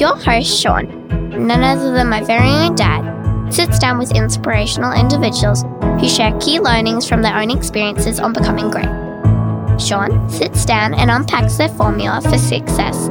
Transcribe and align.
Your 0.00 0.16
host, 0.16 0.58
Sean, 0.62 1.06
none 1.46 1.62
other 1.62 1.92
than 1.92 2.08
my 2.08 2.22
very 2.22 2.48
own 2.48 2.74
dad, 2.74 3.52
sits 3.52 3.78
down 3.78 3.98
with 3.98 4.16
inspirational 4.16 4.94
individuals 4.94 5.62
who 6.00 6.08
share 6.08 6.32
key 6.40 6.58
learnings 6.58 7.06
from 7.06 7.20
their 7.20 7.36
own 7.36 7.50
experiences 7.50 8.18
on 8.18 8.32
becoming 8.32 8.70
great. 8.70 8.88
Sean 9.78 10.26
sits 10.30 10.64
down 10.64 10.94
and 10.94 11.10
unpacks 11.10 11.58
their 11.58 11.68
formula 11.68 12.22
for 12.22 12.38
success 12.38 13.08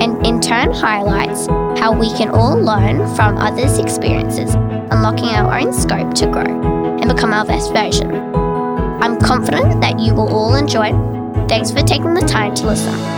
and 0.00 0.26
in 0.26 0.40
turn 0.40 0.72
highlights 0.72 1.46
how 1.78 1.92
we 1.92 2.08
can 2.16 2.30
all 2.30 2.56
learn 2.58 3.14
from 3.14 3.36
others' 3.36 3.76
experiences, 3.76 4.54
unlocking 4.54 5.28
our 5.28 5.60
own 5.60 5.74
scope 5.74 6.14
to 6.14 6.26
grow 6.26 6.98
and 7.02 7.14
become 7.14 7.34
our 7.34 7.44
best 7.44 7.70
version. 7.74 8.10
I'm 8.10 9.20
confident 9.20 9.82
that 9.82 10.00
you 10.00 10.14
will 10.14 10.34
all 10.34 10.54
enjoy. 10.54 10.90
Thanks 11.48 11.70
for 11.70 11.82
taking 11.82 12.14
the 12.14 12.22
time 12.22 12.54
to 12.54 12.68
listen. 12.68 13.13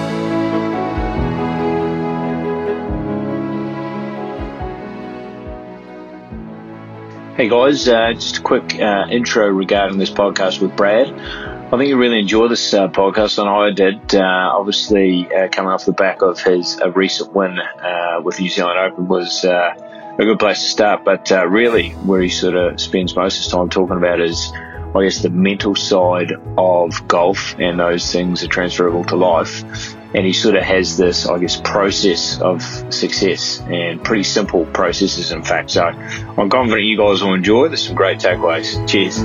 Hey 7.37 7.51
guys, 7.51 7.87
uh, 7.87 8.15
just 8.15 8.39
a 8.39 8.41
quick 8.41 8.81
uh, 8.81 9.09
intro 9.11 9.47
regarding 9.49 9.99
this 9.99 10.09
podcast 10.09 10.59
with 10.59 10.75
Brad. 10.75 11.13
I 11.13 11.69
think 11.77 11.91
you 11.91 11.99
really 11.99 12.21
enjoy 12.21 12.49
this 12.49 12.73
uh, 12.73 12.89
podcast, 12.89 13.39
and 13.39 13.47
I 13.47 13.73
did. 13.73 14.15
Uh, 14.15 14.53
obviously, 14.55 15.31
uh, 15.31 15.51
coming 15.51 15.71
off 15.71 15.85
the 15.85 15.93
back 15.93 16.23
of 16.23 16.41
his 16.41 16.81
recent 16.95 17.35
win 17.35 17.59
uh, 17.59 18.23
with 18.25 18.39
the 18.39 18.45
New 18.45 18.49
Zealand 18.49 18.79
Open 18.79 19.07
was 19.07 19.45
a 19.45 19.75
good 20.17 20.39
place 20.39 20.63
to 20.63 20.69
start. 20.71 21.05
But 21.05 21.29
really, 21.29 21.91
where 21.91 22.23
he 22.23 22.31
sort 22.31 22.55
of 22.55 22.81
spends 22.81 23.15
most 23.15 23.37
of 23.37 23.45
his 23.45 23.53
time 23.53 23.69
talking 23.69 23.99
about 23.99 24.19
is, 24.19 24.51
I 24.95 25.03
guess, 25.03 25.21
the 25.21 25.29
mental 25.29 25.75
side 25.75 26.33
of 26.57 27.07
golf, 27.07 27.55
and 27.59 27.79
those 27.79 28.11
things 28.11 28.45
are 28.45 28.49
transferable 28.49 29.05
to 29.05 29.17
life 29.17 29.95
and 30.15 30.27
he 30.27 30.33
sort 30.33 30.55
of 30.57 30.63
has 30.63 30.97
this, 30.97 31.27
I 31.27 31.39
guess, 31.39 31.61
process 31.61 32.41
of 32.41 32.63
success 32.93 33.61
and 33.61 34.03
pretty 34.03 34.23
simple 34.23 34.65
processes, 34.67 35.33
in 35.33 35.43
fact. 35.43 35.71
So 35.71 35.85
I'm 35.85 36.49
confident 36.49 36.85
you 36.85 36.97
guys 36.97 37.23
will 37.23 37.35
enjoy. 37.35 37.69
There's 37.69 37.87
some 37.87 37.97
great 37.97 38.19
takeaways. 38.19 38.89
Cheers. 38.89 39.25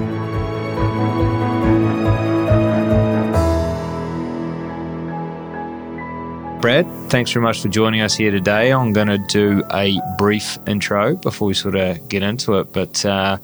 Brad, 6.62 6.86
thanks 7.10 7.32
very 7.32 7.44
much 7.44 7.60
for 7.60 7.70
joining 7.70 8.02
us 8.02 8.16
here 8.16 8.30
today. 8.30 8.72
I'm 8.72 8.94
going 8.94 9.08
to 9.08 9.18
do 9.18 9.64
a 9.72 10.00
brief 10.20 10.60
intro 10.68 11.16
before 11.16 11.48
we 11.48 11.56
sort 11.56 11.76
of 11.76 12.08
get 12.08 12.24
into 12.24 12.60
it, 12.60 12.72
but. 12.72 13.06
Uh, 13.06 13.38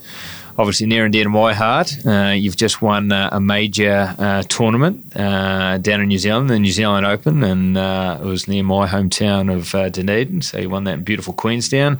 obviously 0.58 0.88
near 0.88 1.03
and 1.03 1.13
dear 1.13 1.23
to 1.23 1.30
my 1.30 1.53
heart. 1.53 1.94
Uh, 2.05 2.33
you've 2.36 2.58
just 2.58 2.81
won 2.81 3.11
uh, 3.11 3.30
a 3.31 3.39
major 3.39 4.16
uh, 4.17 4.44
tournament 4.44 5.16
uh, 5.16 5.77
down 5.77 6.02
in 6.02 6.08
New 6.08 6.17
Zealand, 6.17 6.50
the 6.50 6.59
New 6.59 6.72
Zealand 6.72 7.05
Open, 7.05 7.44
and 7.44 7.77
uh, 7.77 8.17
it 8.22 8.25
was 8.25 8.47
near 8.47 8.63
my 8.63 8.88
hometown 8.88 9.53
of 9.53 9.73
uh, 9.75 9.89
Dunedin. 9.89 10.41
So 10.41 10.58
you 10.58 10.69
won 10.69 10.83
that 10.85 10.95
in 10.95 11.03
beautiful 11.03 11.33
Queenstown. 11.33 12.00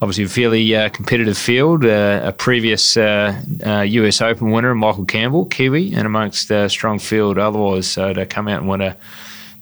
Obviously, 0.00 0.24
a 0.24 0.28
fairly 0.28 0.90
competitive 0.90 1.38
field. 1.38 1.84
a 1.84 2.34
previous 2.36 2.96
US 2.96 4.20
Open 4.20 4.50
winner, 4.50 4.74
Michael 4.74 5.04
Campbell, 5.04 5.46
Kiwi, 5.46 5.94
and 5.94 6.06
amongst 6.06 6.50
a 6.50 6.68
strong 6.68 6.98
field 6.98 7.38
otherwise. 7.38 7.86
So 7.86 8.12
to 8.12 8.26
come 8.26 8.48
out 8.48 8.62
and 8.62 8.68
win 8.68 8.80
a 8.80 8.96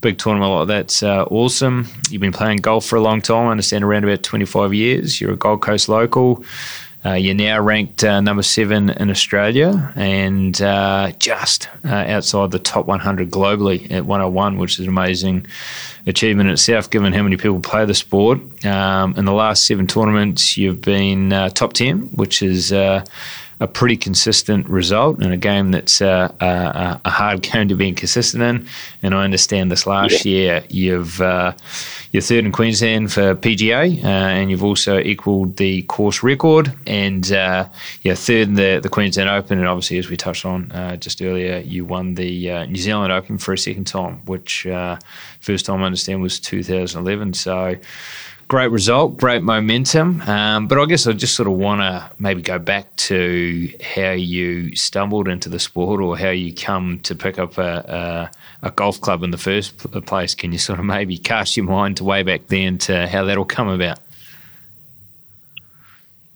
big 0.00 0.16
tournament 0.16 0.50
like 0.50 0.68
that's 0.68 1.02
uh, 1.02 1.24
awesome. 1.24 1.86
You've 2.08 2.22
been 2.22 2.32
playing 2.32 2.58
golf 2.58 2.86
for 2.86 2.96
a 2.96 3.02
long 3.02 3.20
time. 3.20 3.48
I 3.48 3.50
understand 3.50 3.84
around 3.84 4.04
about 4.04 4.22
25 4.22 4.72
years. 4.72 5.20
You're 5.20 5.32
a 5.32 5.36
Gold 5.36 5.60
Coast 5.60 5.90
local. 5.90 6.42
Uh, 7.04 7.14
you're 7.14 7.34
now 7.34 7.58
ranked 7.58 8.04
uh, 8.04 8.20
number 8.20 8.42
seven 8.42 8.90
in 8.90 9.10
Australia 9.10 9.92
and 9.96 10.60
uh, 10.60 11.10
just 11.18 11.68
uh, 11.84 11.88
outside 11.88 12.50
the 12.50 12.58
top 12.58 12.86
100 12.86 13.30
globally 13.30 13.90
at 13.90 14.04
101, 14.04 14.58
which 14.58 14.74
is 14.74 14.80
an 14.80 14.88
amazing 14.88 15.46
achievement 16.06 16.48
in 16.48 16.52
itself, 16.52 16.90
given 16.90 17.14
how 17.14 17.22
many 17.22 17.38
people 17.38 17.60
play 17.60 17.86
the 17.86 17.94
sport. 17.94 18.38
Um, 18.66 19.14
in 19.16 19.24
the 19.24 19.32
last 19.32 19.66
seven 19.66 19.86
tournaments, 19.86 20.58
you've 20.58 20.82
been 20.82 21.32
uh, 21.32 21.48
top 21.48 21.72
10, 21.72 22.10
which 22.12 22.42
is 22.42 22.70
uh, 22.70 23.02
a 23.60 23.66
pretty 23.66 23.96
consistent 23.96 24.66
result 24.68 25.22
in 25.22 25.32
a 25.32 25.36
game 25.36 25.70
that's 25.70 26.00
uh, 26.00 26.32
a, 26.40 27.00
a, 27.04 27.10
hard 27.10 27.42
game 27.52 27.68
to 27.68 27.74
be 27.74 27.92
consistent 27.92 28.42
in. 28.42 28.66
And 29.02 29.14
I 29.14 29.22
understand 29.24 29.70
this 29.70 29.86
last 29.86 30.24
yeah. 30.24 30.32
year 30.32 30.64
you've 30.70 31.20
uh, 31.20 31.52
you're 32.10 32.22
third 32.22 32.44
in 32.44 32.52
Queensland 32.52 33.12
for 33.12 33.34
PGA, 33.34 34.02
uh, 34.02 34.08
and 34.08 34.50
you've 34.50 34.64
also 34.64 34.98
equalled 34.98 35.58
the 35.58 35.82
course 35.82 36.22
record, 36.22 36.72
and 36.86 37.30
uh, 37.30 37.68
yeah, 38.02 38.14
third 38.14 38.48
in 38.48 38.54
the, 38.54 38.80
the 38.82 38.88
Queensland 38.88 39.28
Open, 39.28 39.58
and 39.58 39.68
obviously 39.68 39.98
as 39.98 40.08
we 40.08 40.16
touched 40.16 40.44
on 40.44 40.72
uh, 40.72 40.96
just 40.96 41.22
earlier, 41.22 41.58
you 41.58 41.84
won 41.84 42.14
the 42.14 42.50
uh, 42.50 42.64
New 42.64 42.80
Zealand 42.80 43.12
Open 43.12 43.38
for 43.38 43.52
a 43.52 43.58
second 43.58 43.86
time, 43.86 44.22
which 44.24 44.66
first 45.40 45.66
time 45.66 45.82
I 45.82 45.86
understand 45.86 46.22
was 46.22 46.40
2011. 46.40 47.34
So 47.34 47.76
great 48.50 48.72
result, 48.72 49.16
great 49.16 49.44
momentum. 49.44 50.20
Um, 50.22 50.66
but 50.66 50.76
I 50.76 50.84
guess 50.84 51.06
I 51.06 51.12
just 51.12 51.36
sort 51.36 51.46
of 51.46 51.54
want 51.54 51.82
to 51.82 52.10
maybe 52.18 52.42
go 52.42 52.58
back 52.58 52.94
to 52.96 53.72
how 53.94 54.10
you 54.10 54.74
stumbled 54.74 55.28
into 55.28 55.48
the 55.48 55.60
sport 55.60 56.00
or 56.00 56.18
how 56.18 56.30
you 56.30 56.52
come 56.52 56.98
to 57.02 57.14
pick 57.14 57.38
up 57.38 57.58
a, 57.58 58.32
a, 58.62 58.66
a, 58.66 58.70
golf 58.72 59.00
club 59.00 59.22
in 59.22 59.30
the 59.30 59.38
first 59.38 59.78
place. 60.04 60.34
Can 60.34 60.50
you 60.50 60.58
sort 60.58 60.80
of 60.80 60.84
maybe 60.84 61.16
cast 61.16 61.56
your 61.56 61.64
mind 61.66 61.98
to 61.98 62.04
way 62.04 62.24
back 62.24 62.48
then 62.48 62.78
to 62.78 63.06
how 63.06 63.22
that 63.26 63.38
all 63.38 63.44
come 63.44 63.68
about? 63.68 64.00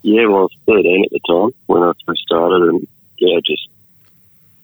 Yeah, 0.03 0.27
well, 0.27 0.39
I 0.39 0.43
was 0.43 0.57
13 0.67 1.05
at 1.05 1.11
the 1.11 1.21
time 1.29 1.51
when 1.67 1.83
I 1.83 1.91
first 2.07 2.23
started, 2.23 2.63
and 2.69 2.87
yeah, 3.19 3.41
just, 3.45 3.69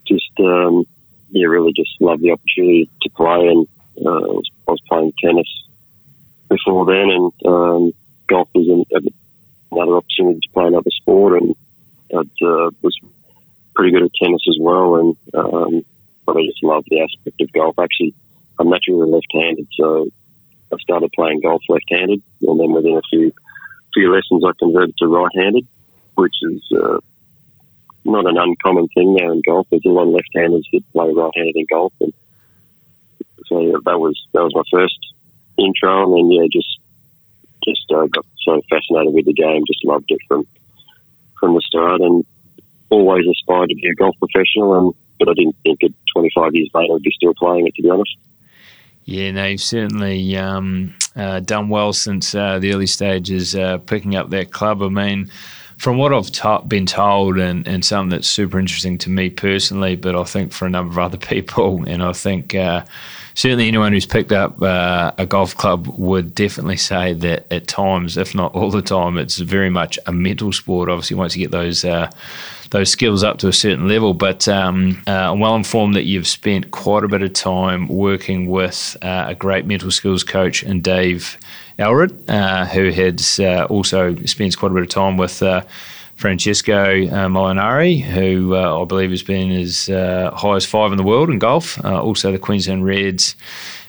just, 0.07 0.31
um, 0.39 0.87
yeah, 1.31 1.47
really 1.47 1.73
just 1.73 2.01
loved 2.01 2.23
the 2.23 2.31
opportunity 2.31 2.89
to 3.03 3.11
play, 3.11 3.49
and 3.49 3.67
uh, 4.07 4.09
I, 4.09 4.19
was, 4.21 4.51
I 4.69 4.71
was 4.71 4.81
playing 4.89 5.13
tennis 5.19 5.49
before 6.51 6.85
then, 6.85 7.11
and 7.11 7.33
um, 7.47 7.93
golf 8.27 8.49
was 8.55 8.69
an, 8.69 9.09
another 9.73 9.97
opportunity 9.97 10.41
to 10.41 10.53
play 10.53 10.67
another 10.67 10.91
sport, 10.91 11.41
and 11.41 11.55
I 12.13 12.19
uh, 12.45 12.71
was 12.83 12.99
pretty 13.75 13.93
good 13.93 14.03
at 14.03 14.11
tennis 14.21 14.43
as 14.49 14.59
well, 14.61 14.97
and 14.97 15.17
um, 15.33 15.85
but 16.27 16.37
I 16.37 16.45
just 16.45 16.63
love 16.63 16.85
the 16.89 17.01
aspect 17.01 17.41
of 17.41 17.53
golf. 17.53 17.79
Actually, 17.79 18.13
I'm 18.59 18.69
naturally 18.69 19.11
left-handed, 19.11 19.69
so 19.75 20.09
I 20.73 20.77
started 20.79 21.13
playing 21.13 21.41
golf 21.41 21.63
left-handed, 21.69 22.21
and 22.43 22.61
then 22.61 22.73
within 22.73 22.97
a 22.97 23.03
few 23.09 23.33
few 23.95 24.13
lessons, 24.13 24.45
I 24.45 24.51
converted 24.59 24.97
to 24.99 25.07
right-handed, 25.07 25.67
which 26.15 26.35
is 26.43 26.63
uh, 26.73 26.99
not 28.05 28.27
an 28.27 28.39
uncommon 28.39 28.89
thing 28.89 29.15
now 29.15 29.33
in 29.33 29.43
golf. 29.47 29.67
There's 29.71 29.85
a 29.85 29.89
lot 29.89 30.09
of 30.09 30.15
left-handers 30.15 30.69
that 30.73 30.93
play 30.93 31.13
right-handed 31.13 31.57
in 31.57 31.67
golf, 31.71 31.93
and 32.01 32.13
so 33.47 33.81
that 33.85 34.01
was 34.01 34.21
that 34.33 34.43
was 34.43 34.55
my 34.55 34.63
first 34.71 34.99
intro, 35.61 36.05
and 36.05 36.13
then 36.15 36.31
yeah, 36.31 36.47
just 36.51 36.79
just 37.65 37.85
uh, 37.93 38.07
got 38.07 38.27
so 38.43 38.61
fascinated 38.71 39.13
with 39.13 39.27
the 39.27 39.35
game, 39.35 39.63
just 39.67 39.85
loved 39.85 40.11
it 40.11 40.21
from 40.27 40.47
from 41.39 41.55
the 41.55 41.61
start, 41.61 42.01
and 42.01 42.25
always 42.91 43.27
aspired 43.27 43.69
to 43.69 43.75
be 43.75 43.89
a 43.89 43.95
golf 43.95 44.17
professional. 44.19 44.79
And 44.79 44.95
but 45.19 45.29
I 45.29 45.35
didn't 45.35 45.57
think 45.63 45.85
at 45.85 45.93
25 46.15 46.55
years 46.55 46.71
later 46.75 46.95
I'd 46.95 47.03
be 47.03 47.13
still 47.13 47.35
playing 47.35 47.67
it, 47.67 47.75
to 47.77 47.83
be 47.83 47.91
honest. 47.91 48.17
Yeah, 49.05 49.31
no, 49.33 49.47
you've 49.47 49.61
certainly 49.61 50.37
um, 50.37 50.95
uh, 51.17 51.41
done 51.41 51.69
well 51.69 51.93
since 51.93 52.35
uh, 52.35 52.59
the 52.59 52.73
early 52.73 52.87
stages, 52.87 53.55
uh, 53.57 53.79
picking 53.79 54.15
up 54.15 54.31
that 54.31 54.53
club. 54.53 54.83
I 54.83 54.89
mean, 54.89 55.31
from 55.81 55.97
what 55.97 56.13
I've 56.13 56.69
been 56.69 56.85
told, 56.85 57.39
and, 57.39 57.67
and 57.67 57.83
something 57.83 58.11
that's 58.11 58.29
super 58.29 58.59
interesting 58.59 58.99
to 58.99 59.09
me 59.09 59.31
personally, 59.31 59.97
but 59.97 60.15
I 60.15 60.25
think 60.25 60.53
for 60.53 60.67
a 60.67 60.71
number 60.71 60.93
of 60.93 60.99
other 60.99 61.17
people, 61.27 61.89
and 61.89 62.03
I 62.03 62.13
think 62.13 62.55
uh, 62.55 62.85
certainly 63.33 63.67
anyone 63.67 63.91
who's 63.95 64.05
picked 64.05 64.31
up 64.31 64.61
uh, 64.61 65.13
a 65.17 65.25
golf 65.25 65.57
club 65.57 65.87
would 65.97 66.35
definitely 66.35 66.77
say 66.77 67.15
that 67.15 67.51
at 67.51 67.67
times, 67.67 68.19
if 68.19 68.35
not 68.35 68.55
all 68.55 68.71
the 68.71 68.83
time, 68.83 69.17
it's 69.17 69.39
very 69.39 69.71
much 69.71 69.99
a 70.05 70.13
mental 70.13 70.53
sport. 70.53 70.91
Obviously, 70.91 71.17
once 71.17 71.35
you 71.35 71.45
get 71.45 71.51
those 71.51 71.83
uh, 71.83 72.11
those 72.71 72.91
skills 72.91 73.23
up 73.23 73.39
to 73.39 73.49
a 73.49 73.53
certain 73.53 73.89
level. 73.89 74.15
But 74.15 74.49
um, 74.49 75.03
uh, 75.07 75.33
I'm 75.33 75.41
well 75.41 75.57
informed 75.57 75.95
that 75.95 76.05
you've 76.05 76.27
spent 76.27 76.71
quite 76.71 77.05
a 77.05 77.09
bit 77.09 77.23
of 77.23 77.33
time 77.33 77.89
working 77.89 78.47
with 78.49 78.97
uh, 79.03 79.27
a 79.29 79.35
great 79.35 79.67
mental 79.67 79.91
skills 79.91 80.25
coach 80.25 80.63
and 80.63 80.83
Dave 80.83 81.39
Alred, 81.79 82.31
uh, 82.31 82.67
who 82.67 82.91
has 82.91 83.41
uh, 83.41 83.67
also 83.71 84.17
spends 84.25 84.57
quite 84.57 84.71
a 84.71 84.75
bit 84.75 84.83
of 84.83 84.89
time 84.89 85.17
with 85.17 85.43
Francesco 86.21 87.07
uh, 87.07 87.29
Molinari, 87.29 88.03
who 88.03 88.55
uh, 88.55 88.83
I 88.83 88.85
believe 88.85 89.09
has 89.09 89.23
been 89.23 89.51
as 89.53 89.89
uh, 89.89 90.31
high 90.35 90.57
as 90.57 90.67
five 90.67 90.93
in 90.93 90.99
the 90.99 91.03
world 91.03 91.31
in 91.31 91.39
golf, 91.39 91.83
uh, 91.83 91.99
also 91.99 92.31
the 92.31 92.39
Queensland 92.39 92.85
Reds. 92.85 93.37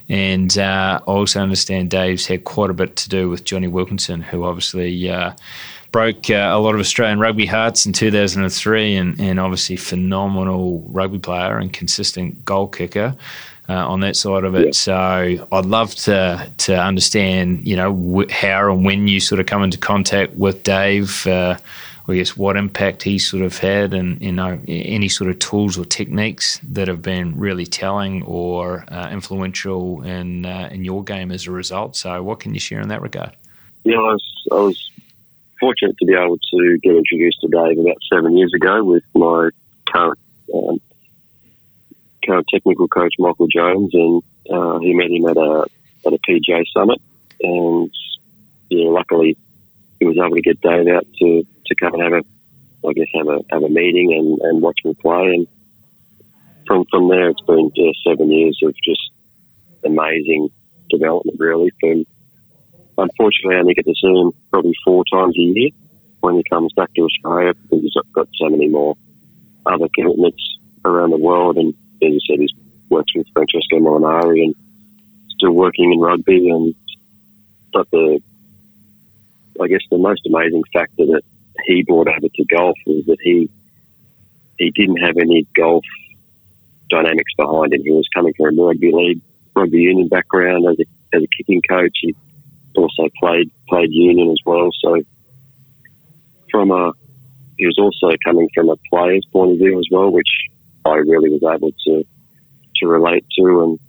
And 0.07 0.57
uh, 0.57 1.01
I 1.05 1.11
also 1.11 1.41
understand 1.41 1.89
Dave's 1.89 2.25
had 2.27 2.45
quite 2.45 2.69
a 2.69 2.73
bit 2.73 2.95
to 2.95 3.09
do 3.09 3.29
with 3.29 3.43
Jonny 3.43 3.67
Wilkinson, 3.67 4.21
who 4.21 4.45
obviously 4.45 5.09
uh, 5.09 5.33
broke 5.91 6.29
a 6.29 6.55
lot 6.55 6.73
of 6.73 6.79
Australian 6.79 7.19
rugby 7.19 7.45
hearts 7.45 7.85
in 7.85 7.93
2003 7.93 8.95
and, 8.95 9.19
and 9.19 9.39
obviously 9.39 9.75
phenomenal 9.75 10.79
rugby 10.89 11.19
player 11.19 11.57
and 11.57 11.71
consistent 11.71 12.43
goal 12.45 12.67
kicker. 12.67 13.15
Uh, 13.69 13.87
on 13.87 14.01
that 14.01 14.17
side 14.17 14.43
of 14.43 14.53
it. 14.53 14.65
Yeah. 14.65 14.71
So 14.73 15.47
I'd 15.49 15.65
love 15.65 15.95
to 15.95 16.51
to 16.57 16.75
understand, 16.75 17.65
you 17.65 17.77
know, 17.77 17.93
wh- 17.93 18.29
how 18.29 18.69
and 18.69 18.83
when 18.83 19.07
you 19.07 19.21
sort 19.21 19.39
of 19.39 19.45
come 19.45 19.63
into 19.63 19.77
contact 19.77 20.33
with 20.33 20.63
Dave. 20.63 21.25
Uh, 21.25 21.57
I 22.07 22.15
guess 22.15 22.35
what 22.35 22.57
impact 22.57 23.03
he 23.03 23.19
sort 23.19 23.43
of 23.43 23.57
had, 23.57 23.93
and 23.93 24.21
you 24.21 24.31
know 24.31 24.59
any 24.67 25.07
sort 25.07 25.29
of 25.29 25.39
tools 25.39 25.77
or 25.77 25.85
techniques 25.85 26.59
that 26.63 26.87
have 26.87 27.01
been 27.01 27.37
really 27.37 27.65
telling 27.65 28.23
or 28.23 28.83
uh, 28.89 29.09
influential 29.11 30.01
in 30.01 30.45
uh, 30.45 30.67
in 30.71 30.83
your 30.83 31.03
game 31.03 31.31
as 31.31 31.47
a 31.47 31.51
result. 31.51 31.95
So, 31.95 32.21
what 32.23 32.39
can 32.39 32.53
you 32.53 32.59
share 32.59 32.81
in 32.81 32.89
that 32.89 33.01
regard? 33.01 33.31
Yeah, 33.83 33.97
I 33.97 34.13
was, 34.13 34.45
I 34.51 34.55
was 34.55 34.90
fortunate 35.61 35.95
to 35.99 36.05
be 36.05 36.13
able 36.13 36.37
to 36.37 36.77
get 36.83 36.95
introduced 36.95 37.39
to 37.41 37.47
Dave 37.47 37.79
about 37.79 37.97
seven 38.11 38.35
years 38.35 38.51
ago 38.53 38.83
with 38.83 39.03
my 39.15 39.49
current 39.87 40.19
um, 40.53 40.81
current 42.25 42.47
technical 42.53 42.87
coach 42.87 43.13
Michael 43.17 43.47
Jones, 43.47 43.91
and 43.93 44.21
uh, 44.49 44.79
he 44.79 44.93
met 44.93 45.09
him 45.09 45.25
at 45.27 45.37
a 45.37 45.65
at 46.05 46.13
a 46.13 46.19
PGA 46.27 46.65
summit, 46.73 46.99
and 47.41 47.91
yeah, 48.69 48.89
luckily 48.89 49.37
he 49.99 50.05
was 50.05 50.17
able 50.17 50.35
to 50.35 50.41
get 50.41 50.59
Dave 50.61 50.87
out 50.87 51.05
to, 51.19 51.45
to 51.67 51.75
come 51.75 51.93
and 51.93 52.03
have 52.03 52.13
a, 52.13 52.87
I 52.87 52.93
guess 52.93 53.07
have 53.13 53.27
a 53.27 53.39
have 53.51 53.63
a 53.63 53.69
meeting 53.69 54.13
and, 54.13 54.39
and 54.41 54.61
watch 54.61 54.79
me 54.83 54.95
play, 54.95 55.35
and 55.35 55.47
from 56.65 56.85
from 56.89 57.07
there 57.07 57.29
it's 57.29 57.41
been 57.41 57.71
yeah, 57.75 57.91
seven 58.05 58.31
years 58.31 58.59
of 58.63 58.75
just 58.83 59.11
amazing 59.85 60.49
development 60.89 61.39
really. 61.39 61.71
From 61.79 62.05
unfortunately, 62.97 63.55
I 63.55 63.59
only 63.59 63.73
get 63.73 63.85
to 63.85 63.95
see 63.95 64.07
him 64.07 64.31
probably 64.51 64.73
four 64.85 65.03
times 65.11 65.35
a 65.37 65.41
year 65.41 65.69
when 66.21 66.35
he 66.35 66.43
comes 66.43 66.71
back 66.73 66.93
to 66.93 67.01
Australia 67.01 67.53
because 67.53 67.81
he's 67.81 67.93
got 68.13 68.27
so 68.35 68.49
many 68.49 68.67
more 68.67 68.95
other 69.65 69.87
commitments 69.95 70.57
around 70.85 71.11
the 71.11 71.17
world, 71.17 71.57
and 71.57 71.73
as 72.01 72.13
you 72.13 72.19
said, 72.27 72.39
he's 72.39 72.51
works 72.91 73.15
with 73.15 73.25
Francesco 73.33 73.79
Molinari 73.79 74.43
and 74.43 74.55
still 75.29 75.53
working 75.53 75.93
in 75.93 75.99
rugby. 75.99 76.49
And 76.49 76.75
but 77.73 77.89
the, 77.89 78.21
I 79.59 79.67
guess 79.67 79.81
the 79.89 79.97
most 79.97 80.27
amazing 80.27 80.63
factor 80.73 81.05
that 81.05 81.21
he 81.65 81.83
brought 81.83 82.09
over 82.09 82.27
to 82.27 82.45
golf 82.45 82.77
was 82.85 83.05
that 83.05 83.17
he 83.21 83.49
he 84.59 84.69
didn't 84.71 84.97
have 84.97 85.17
any 85.17 85.47
golf 85.55 85.85
dynamics 86.89 87.33
behind 87.35 87.73
him. 87.73 87.81
He 87.81 87.91
was 87.91 88.07
coming 88.13 88.33
from 88.37 88.59
a 88.59 88.61
rugby 88.61 88.91
league, 88.91 89.21
rugby 89.55 89.79
union 89.79 90.09
background 90.09 90.67
as 90.67 90.79
a 90.79 91.15
as 91.15 91.23
a 91.23 91.27
kicking 91.27 91.61
coach. 91.67 91.97
He 92.01 92.15
also 92.75 93.09
played 93.19 93.51
played 93.67 93.91
union 93.91 94.31
as 94.31 94.39
well. 94.45 94.69
So 94.83 95.01
from 96.49 96.71
a 96.71 96.91
he 97.57 97.65
was 97.65 97.77
also 97.77 98.15
coming 98.23 98.49
from 98.53 98.69
a 98.69 98.75
player's 98.89 99.25
point 99.31 99.51
of 99.51 99.57
view 99.57 99.77
as 99.77 99.85
well, 99.91 100.11
which 100.11 100.49
I 100.85 100.95
really 100.95 101.29
was 101.29 101.43
able 101.43 101.71
to 101.71 102.05
to 102.77 102.87
relate 102.87 103.25
to. 103.37 103.63
And 103.63 103.79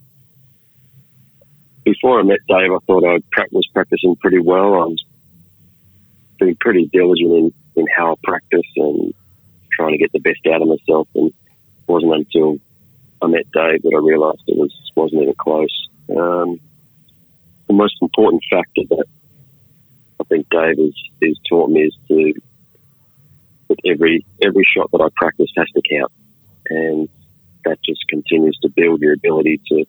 before 1.84 2.20
I 2.20 2.23
met 2.23 2.40
Dave, 2.49 2.70
I 2.73 2.79
thought 2.87 3.05
I 3.05 3.19
was 3.50 3.67
practicing 3.73 4.17
pretty 4.17 4.40
well. 4.40 4.75
I 4.75 4.84
was 4.87 5.05
being 6.38 6.56
pretty 6.56 6.88
diligent 6.93 7.32
in, 7.32 7.52
in 7.76 7.87
how 7.96 8.12
I 8.12 8.14
practice 8.23 8.67
and 8.76 9.14
trying 9.73 9.93
to 9.93 9.99
get 9.99 10.12
the 10.12 10.20
best 10.20 10.46
out 10.52 10.62
of 10.62 10.69
myself. 10.69 11.08
And 11.14 11.29
it 11.29 11.34
wasn't 11.87 12.14
until 12.14 12.58
I 13.23 13.26
met 13.29 13.50
Dave 13.52 13.82
that 13.82 13.93
I 13.94 14.06
realised 14.06 14.43
it 14.46 14.58
was 14.58 14.76
wasn't 14.94 15.23
even 15.23 15.34
close. 15.34 15.88
Um, 16.14 16.61
the 17.73 17.79
most 17.79 17.97
important 18.03 18.43
factor 18.51 18.83
that 18.91 19.07
I 20.21 20.25
think 20.25 20.47
Dave 20.51 20.77
has, 20.77 20.95
has 21.23 21.39
taught 21.49 21.71
me 21.71 21.85
is 21.85 21.97
to 22.09 22.35
that 23.69 23.79
every 23.87 24.27
every 24.43 24.65
shot 24.77 24.91
that 24.93 25.01
I 25.01 25.09
practice 25.17 25.51
has 25.57 25.69
to 25.75 25.83
count, 25.91 26.13
and 26.69 27.09
that 27.65 27.79
just 27.83 28.07
continues 28.09 28.59
to 28.63 28.69
build 28.69 29.01
your 29.01 29.15
ability 29.15 29.61
to 29.69 29.87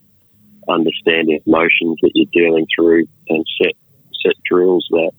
understand 0.69 1.27
the 1.27 1.41
emotions 1.45 1.97
that 2.01 2.11
you're 2.15 2.31
dealing 2.31 2.65
through 2.73 3.05
and 3.27 3.45
set 3.61 3.73
set 4.25 4.35
drills 4.45 4.87
that 4.91 5.11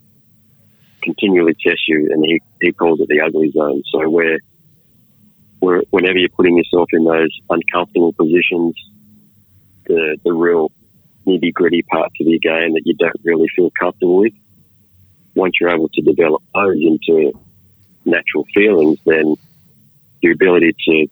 continually 1.02 1.55
test 1.62 1.82
you. 1.87 2.08
And 2.10 2.25
he, 2.25 2.40
he 2.62 2.72
calls 2.72 2.99
it 3.00 3.08
the 3.08 3.20
ugly 3.20 3.50
zone. 3.50 3.82
So 3.93 4.08
where 4.08 4.38
where 5.60 5.82
whenever 5.90 6.19
you're 6.19 6.31
putting 6.31 6.56
yourself 6.56 6.88
in 6.94 7.05
those 7.05 7.38
uncomfortable 7.50 8.14
positions, 8.14 8.75
the 9.87 10.17
the 10.25 10.32
real 10.32 10.72
nitty 11.26 11.52
gritty 11.52 11.82
parts 11.82 12.14
of 12.20 12.26
your 12.26 12.38
game 12.38 12.74
that 12.74 12.82
you 12.84 12.94
don't 12.94 13.20
really 13.24 13.48
feel 13.54 13.70
comfortable 13.78 14.18
with, 14.18 14.32
once 15.34 15.54
you're 15.60 15.70
able 15.70 15.88
to 15.88 16.02
develop 16.02 16.42
those 16.54 16.76
into 16.76 17.32
natural 18.04 18.46
feelings, 18.54 18.98
then 19.04 19.34
your 20.20 20.32
ability 20.32 20.74
to 20.88 21.06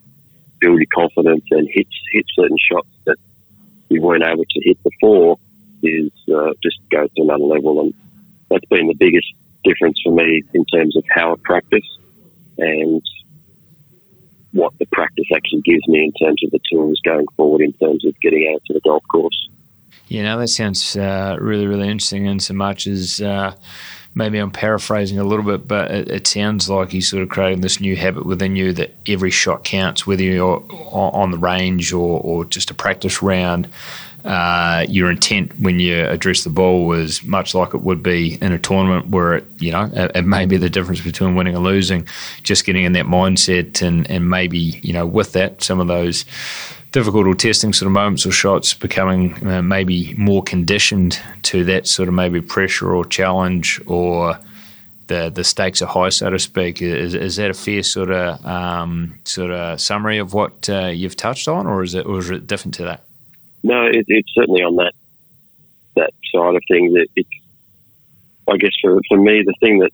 build 0.60 0.78
your 0.78 0.86
confidence 0.94 1.44
and 1.50 1.68
hit 1.70 1.86
hit 2.12 2.24
certain 2.34 2.56
shots 2.70 2.88
that 3.04 3.16
you 3.88 4.00
weren't 4.00 4.24
able 4.24 4.44
to 4.44 4.60
hit 4.62 4.82
before 4.82 5.38
is 5.82 6.10
uh, 6.34 6.52
just 6.62 6.78
goes 6.90 7.10
to 7.16 7.22
another 7.22 7.44
level, 7.44 7.80
and 7.80 7.94
that's 8.48 8.64
been 8.66 8.86
the 8.86 8.94
biggest 8.94 9.26
difference 9.64 10.00
for 10.04 10.12
me 10.12 10.42
in 10.54 10.64
terms 10.66 10.96
of 10.96 11.04
how 11.10 11.32
I 11.32 11.36
practice 11.42 11.98
and 12.58 13.02
what 14.52 14.72
the 14.78 14.86
practice 14.86 15.26
actually 15.34 15.62
gives 15.62 15.86
me 15.88 16.04
in 16.04 16.12
terms 16.12 16.42
of 16.44 16.50
the 16.50 16.60
tools 16.70 17.00
going 17.04 17.26
forward 17.36 17.62
in 17.62 17.72
terms 17.72 18.04
of 18.04 18.18
getting 18.20 18.52
out 18.54 18.62
to 18.66 18.74
the 18.74 18.80
golf 18.80 19.02
course. 19.10 19.48
Yeah, 20.12 20.24
now 20.24 20.36
that 20.36 20.48
sounds 20.48 20.94
uh, 20.94 21.38
really, 21.40 21.66
really 21.66 21.88
interesting. 21.88 22.28
And 22.28 22.42
so 22.42 22.52
much 22.52 22.86
as 22.86 23.22
uh, 23.22 23.54
maybe 24.14 24.36
I'm 24.36 24.50
paraphrasing 24.50 25.18
a 25.18 25.24
little 25.24 25.42
bit, 25.42 25.66
but 25.66 25.90
it, 25.90 26.10
it, 26.10 26.26
sounds 26.26 26.68
like 26.68 26.90
he's 26.90 27.08
sort 27.08 27.22
of 27.22 27.30
creating 27.30 27.62
this 27.62 27.80
new 27.80 27.96
habit 27.96 28.26
within 28.26 28.54
you 28.54 28.74
that 28.74 28.94
every 29.06 29.30
shot 29.30 29.64
counts, 29.64 30.06
whether 30.06 30.22
you're 30.22 30.62
on 30.70 31.30
the 31.30 31.38
range 31.38 31.94
or, 31.94 32.20
or 32.20 32.44
just 32.44 32.70
a 32.70 32.74
practice 32.74 33.22
round. 33.22 33.68
Uh, 34.22 34.84
your 34.86 35.10
intent 35.10 35.58
when 35.58 35.80
you 35.80 36.04
address 36.04 36.44
the 36.44 36.50
ball 36.50 36.84
was 36.86 37.24
much 37.24 37.54
like 37.54 37.72
it 37.72 37.80
would 37.80 38.02
be 38.02 38.34
in 38.42 38.52
a 38.52 38.58
tournament 38.58 39.08
where 39.08 39.36
it, 39.36 39.46
you 39.60 39.72
know, 39.72 39.90
it, 39.94 40.12
it 40.14 40.22
may 40.26 40.44
be 40.44 40.58
the 40.58 40.68
difference 40.68 41.00
between 41.00 41.34
winning 41.36 41.54
and 41.56 41.64
losing. 41.64 42.06
Just 42.42 42.66
getting 42.66 42.84
in 42.84 42.92
that 42.92 43.06
mindset 43.06 43.80
and, 43.80 44.08
and 44.10 44.28
maybe, 44.28 44.58
you 44.58 44.92
know, 44.92 45.06
with 45.06 45.32
that, 45.32 45.62
some 45.62 45.80
of 45.80 45.88
those 45.88 46.26
difficult 46.92 47.26
or 47.26 47.34
testing 47.34 47.72
sort 47.72 47.86
of 47.86 47.92
moments 47.92 48.26
or 48.26 48.30
shots 48.30 48.74
becoming 48.74 49.46
uh, 49.46 49.62
maybe 49.62 50.14
more 50.14 50.42
conditioned 50.42 51.18
to 51.42 51.64
that 51.64 51.88
sort 51.88 52.08
of 52.08 52.14
maybe 52.14 52.40
pressure 52.40 52.94
or 52.94 53.04
challenge 53.04 53.80
or 53.86 54.38
the 55.06 55.30
the 55.30 55.44
stakes 55.44 55.82
are 55.82 55.86
high, 55.86 56.10
so 56.10 56.30
to 56.30 56.38
speak. 56.38 56.80
Is, 56.80 57.14
is 57.14 57.36
that 57.36 57.50
a 57.50 57.54
fair 57.54 57.82
sort 57.82 58.10
of 58.10 58.44
um, 58.46 59.18
sort 59.24 59.50
of 59.50 59.80
summary 59.80 60.18
of 60.18 60.32
what 60.32 60.68
uh, 60.68 60.86
you've 60.86 61.16
touched 61.16 61.48
on, 61.48 61.66
or 61.66 61.82
is 61.82 61.94
it 61.94 62.06
or 62.06 62.18
is 62.18 62.30
it 62.30 62.46
different 62.46 62.74
to 62.74 62.84
that? 62.84 63.02
No, 63.62 63.86
it, 63.86 64.04
it's 64.08 64.32
certainly 64.34 64.62
on 64.62 64.76
that 64.76 64.92
that 65.96 66.12
side 66.32 66.54
of 66.54 66.62
things. 66.68 66.92
It, 66.94 67.10
it's 67.16 67.28
I 68.48 68.56
guess 68.56 68.72
for 68.80 69.00
for 69.08 69.18
me, 69.18 69.42
the 69.44 69.54
thing 69.60 69.78
that 69.80 69.90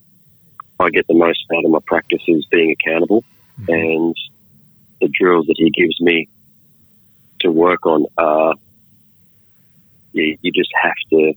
I 0.80 0.90
get 0.90 1.06
the 1.06 1.14
most 1.14 1.44
out 1.56 1.64
of 1.64 1.70
my 1.70 1.80
practice 1.86 2.22
is 2.28 2.44
being 2.46 2.70
accountable, 2.70 3.24
mm-hmm. 3.60 3.72
and 3.72 4.16
the 5.00 5.08
drills 5.08 5.46
that 5.46 5.56
he 5.56 5.70
gives 5.70 6.00
me 6.00 6.28
to 7.40 7.50
work 7.50 7.86
on 7.86 8.06
are 8.16 8.54
you, 10.12 10.36
you 10.42 10.52
just 10.52 10.70
have 10.82 10.94
to 11.10 11.34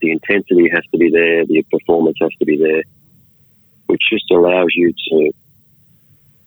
the 0.00 0.10
intensity 0.10 0.68
has 0.72 0.84
to 0.92 0.98
be 0.98 1.10
there, 1.10 1.44
the 1.44 1.62
performance 1.70 2.16
has 2.20 2.30
to 2.38 2.46
be 2.46 2.56
there, 2.56 2.82
which 3.86 4.00
just 4.10 4.30
allows 4.30 4.68
you 4.74 4.92
to 5.10 5.32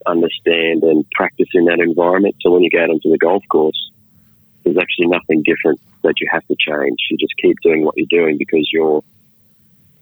understand 0.06 0.84
and 0.84 1.10
practice 1.12 1.50
in 1.54 1.66
that 1.66 1.80
environment. 1.80 2.36
So 2.42 2.52
when 2.52 2.64
you 2.64 2.70
go 2.70 2.84
out 2.84 2.90
into 2.90 3.10
the 3.10 3.18
golf 3.18 3.44
course, 3.50 3.92
there's 4.64 4.78
actually 4.78 5.08
nothing 5.08 5.44
different 5.44 5.80
that 6.04 6.16
you 6.20 6.28
have 6.32 6.46
to 6.48 6.56
change. 6.58 6.98
You 7.10 7.18
just 7.18 7.36
keep 7.42 7.58
doing 7.62 7.86
what 7.86 7.96
you're 7.98 8.08
doing 8.10 8.38
because 8.38 8.70
your 8.72 9.04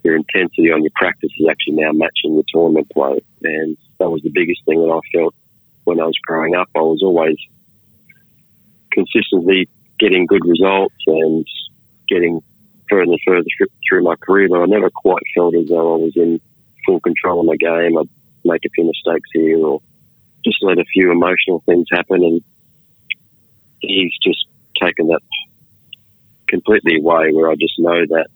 your 0.04 0.16
intensity 0.16 0.72
on 0.72 0.82
your 0.82 0.92
practice 0.96 1.32
is 1.38 1.48
actually 1.48 1.76
now 1.76 1.92
matching 1.92 2.34
your 2.34 2.44
tournament 2.52 2.90
play. 2.90 3.20
And 3.44 3.78
that 4.00 4.10
was 4.10 4.22
the 4.24 4.32
biggest 4.32 4.66
thing 4.66 4.82
that 4.82 4.92
I 4.92 5.00
felt 5.16 5.36
when 5.84 6.00
I 6.00 6.06
was 6.06 6.18
growing 6.24 6.56
up. 6.56 6.70
I 6.76 6.80
was 6.80 7.04
always 7.04 7.38
consistently 8.92 9.70
getting 10.00 10.26
good 10.26 10.46
results 10.46 10.96
and 11.08 11.46
getting 12.08 12.42
further 12.90 13.12
and 13.12 13.20
further 13.26 13.48
through 13.88 14.04
my 14.04 14.16
career, 14.16 14.50
but 14.50 14.62
I 14.62 14.66
never 14.66 14.90
quite 14.90 15.24
felt 15.36 15.56
as 15.56 15.68
though 15.70 15.94
I 15.94 15.98
was 15.98 16.14
in 16.16 16.40
full 16.86 17.00
control 17.00 17.40
of 17.40 17.46
my 17.46 17.56
game. 17.56 17.98
I'd 17.98 18.10
make 18.44 18.66
a 18.66 18.70
few 18.70 18.86
mistakes 18.86 19.30
here 19.34 19.60
or 19.60 19.82
just 20.44 20.58
let 20.62 20.80
a 20.80 20.86
few 20.86 21.12
emotional 21.12 21.62
things 21.66 21.88
happen. 21.92 22.24
And 22.24 22.42
he's 23.80 24.14
just 24.22 24.46
taken 24.82 25.08
that 25.08 25.22
completely 26.48 26.98
away 26.98 27.32
where 27.32 27.50
I 27.50 27.56
just 27.56 27.80
know 27.80 28.06
that 28.08 28.28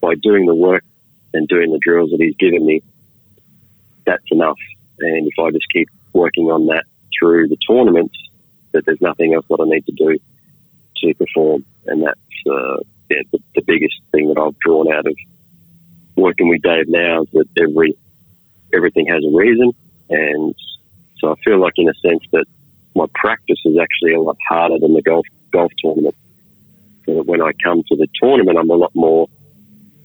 by 0.00 0.14
doing 0.14 0.46
the 0.46 0.54
work 0.54 0.84
and 1.34 1.48
doing 1.48 1.72
the 1.72 1.80
drills 1.82 2.10
that 2.10 2.20
he's 2.20 2.36
given 2.36 2.64
me, 2.64 2.82
that's 4.06 4.30
enough. 4.30 4.58
And 5.00 5.26
if 5.26 5.38
I 5.38 5.50
just 5.50 5.66
keep 5.72 5.88
working 6.12 6.46
on 6.46 6.66
that 6.66 6.84
through 7.18 7.48
the 7.48 7.56
tournaments, 7.68 8.16
that 8.72 8.84
there's 8.86 9.00
nothing 9.00 9.34
else 9.34 9.46
that 9.48 9.60
I 9.60 9.64
need 9.64 9.86
to 9.86 9.92
do 9.92 10.18
to 10.98 11.14
perform. 11.14 11.64
And 11.86 12.02
that's 12.04 12.18
uh, 12.46 12.76
yeah, 13.10 13.22
the, 13.32 13.38
the, 13.54 13.62
biggest 13.62 13.94
thing 14.12 14.28
that 14.28 14.38
I've 14.38 14.58
drawn 14.58 14.92
out 14.92 15.06
of 15.06 15.16
working 16.16 16.48
with 16.48 16.62
Dave 16.62 16.88
now 16.88 17.22
is 17.22 17.28
that 17.32 17.46
every 17.58 17.96
everything 18.74 19.06
has 19.06 19.24
a 19.24 19.34
reason, 19.34 19.72
and 20.10 20.54
so 21.18 21.32
I 21.32 21.34
feel 21.44 21.58
like 21.58 21.74
in 21.76 21.88
a 21.88 21.94
sense 21.94 22.22
that 22.32 22.44
my 22.94 23.06
practice 23.14 23.58
is 23.64 23.76
actually 23.80 24.14
a 24.14 24.20
lot 24.20 24.36
harder 24.48 24.78
than 24.78 24.94
the 24.94 25.02
golf 25.02 25.26
golf 25.52 25.72
tournament. 25.78 26.14
So 27.06 27.22
when 27.22 27.40
I 27.40 27.52
come 27.64 27.82
to 27.88 27.96
the 27.96 28.08
tournament, 28.20 28.58
I'm 28.58 28.70
a 28.70 28.74
lot 28.74 28.92
more 28.94 29.28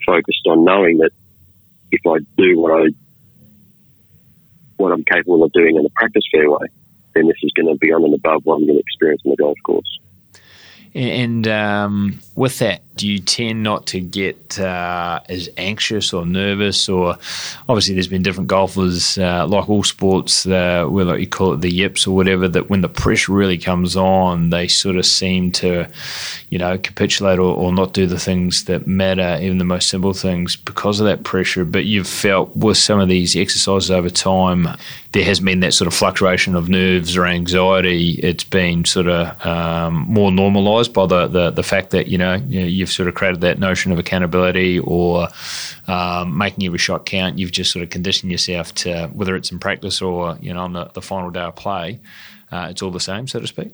focused 0.05 0.47
on 0.47 0.63
knowing 0.63 0.99
that 0.99 1.11
if 1.91 2.01
I 2.05 2.19
do 2.37 2.59
what 2.59 2.71
I 2.71 2.87
what 4.77 4.91
I'm 4.91 5.03
capable 5.03 5.43
of 5.43 5.51
doing 5.53 5.75
in 5.75 5.83
the 5.83 5.89
practice 5.89 6.23
fairway, 6.31 6.67
then 7.13 7.27
this 7.27 7.37
is 7.43 7.51
going 7.51 7.67
to 7.67 7.77
be 7.77 7.91
on 7.91 8.03
and 8.03 8.13
above 8.13 8.41
what 8.45 8.55
I'm 8.55 8.65
going 8.65 8.77
to 8.77 8.81
experience 8.81 9.21
on 9.25 9.31
the 9.31 9.37
golf 9.37 9.57
course. 9.63 9.99
And 10.95 11.47
um, 11.47 12.19
with 12.35 12.59
that, 12.59 12.82
do 12.95 13.07
you 13.07 13.19
tend 13.19 13.63
not 13.63 13.87
to 13.87 13.99
get 13.99 14.59
uh, 14.59 15.19
as 15.27 15.49
anxious 15.57 16.13
or 16.13 16.25
nervous? 16.25 16.87
Or 16.87 17.17
obviously, 17.67 17.95
there's 17.95 18.07
been 18.07 18.23
different 18.23 18.49
golfers, 18.49 19.17
uh, 19.17 19.47
like 19.47 19.69
all 19.69 19.83
sports, 19.83 20.45
uh, 20.45 20.85
whether 20.85 21.17
you 21.17 21.27
call 21.27 21.53
it 21.53 21.61
the 21.61 21.71
yips 21.71 22.05
or 22.05 22.15
whatever, 22.15 22.47
that 22.47 22.69
when 22.69 22.81
the 22.81 22.89
pressure 22.89 23.33
really 23.33 23.57
comes 23.57 23.95
on, 23.95 24.51
they 24.51 24.67
sort 24.67 24.97
of 24.97 25.05
seem 25.05 25.51
to, 25.53 25.87
you 26.49 26.59
know, 26.59 26.77
capitulate 26.77 27.39
or, 27.39 27.55
or 27.55 27.73
not 27.73 27.93
do 27.93 28.05
the 28.05 28.19
things 28.19 28.65
that 28.65 28.85
matter, 28.85 29.39
even 29.41 29.57
the 29.57 29.65
most 29.65 29.89
simple 29.89 30.13
things, 30.13 30.55
because 30.55 30.99
of 30.99 31.05
that 31.07 31.23
pressure. 31.23 31.65
But 31.65 31.85
you've 31.85 32.07
felt 32.07 32.55
with 32.55 32.77
some 32.77 32.99
of 32.99 33.09
these 33.09 33.35
exercises 33.35 33.89
over 33.89 34.09
time, 34.09 34.67
there 35.13 35.23
has 35.23 35.39
been 35.39 35.59
that 35.59 35.73
sort 35.73 35.87
of 35.87 35.93
fluctuation 35.93 36.55
of 36.55 36.69
nerves 36.69 37.15
or 37.15 37.25
anxiety. 37.25 38.13
It's 38.13 38.43
been 38.43 38.83
sort 38.85 39.07
of 39.07 39.45
um, 39.45 40.05
more 40.07 40.31
normalised 40.31 40.93
by 40.93 41.05
the, 41.05 41.27
the, 41.27 41.51
the 41.51 41.63
fact 41.63 41.91
that 41.91 42.07
you 42.07 42.17
know, 42.17 42.35
you 42.47 42.82
you've 42.83 42.91
sort 42.91 43.07
of 43.07 43.15
created 43.15 43.39
that 43.41 43.59
notion 43.59 43.93
of 43.93 43.99
accountability 43.99 44.79
or 44.79 45.29
um, 45.87 46.37
making 46.37 46.65
every 46.65 46.77
shot 46.77 47.05
count. 47.05 47.39
You've 47.39 47.53
just 47.53 47.71
sort 47.71 47.83
of 47.83 47.89
conditioned 47.89 48.29
yourself 48.29 48.75
to 48.75 49.07
whether 49.13 49.37
it's 49.37 49.51
in 49.51 49.59
practice 49.59 50.01
or 50.01 50.37
you 50.41 50.53
know 50.53 50.61
on 50.61 50.73
the, 50.73 50.85
the 50.93 51.01
final 51.01 51.29
day 51.31 51.39
of 51.39 51.55
play, 51.55 51.99
uh, 52.51 52.67
it's 52.69 52.81
all 52.81 52.91
the 52.91 52.99
same, 52.99 53.27
so 53.27 53.39
to 53.39 53.47
speak. 53.47 53.71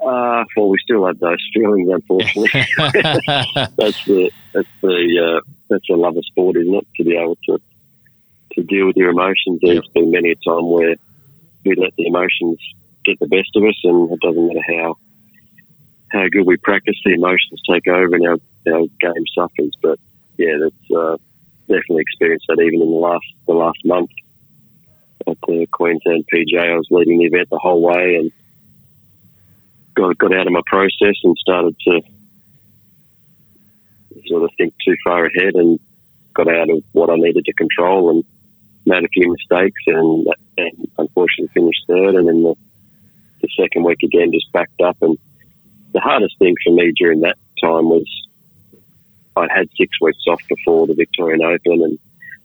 Uh, 0.00 0.44
well, 0.56 0.68
we 0.68 0.76
still 0.84 1.04
have 1.06 1.18
those 1.18 1.42
feelings, 1.52 1.90
unfortunately. 1.90 2.50
that's 2.76 4.04
the 4.04 4.30
that's 4.52 4.68
the 4.80 5.40
uh, 5.42 5.50
that's 5.68 5.86
the 5.88 5.96
love 5.96 6.16
of 6.16 6.24
sport, 6.26 6.56
isn't 6.56 6.74
it? 6.74 6.86
To 6.96 7.04
be 7.04 7.16
able 7.16 7.36
to 7.46 7.60
to 8.52 8.62
deal 8.62 8.86
with 8.86 8.96
your 8.96 9.10
emotions. 9.10 9.58
There's 9.62 9.88
been 9.88 10.12
many 10.12 10.30
a 10.30 10.34
time 10.36 10.70
where 10.70 10.94
we 11.64 11.74
let 11.74 11.96
the 11.96 12.06
emotions 12.06 12.58
get 13.04 13.18
the 13.18 13.26
best 13.26 13.50
of 13.56 13.64
us, 13.64 13.80
and 13.82 14.12
it 14.12 14.20
doesn't 14.20 14.46
matter 14.46 14.62
how 14.68 14.96
how 16.14 16.28
good 16.28 16.46
we 16.46 16.56
practice, 16.56 16.96
the 17.04 17.14
emotions 17.14 17.60
take 17.68 17.86
over 17.88 18.14
and 18.14 18.26
our, 18.26 18.38
our 18.72 18.86
game 19.00 19.24
suffers. 19.34 19.72
But 19.82 19.98
yeah, 20.38 20.56
that's 20.60 20.90
uh, 20.96 21.16
definitely 21.68 22.02
experienced 22.02 22.46
that 22.48 22.60
even 22.60 22.80
in 22.80 22.90
the 22.90 22.98
last 22.98 23.26
the 23.46 23.54
last 23.54 23.84
month 23.84 24.10
at 25.26 25.36
the 25.46 25.66
Queensland 25.72 26.24
PGA. 26.32 26.72
I 26.72 26.76
was 26.76 26.88
leading 26.90 27.18
the 27.18 27.24
event 27.24 27.48
the 27.50 27.58
whole 27.58 27.82
way 27.82 28.16
and 28.16 28.32
got 29.94 30.16
got 30.18 30.34
out 30.34 30.46
of 30.46 30.52
my 30.52 30.62
process 30.66 31.16
and 31.22 31.36
started 31.38 31.76
to 31.80 32.00
sort 34.26 34.44
of 34.44 34.50
think 34.56 34.74
too 34.84 34.96
far 35.04 35.26
ahead 35.26 35.54
and 35.54 35.78
got 36.34 36.48
out 36.48 36.70
of 36.70 36.82
what 36.92 37.10
I 37.10 37.16
needed 37.16 37.44
to 37.44 37.52
control 37.52 38.10
and 38.10 38.24
made 38.86 39.04
a 39.04 39.08
few 39.08 39.30
mistakes 39.30 39.80
and, 39.86 40.26
and 40.58 40.88
unfortunately 40.98 41.52
finished 41.54 41.84
third. 41.86 42.14
And 42.14 42.28
then 42.28 42.42
the, 42.42 42.54
the 43.42 43.48
second 43.58 43.84
week 43.84 44.02
again 44.02 44.32
just 44.32 44.50
backed 44.52 44.80
up 44.80 44.96
and 45.00 45.18
the 45.94 46.00
hardest 46.00 46.36
thing 46.38 46.54
for 46.62 46.74
me 46.74 46.92
during 46.92 47.20
that 47.20 47.38
time 47.62 47.88
was 47.88 48.04
I'd 49.36 49.50
had 49.50 49.68
six 49.78 49.90
weeks 50.00 50.24
off 50.28 50.42
before 50.48 50.86
the 50.86 50.94
Victorian 50.94 51.42
Open 51.42 51.82
and 51.82 51.98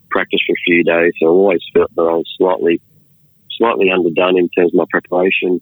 practiced 0.10 0.44
for 0.48 0.54
a 0.54 0.64
few 0.66 0.84
days. 0.84 1.14
So 1.20 1.26
I 1.26 1.30
always 1.30 1.62
felt 1.74 1.94
that 1.96 2.02
I 2.02 2.14
was 2.14 2.32
slightly, 2.38 2.80
slightly 3.58 3.92
underdone 3.92 4.38
in 4.38 4.50
terms 4.50 4.74
of 4.74 4.78
my 4.78 4.86
preparation. 4.90 5.60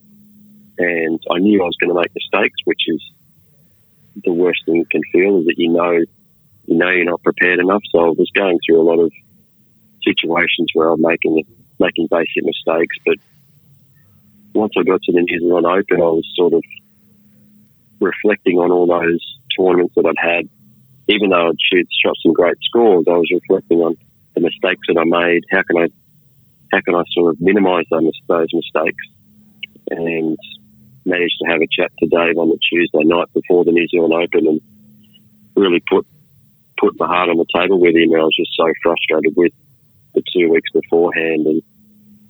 And 0.78 1.20
I 1.32 1.40
knew 1.40 1.62
I 1.62 1.66
was 1.66 1.78
going 1.82 1.96
to 1.96 2.00
make 2.00 2.14
mistakes, 2.14 2.60
which 2.66 2.84
is 2.88 3.02
the 4.24 4.34
worst 4.34 4.66
thing 4.66 4.76
you 4.76 4.86
can 4.86 5.02
feel 5.12 5.40
is 5.40 5.46
that 5.46 5.58
you 5.58 5.70
know, 5.70 5.92
you 5.92 6.78
know 6.78 6.90
you're 6.90 7.06
not 7.06 7.24
prepared 7.24 7.60
enough. 7.60 7.82
So 7.92 8.00
I 8.00 8.10
was 8.10 8.30
going 8.34 8.60
through 8.66 8.82
a 8.82 8.84
lot 8.84 9.00
of 9.00 9.12
situations 10.04 10.72
where 10.74 10.90
I'm 10.90 11.02
making, 11.02 11.44
making 11.80 12.08
basic 12.12 12.44
mistakes. 12.44 12.96
But 13.06 13.18
once 14.54 14.74
I 14.78 14.84
got 14.84 15.02
to 15.04 15.12
the 15.12 15.22
New 15.22 15.40
Zealand 15.40 15.66
Open, 15.66 16.02
I 16.02 16.12
was 16.12 16.26
sort 16.36 16.54
of 16.54 16.64
reflecting 18.00 18.58
on 18.58 18.72
all 18.72 18.88
those 18.88 19.20
tournaments 19.58 19.96
that 19.96 20.06
I'd 20.06 20.18
had, 20.18 20.50
even 21.08 21.30
though 21.30 21.50
I'd 21.50 21.62
shoot, 21.72 21.88
shot 22.04 22.16
some 22.22 22.34
great 22.34 22.58
scores, 22.64 23.06
I 23.08 23.18
was 23.18 23.30
reflecting 23.32 23.80
on 23.80 23.98
the 24.36 24.42
mistakes 24.42 24.88
that 24.88 24.98
I 25.00 25.06
made. 25.06 25.44
How 25.52 25.64
can 25.64 25.78
I, 25.78 25.88
how 26.72 26.82
can 26.82 26.96
I 26.96 27.04
sort 27.14 27.34
of 27.34 27.42
minimise 27.42 27.86
those, 27.90 28.20
those 28.28 28.54
mistakes? 28.54 29.04
And 29.90 30.38
managed 31.06 31.40
to 31.42 31.50
have 31.50 31.62
a 31.62 31.68
chat 31.72 31.92
to 32.00 32.06
Dave 32.08 32.38
on 32.38 32.50
the 32.50 32.60
Tuesday 32.70 33.04
night 33.04 33.32
before 33.34 33.64
the 33.64 33.72
New 33.72 33.88
Zealand 33.88 34.14
Open 34.14 34.48
and 34.48 34.62
really 35.56 35.82
put 35.90 36.06
put 36.78 37.00
my 37.00 37.08
heart 37.08 37.30
on 37.30 37.38
the 37.38 37.46
table 37.56 37.80
with 37.80 37.96
him. 37.96 38.14
I 38.14 38.22
was 38.22 38.36
just 38.38 38.52
so 38.56 38.72
frustrated 38.84 39.36
with 39.36 39.52
the 40.14 40.22
two 40.32 40.50
weeks 40.50 40.70
beforehand, 40.72 41.48
and 41.48 41.64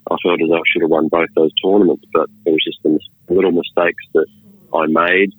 I 0.10 0.16
felt 0.24 0.42
as 0.42 0.48
though 0.48 0.56
I 0.56 0.68
should 0.72 0.84
have 0.84 0.92
won 0.92 1.10
both 1.10 1.28
those 1.36 1.52
tournaments, 1.62 2.06
but 2.14 2.30
it 2.46 2.52
was 2.52 2.64
just 2.64 2.82
the 2.84 3.00
little 3.34 3.52
mistakes 3.52 4.04
that 4.14 4.28
I 4.74 4.86
made 4.86 5.34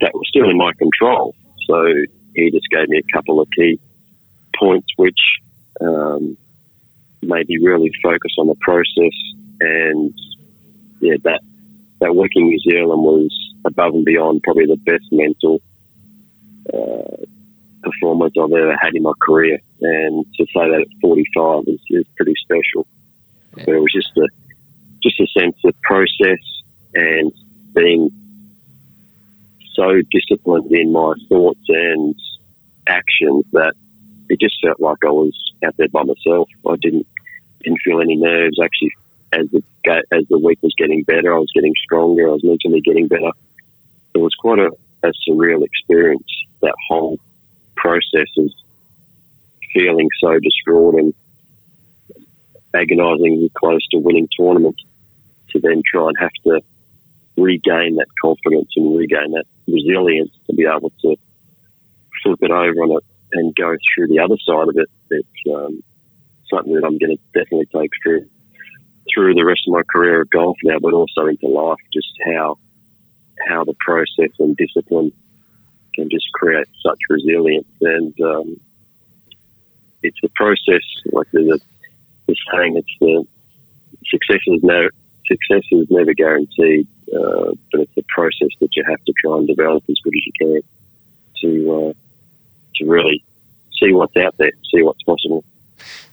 that 0.00 0.14
was 0.14 0.26
still 0.28 0.48
in 0.48 0.56
my 0.56 0.72
control. 0.74 1.34
So 1.66 1.92
he 2.34 2.50
just 2.50 2.68
gave 2.70 2.88
me 2.88 2.98
a 2.98 3.12
couple 3.12 3.40
of 3.40 3.48
key 3.56 3.78
points 4.58 4.88
which 4.96 5.18
um, 5.80 6.36
made 7.22 7.48
me 7.48 7.58
really 7.62 7.90
focus 8.02 8.32
on 8.38 8.46
the 8.46 8.56
process. 8.60 9.14
And 9.60 10.14
yeah, 11.00 11.16
that 11.24 11.40
that 12.00 12.16
week 12.16 12.32
in 12.34 12.44
New 12.44 12.58
Zealand 12.60 13.02
was 13.02 13.30
above 13.64 13.94
and 13.94 14.04
beyond 14.04 14.42
probably 14.42 14.66
the 14.66 14.76
best 14.76 15.04
mental 15.12 15.60
uh, 16.72 17.24
performance 17.82 18.34
I've 18.38 18.52
ever 18.52 18.76
had 18.80 18.94
in 18.94 19.02
my 19.02 19.12
career. 19.20 19.58
And 19.82 20.26
to 20.36 20.46
say 20.46 20.68
that 20.68 20.80
at 20.80 21.00
45 21.00 21.64
is, 21.66 21.80
is 21.90 22.06
pretty 22.16 22.34
special. 22.42 22.86
Yeah. 23.56 23.64
But 23.66 23.74
it 23.74 23.80
was 23.80 23.92
just 23.92 24.16
a 24.16 24.28
just 25.02 25.20
a 25.20 25.26
sense 25.38 25.56
of 25.64 25.74
process 25.82 26.38
and 26.94 27.32
being 27.74 28.10
so 29.74 30.02
disciplined 30.10 30.72
in 30.72 30.92
my 30.92 31.14
thoughts 31.28 31.64
and 31.68 32.14
actions 32.86 33.44
that 33.52 33.74
it 34.28 34.40
just 34.40 34.56
felt 34.62 34.80
like 34.80 34.98
I 35.04 35.10
was 35.10 35.34
out 35.64 35.76
there 35.76 35.88
by 35.88 36.02
myself. 36.02 36.48
I 36.66 36.76
didn't 36.80 37.06
didn't 37.62 37.80
feel 37.84 38.00
any 38.00 38.16
nerves. 38.16 38.58
Actually, 38.62 38.92
as 39.32 39.46
the 39.50 39.62
as 40.12 40.26
the 40.28 40.38
week 40.38 40.58
was 40.62 40.74
getting 40.78 41.02
better, 41.04 41.34
I 41.34 41.38
was 41.38 41.50
getting 41.54 41.74
stronger. 41.84 42.28
I 42.28 42.32
was 42.32 42.44
mentally 42.44 42.80
getting 42.80 43.08
better. 43.08 43.30
It 44.14 44.18
was 44.18 44.34
quite 44.34 44.58
a, 44.58 44.70
a 45.02 45.12
surreal 45.28 45.64
experience. 45.64 46.28
That 46.62 46.74
whole 46.88 47.18
process 47.76 48.28
of 48.38 48.50
feeling 49.72 50.08
so 50.20 50.38
distraught 50.40 50.94
and 50.94 51.14
agonisingly 52.74 53.50
close 53.54 53.86
to 53.88 53.98
winning 53.98 54.28
tournaments 54.36 54.82
to 55.50 55.60
then 55.60 55.82
try 55.90 56.08
and 56.08 56.16
have 56.18 56.32
to 56.44 56.60
regain 57.40 57.96
that 57.96 58.06
confidence 58.20 58.70
and 58.76 58.96
regain 58.96 59.32
that 59.32 59.44
resilience 59.66 60.30
to 60.46 60.54
be 60.54 60.64
able 60.64 60.90
to 61.02 61.16
flip 62.22 62.38
it 62.42 62.50
over 62.50 62.82
on 62.82 62.98
it 62.98 63.04
and 63.32 63.54
go 63.54 63.76
through 63.94 64.08
the 64.08 64.18
other 64.18 64.36
side 64.44 64.68
of 64.68 64.76
it. 64.76 64.90
It's 65.10 65.54
um, 65.54 65.82
something 66.50 66.74
that 66.74 66.84
I'm 66.84 66.98
going 66.98 67.16
to 67.16 67.22
definitely 67.38 67.66
take 67.66 67.90
through 68.02 68.28
through 69.12 69.34
the 69.34 69.44
rest 69.44 69.62
of 69.66 69.72
my 69.72 69.82
career 69.90 70.20
of 70.22 70.30
golf 70.30 70.56
now, 70.62 70.78
but 70.80 70.92
also 70.92 71.26
into 71.26 71.48
life. 71.48 71.78
Just 71.92 72.12
how 72.24 72.58
how 73.48 73.64
the 73.64 73.74
process 73.80 74.30
and 74.38 74.56
discipline 74.56 75.12
can 75.94 76.10
just 76.10 76.30
create 76.32 76.68
such 76.86 76.98
resilience, 77.08 77.68
and 77.80 78.14
um, 78.20 78.60
it's 80.02 80.18
the 80.22 80.28
process. 80.34 80.82
Like 81.12 81.30
the, 81.32 81.60
the 82.26 82.36
saying, 82.52 82.76
it's 82.76 82.96
the 83.00 83.24
success 84.06 84.40
is 84.46 84.62
no 84.62 84.88
success 85.30 85.64
is 85.70 85.86
never 85.90 86.12
guaranteed, 86.14 86.86
uh, 87.14 87.52
but 87.70 87.80
it's 87.82 87.96
a 87.96 88.02
process 88.08 88.48
that 88.60 88.74
you 88.76 88.84
have 88.88 89.02
to 89.04 89.12
try 89.22 89.36
and 89.38 89.46
develop 89.46 89.84
as 89.88 89.96
good 90.02 90.14
as 90.14 90.26
you 90.26 90.32
can 90.38 90.62
to 91.42 91.50
uh, 91.72 91.92
to 92.76 92.84
really 92.86 93.24
see 93.80 93.92
what's 93.92 94.16
out 94.16 94.34
there, 94.38 94.52
see 94.72 94.82
what's 94.82 95.02
possible. 95.02 95.44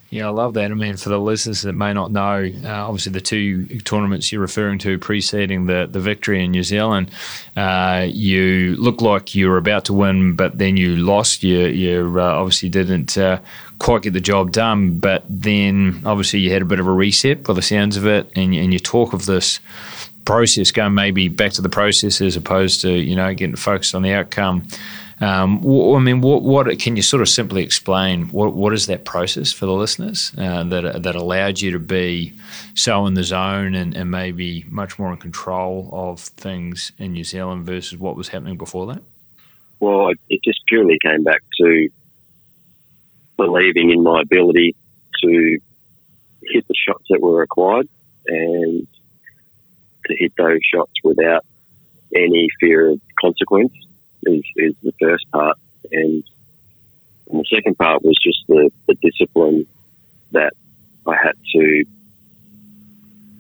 Yeah, 0.10 0.28
I 0.28 0.30
love 0.30 0.54
that. 0.54 0.72
I 0.72 0.74
mean, 0.74 0.96
for 0.96 1.10
the 1.10 1.20
listeners 1.20 1.64
that 1.64 1.74
may 1.74 1.92
not 1.92 2.14
know, 2.14 2.50
uh, 2.64 2.88
obviously 2.88 3.12
the 3.12 3.20
two 3.20 3.66
tournaments 3.80 4.32
you're 4.32 4.40
referring 4.40 4.80
to 4.80 4.98
preceding 4.98 5.66
the, 5.66 5.86
the 5.92 6.00
victory 6.00 6.46
in 6.46 6.52
New 6.52 6.64
Zealand, 6.64 7.12
uh, 7.58 8.08
you 8.10 8.78
looked 8.78 9.02
like 9.02 9.36
you 9.36 9.50
were 9.50 9.58
about 9.58 9.84
to 9.86 9.94
win, 9.94 10.38
but 10.38 10.58
then 10.58 10.78
you 10.78 10.96
lost. 10.96 11.44
You, 11.44 11.68
you 11.68 12.16
uh, 12.18 12.24
obviously 12.24 12.70
didn't 12.70 13.18
uh, 13.18 13.42
quite 13.80 14.04
get 14.04 14.14
the 14.14 14.22
job 14.22 14.54
done, 14.54 14.98
but 14.98 15.26
then 15.30 16.02
obviously 16.06 16.40
you 16.40 16.54
had 16.54 16.62
a 16.62 16.66
bit 16.66 16.80
of 16.80 16.88
a 16.88 16.92
reset 16.92 17.44
by 17.44 17.54
the 17.54 17.62
sounds 17.62 17.98
of 17.98 18.08
it, 18.08 18.32
and, 18.34 18.56
and 18.56 18.72
you 18.72 18.80
talk 18.80 19.12
of 19.12 19.26
this 19.26 19.60
process 20.24 20.72
going 20.72 20.94
maybe 20.94 21.28
back 21.28 21.52
to 21.54 21.62
the 21.62 21.70
process 21.70 22.22
as 22.22 22.38
opposed 22.38 22.80
to, 22.82 22.92
you 22.92 23.16
know, 23.16 23.34
getting 23.34 23.58
focused 23.58 23.94
on 23.94 24.04
the 24.04 24.14
outcome. 24.14 24.66
Um, 25.20 25.66
I 25.66 26.00
mean, 26.00 26.22
what, 26.22 26.44
what, 26.44 26.78
can 26.78 26.96
you 26.96 27.02
sort 27.02 27.22
of 27.22 27.30
simply 27.30 27.64
explain? 27.64 28.28
What, 28.28 28.54
what 28.54 28.74
is 28.74 28.86
that 28.86 29.04
process 29.04 29.52
for 29.52 29.66
the 29.66 29.74
listeners 29.74 30.32
uh, 30.38 30.64
that 30.66 31.02
that 31.02 31.16
allowed 31.16 31.60
you 31.60 31.72
to 31.72 31.80
be 31.80 32.34
so 32.76 33.08
in 33.08 33.16
the 33.16 33.24
zone 33.24 33.74
and, 33.74 33.96
and 33.96 34.12
maybe 34.12 34.64
much 34.70 35.00
more 35.00 35.12
in 35.12 35.18
control 35.18 35.90
of 35.92 36.20
things 36.20 36.92
in 37.00 37.14
New 37.14 37.24
Zealand 37.24 37.66
versus 37.66 37.98
what 37.98 38.16
was 38.16 38.28
happening 38.28 38.58
before 38.58 38.86
that? 38.94 39.02
Well, 39.80 40.12
it 40.30 40.42
just 40.44 40.60
purely 40.68 41.00
came 41.04 41.24
back 41.24 41.42
to 41.62 41.90
believing 43.38 43.92
in 43.92 44.04
my 44.04 44.22
ability 44.22 44.76
to 45.24 45.60
hit 46.44 46.68
the 46.68 46.76
shots 46.76 47.06
that 47.10 47.22
were 47.22 47.40
required 47.40 47.88
and 48.28 48.88
to 50.06 50.16
hit 50.16 50.34
those 50.38 50.60
shots 50.72 50.94
without 51.04 51.44
any 52.16 52.48
fear 52.60 52.92
of 52.92 53.02
consequence 53.20 53.74
is, 54.24 54.44
is 54.56 54.74
the 54.84 54.94
first 55.00 55.30
part. 55.32 55.58
And, 55.92 56.24
and 57.30 57.40
the 57.40 57.46
second 57.54 57.78
part 57.78 58.04
was 58.04 58.18
just 58.22 58.40
the, 58.48 58.72
the 58.88 58.96
discipline 58.96 59.66
that 60.32 60.54
I 61.06 61.16
had 61.16 61.36
to 61.54 61.86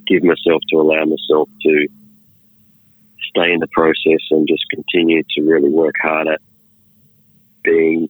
give 0.07 0.23
myself 0.23 0.61
to 0.69 0.77
allow 0.77 1.03
myself 1.03 1.49
to 1.63 1.87
stay 3.29 3.51
in 3.51 3.59
the 3.59 3.67
process 3.67 4.21
and 4.31 4.47
just 4.47 4.63
continue 4.69 5.23
to 5.35 5.41
really 5.41 5.69
work 5.69 5.95
hard 6.01 6.27
at 6.27 6.41
being 7.63 8.09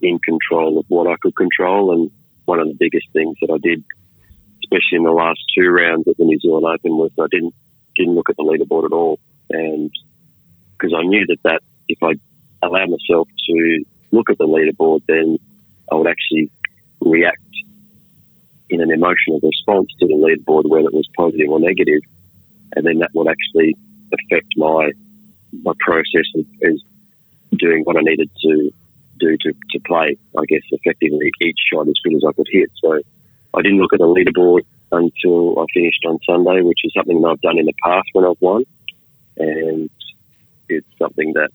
in 0.00 0.18
control 0.18 0.78
of 0.78 0.84
what 0.88 1.06
I 1.06 1.16
could 1.20 1.36
control. 1.36 1.92
And 1.92 2.10
one 2.44 2.60
of 2.60 2.68
the 2.68 2.74
biggest 2.74 3.06
things 3.12 3.36
that 3.40 3.50
I 3.52 3.58
did, 3.58 3.84
especially 4.64 4.96
in 4.96 5.04
the 5.04 5.12
last 5.12 5.40
two 5.56 5.68
rounds 5.70 6.08
at 6.08 6.16
the 6.16 6.24
New 6.24 6.38
Zealand 6.40 6.66
Open, 6.66 6.96
was 6.96 7.12
I 7.18 7.26
didn't 7.30 7.54
didn't 7.96 8.14
look 8.14 8.30
at 8.30 8.36
the 8.36 8.44
leaderboard 8.44 8.84
at 8.84 8.92
all, 8.92 9.18
and 9.50 9.90
because 10.72 10.94
I 10.96 11.02
knew 11.02 11.26
that 11.26 11.42
that 11.42 11.62
if 11.88 12.02
I 12.02 12.12
allowed 12.62 12.90
myself 12.90 13.28
to 13.48 13.84
look 14.10 14.30
at 14.30 14.38
the 14.38 14.46
leaderboard, 14.46 15.02
then 15.06 15.38
I 15.90 15.94
would 15.94 16.06
actually 16.06 16.50
react 17.00 17.42
in 18.70 18.80
an 18.80 18.90
emotional 18.90 19.40
response 19.42 19.88
to 20.00 20.06
the 20.06 20.14
leaderboard, 20.14 20.68
whether 20.68 20.88
it 20.88 20.94
was 20.94 21.08
positive 21.16 21.48
or 21.48 21.60
negative, 21.60 22.00
and 22.76 22.84
then 22.84 22.98
that 22.98 23.10
would 23.14 23.28
actually 23.28 23.76
affect 24.12 24.48
my 24.56 24.90
my 25.62 25.72
process 25.80 26.26
of, 26.34 26.44
of 26.64 27.58
doing 27.58 27.82
what 27.84 27.96
I 27.96 28.00
needed 28.02 28.30
to 28.42 28.70
do 29.18 29.36
to, 29.38 29.52
to 29.52 29.80
play, 29.86 30.16
I 30.38 30.44
guess, 30.46 30.62
effectively 30.70 31.30
each 31.40 31.58
shot 31.72 31.88
as 31.88 31.94
good 32.04 32.14
as 32.14 32.22
I 32.28 32.32
could 32.32 32.46
hit. 32.50 32.70
So 32.82 33.00
I 33.54 33.62
didn't 33.62 33.78
look 33.78 33.94
at 33.94 33.98
the 33.98 34.06
leaderboard 34.06 34.62
until 34.92 35.58
I 35.58 35.64
finished 35.72 36.04
on 36.06 36.18
Sunday, 36.26 36.60
which 36.62 36.80
is 36.84 36.92
something 36.94 37.20
that 37.20 37.28
I've 37.28 37.40
done 37.40 37.58
in 37.58 37.66
the 37.66 37.74
past 37.82 38.08
when 38.12 38.24
I've 38.24 38.40
won. 38.40 38.64
And 39.38 39.90
it's 40.68 40.86
something 40.98 41.32
that 41.34 41.50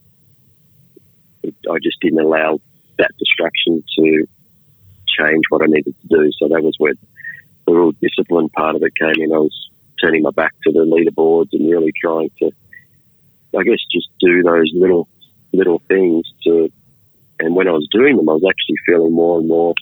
I 1.46 1.78
just 1.82 2.00
didn't 2.02 2.20
allow 2.20 2.60
that 2.98 3.12
distraction 3.18 3.84
to 3.98 4.28
change 5.08 5.44
what 5.50 5.62
I 5.62 5.66
needed 5.68 5.96
to 6.02 6.08
do. 6.08 6.32
So 6.40 6.48
that 6.50 6.64
was 6.64 6.76
where 6.78 6.94
the 7.66 7.74
real 7.74 7.92
discipline 7.94 8.50
part 8.50 8.76
of 8.76 8.84
it 8.84 8.96
came 8.96 9.24
in. 9.24 9.34
I 9.34 9.38
was 9.38 9.70
turning 10.02 10.24
my 10.24 10.32
back 10.32 10.54
to 10.64 10.72
the 10.72 10.80
leaderboards 10.80 11.50
and 11.54 11.70
really 11.70 11.94
trying 12.00 12.30
to, 12.40 12.52
I 13.58 13.64
guess, 13.64 13.80
just 13.92 14.10
do 14.20 14.44
those 14.44 14.72
little 14.74 15.08
little 15.54 15.82
things 15.88 16.26
to. 16.44 16.72
And 17.40 17.56
when 17.56 17.68
I 17.68 17.72
was 17.72 17.88
doing 17.92 18.16
them, 18.16 18.30
I 18.30 18.34
was 18.34 18.46
actually 18.48 18.78
feeling 18.86 19.14
more 19.14 19.40
and 19.40 19.48
more 19.48 19.74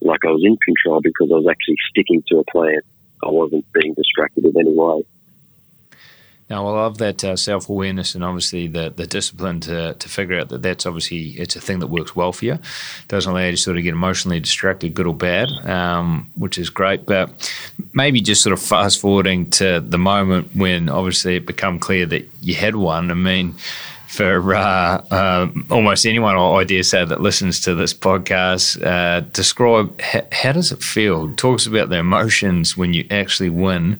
like 0.00 0.24
I 0.24 0.30
was 0.30 0.42
in 0.44 0.56
control 0.58 1.00
because 1.00 1.30
I 1.30 1.36
was 1.36 1.46
actually 1.48 1.76
sticking 1.90 2.22
to 2.28 2.38
a 2.38 2.44
plan. 2.44 2.80
I 3.24 3.30
wasn't 3.30 3.64
being 3.72 3.94
distracted 3.94 4.44
in 4.44 4.52
any 4.56 4.72
way. 4.72 5.04
Now, 6.50 6.66
I 6.66 6.72
love 6.72 6.98
that 6.98 7.24
uh, 7.24 7.36
self 7.36 7.68
awareness 7.68 8.14
and 8.14 8.22
obviously 8.22 8.66
the, 8.66 8.92
the 8.94 9.06
discipline 9.06 9.60
to, 9.60 9.94
to 9.94 10.08
figure 10.08 10.38
out 10.38 10.50
that 10.50 10.62
that's 10.62 10.84
obviously 10.84 11.30
it's 11.30 11.56
a 11.56 11.60
thing 11.60 11.78
that 11.78 11.86
works 11.86 12.14
well 12.14 12.32
for 12.32 12.44
you. 12.44 12.58
Doesn't 13.08 13.30
allow 13.30 13.44
you 13.44 13.52
to 13.52 13.56
sort 13.56 13.78
of 13.78 13.82
get 13.82 13.92
emotionally 13.92 14.40
distracted, 14.40 14.94
good 14.94 15.06
or 15.06 15.14
bad, 15.14 15.48
um, 15.66 16.30
which 16.36 16.58
is 16.58 16.68
great. 16.68 17.06
But 17.06 17.50
maybe 17.94 18.20
just 18.20 18.42
sort 18.42 18.52
of 18.52 18.60
fast 18.60 19.00
forwarding 19.00 19.50
to 19.52 19.80
the 19.80 19.98
moment 19.98 20.54
when 20.54 20.88
obviously 20.88 21.36
it 21.36 21.46
became 21.46 21.78
clear 21.78 22.04
that 22.06 22.28
you 22.42 22.54
had 22.54 22.76
one. 22.76 23.10
I 23.10 23.14
mean, 23.14 23.54
for 24.14 24.54
uh, 24.54 25.04
uh, 25.10 25.48
almost 25.70 26.06
anyone, 26.06 26.36
I 26.36 26.64
dare 26.64 26.82
say, 26.82 27.04
that 27.04 27.20
listens 27.20 27.60
to 27.60 27.74
this 27.74 27.92
podcast, 27.92 28.84
uh, 28.84 29.20
describe 29.32 30.00
how, 30.00 30.22
how, 30.30 30.52
does 30.52 30.70
it 30.72 30.82
feel? 30.82 31.34
Talk 31.34 31.56
us 31.56 31.66
about 31.66 31.88
the 31.88 31.96
emotions 31.96 32.76
when 32.76 32.92
you 32.92 33.06
actually 33.10 33.50
win 33.50 33.98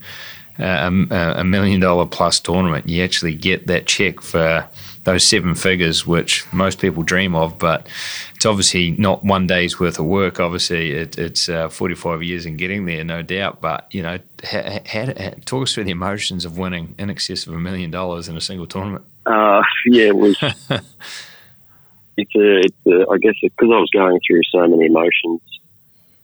a, 0.59 1.35
a 1.37 1.45
million 1.45 1.81
dollar 1.81 2.07
plus 2.07 2.41
tournament. 2.41 2.89
You 2.89 3.03
actually 3.03 3.35
get 3.35 3.67
that 3.67 3.87
check 3.87 4.21
for 4.21 4.69
those 5.05 5.25
seven 5.25 5.55
figures, 5.55 6.07
which 6.07 6.51
most 6.53 6.79
people 6.79 7.03
dream 7.03 7.35
of, 7.35 7.59
but 7.59 7.87
it's 8.35 8.47
obviously 8.47 8.93
not 8.93 9.25
one 9.25 9.47
day's 9.47 9.79
worth 9.79 9.99
of 9.99 10.07
work. 10.07 10.41
Obviously, 10.41 10.93
it, 10.93 11.19
it's 11.19 11.49
uh, 11.49 11.69
45 11.69 12.23
years 12.23 12.47
in 12.47 12.57
getting 12.57 12.87
there, 12.87 13.05
no 13.05 13.23
doubt. 13.23 13.61
But, 13.61 13.87
you 13.91 14.03
know, 14.03 14.19
ha, 14.45 14.81
ha, 14.87 15.07
ha, 15.17 15.31
talk 15.45 15.65
us 15.65 15.75
through 15.75 15.85
the 15.85 15.91
emotions 15.91 16.45
of 16.45 16.57
winning 16.57 16.95
in 16.99 17.11
excess 17.11 17.47
of 17.47 17.55
a 17.55 17.61
million 17.61 17.91
dollars 17.91 18.29
in 18.29 18.37
a 18.37 18.41
single 18.41 18.67
tournament. 18.67 19.05
Uh, 19.27 19.63
yeah, 19.87 20.07
it 20.07 20.17
was. 20.17 20.37
it's 20.41 22.35
a, 22.35 22.59
it's 22.61 22.87
a, 22.87 23.07
I 23.11 23.19
guess 23.19 23.35
because 23.43 23.69
I 23.71 23.79
was 23.79 23.91
going 23.93 24.21
through 24.27 24.43
so 24.51 24.67
many 24.67 24.87
emotions 24.87 25.41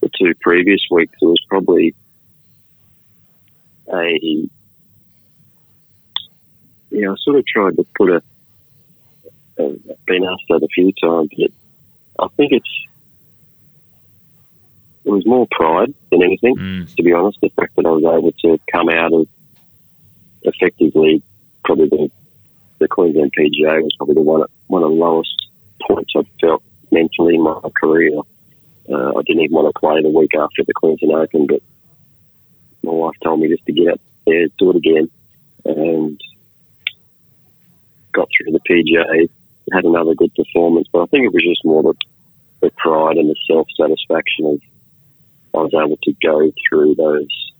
the 0.00 0.10
two 0.18 0.34
previous 0.40 0.80
weeks, 0.90 1.12
it 1.20 1.26
was 1.26 1.44
probably 1.48 1.94
a 3.92 4.48
yeah, 6.90 7.12
I 7.12 7.14
sort 7.22 7.38
of 7.38 7.46
tried 7.46 7.76
to 7.76 7.86
put 7.96 8.10
a. 8.10 8.22
I've 9.58 10.06
been 10.06 10.24
asked 10.24 10.44
that 10.48 10.62
a 10.62 10.68
few 10.68 10.92
times, 10.92 11.30
but 11.36 12.24
I 12.24 12.28
think 12.36 12.52
it's 12.52 12.86
it 15.04 15.10
was 15.10 15.26
more 15.26 15.46
pride 15.50 15.94
than 16.10 16.22
anything. 16.22 16.56
Mm. 16.56 16.94
To 16.94 17.02
be 17.02 17.12
honest, 17.12 17.38
the 17.40 17.50
fact 17.50 17.76
that 17.76 17.86
I 17.86 17.90
was 17.90 18.04
able 18.04 18.32
to 18.32 18.60
come 18.70 18.88
out 18.88 19.12
of 19.12 19.28
effectively 20.42 21.22
probably 21.64 21.88
the 21.88 22.10
the 22.78 22.88
Queensland 22.88 23.32
PGA 23.38 23.82
was 23.82 23.94
probably 23.96 24.14
the 24.14 24.22
one 24.22 24.44
one 24.66 24.82
of 24.82 24.90
the 24.90 24.96
lowest 24.96 25.34
points 25.86 26.12
I've 26.16 26.26
felt 26.40 26.62
mentally 26.90 27.36
in 27.36 27.42
my 27.42 27.60
career. 27.80 28.18
Uh, 28.88 29.10
I 29.16 29.22
didn't 29.22 29.42
even 29.42 29.54
want 29.54 29.72
to 29.72 29.78
play 29.78 30.02
the 30.02 30.10
week 30.10 30.34
after 30.34 30.64
the 30.64 30.72
Queensland 30.74 31.12
Open, 31.14 31.46
but 31.46 31.62
my 32.82 32.92
wife 32.92 33.16
told 33.22 33.40
me 33.40 33.48
just 33.48 33.66
to 33.66 33.72
get 33.72 33.92
up 33.94 34.00
there, 34.26 34.46
do 34.58 34.70
it 34.70 34.76
again, 34.76 35.10
and 35.64 36.20
got 38.12 38.28
through 38.36 38.52
the 38.52 38.60
PGA, 38.60 39.28
had 39.72 39.84
another 39.84 40.14
good 40.14 40.34
performance. 40.34 40.88
But 40.92 41.02
I 41.02 41.06
think 41.06 41.24
it 41.26 41.32
was 41.32 41.42
just 41.42 41.64
more 41.64 41.82
the, 41.82 41.94
the 42.60 42.70
pride 42.76 43.16
and 43.16 43.28
the 43.28 43.36
self 43.46 43.68
satisfaction 43.76 44.46
of 44.46 44.60
I 45.52 45.62
was 45.62 45.74
able 45.74 45.96
to 45.96 46.14
go 46.22 46.52
through 46.68 46.94
those 46.94 47.52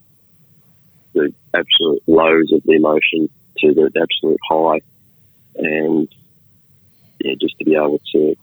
the 1.12 1.34
absolute 1.54 2.02
lows 2.06 2.52
of 2.52 2.62
the 2.62 2.72
emotion 2.72 3.28
to 3.58 3.74
the 3.74 3.90
absolute 4.00 4.38
high, 4.48 4.80
and 5.56 6.08
yeah, 7.20 7.34
just 7.40 7.58
to 7.58 7.64
be 7.64 7.74
able 7.74 8.00
to 8.12 8.36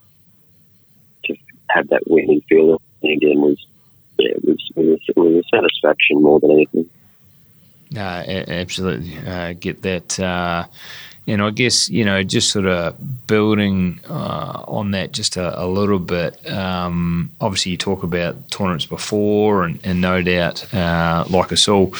to 1.24 1.34
have 1.70 1.88
that 1.88 2.02
winning 2.06 2.42
feeling 2.48 2.78
again 3.02 3.40
was 3.40 3.66
it 4.18 4.44
was, 4.44 4.70
it 4.76 4.86
was, 4.86 5.00
it 5.08 5.16
was 5.16 5.44
a 5.44 5.56
satisfaction 5.56 6.22
more 6.22 6.40
than 6.40 6.50
anything. 6.52 6.88
Uh, 7.96 8.22
absolutely, 8.48 9.16
uh, 9.26 9.54
get 9.54 9.82
that. 9.82 10.20
Uh, 10.20 10.66
and 11.26 11.42
I 11.42 11.50
guess 11.50 11.90
you 11.90 12.04
know, 12.04 12.22
just 12.22 12.50
sort 12.50 12.66
of 12.66 13.26
building 13.26 14.00
uh, 14.08 14.64
on 14.66 14.92
that 14.92 15.12
just 15.12 15.36
a, 15.36 15.62
a 15.62 15.66
little 15.66 15.98
bit. 15.98 16.50
Um, 16.50 17.30
obviously, 17.40 17.72
you 17.72 17.78
talk 17.78 18.02
about 18.02 18.50
tournaments 18.50 18.86
before, 18.86 19.64
and, 19.64 19.78
and 19.84 20.00
no 20.00 20.22
doubt, 20.22 20.72
uh, 20.74 21.24
like 21.28 21.52
us 21.52 21.68
all, 21.68 21.94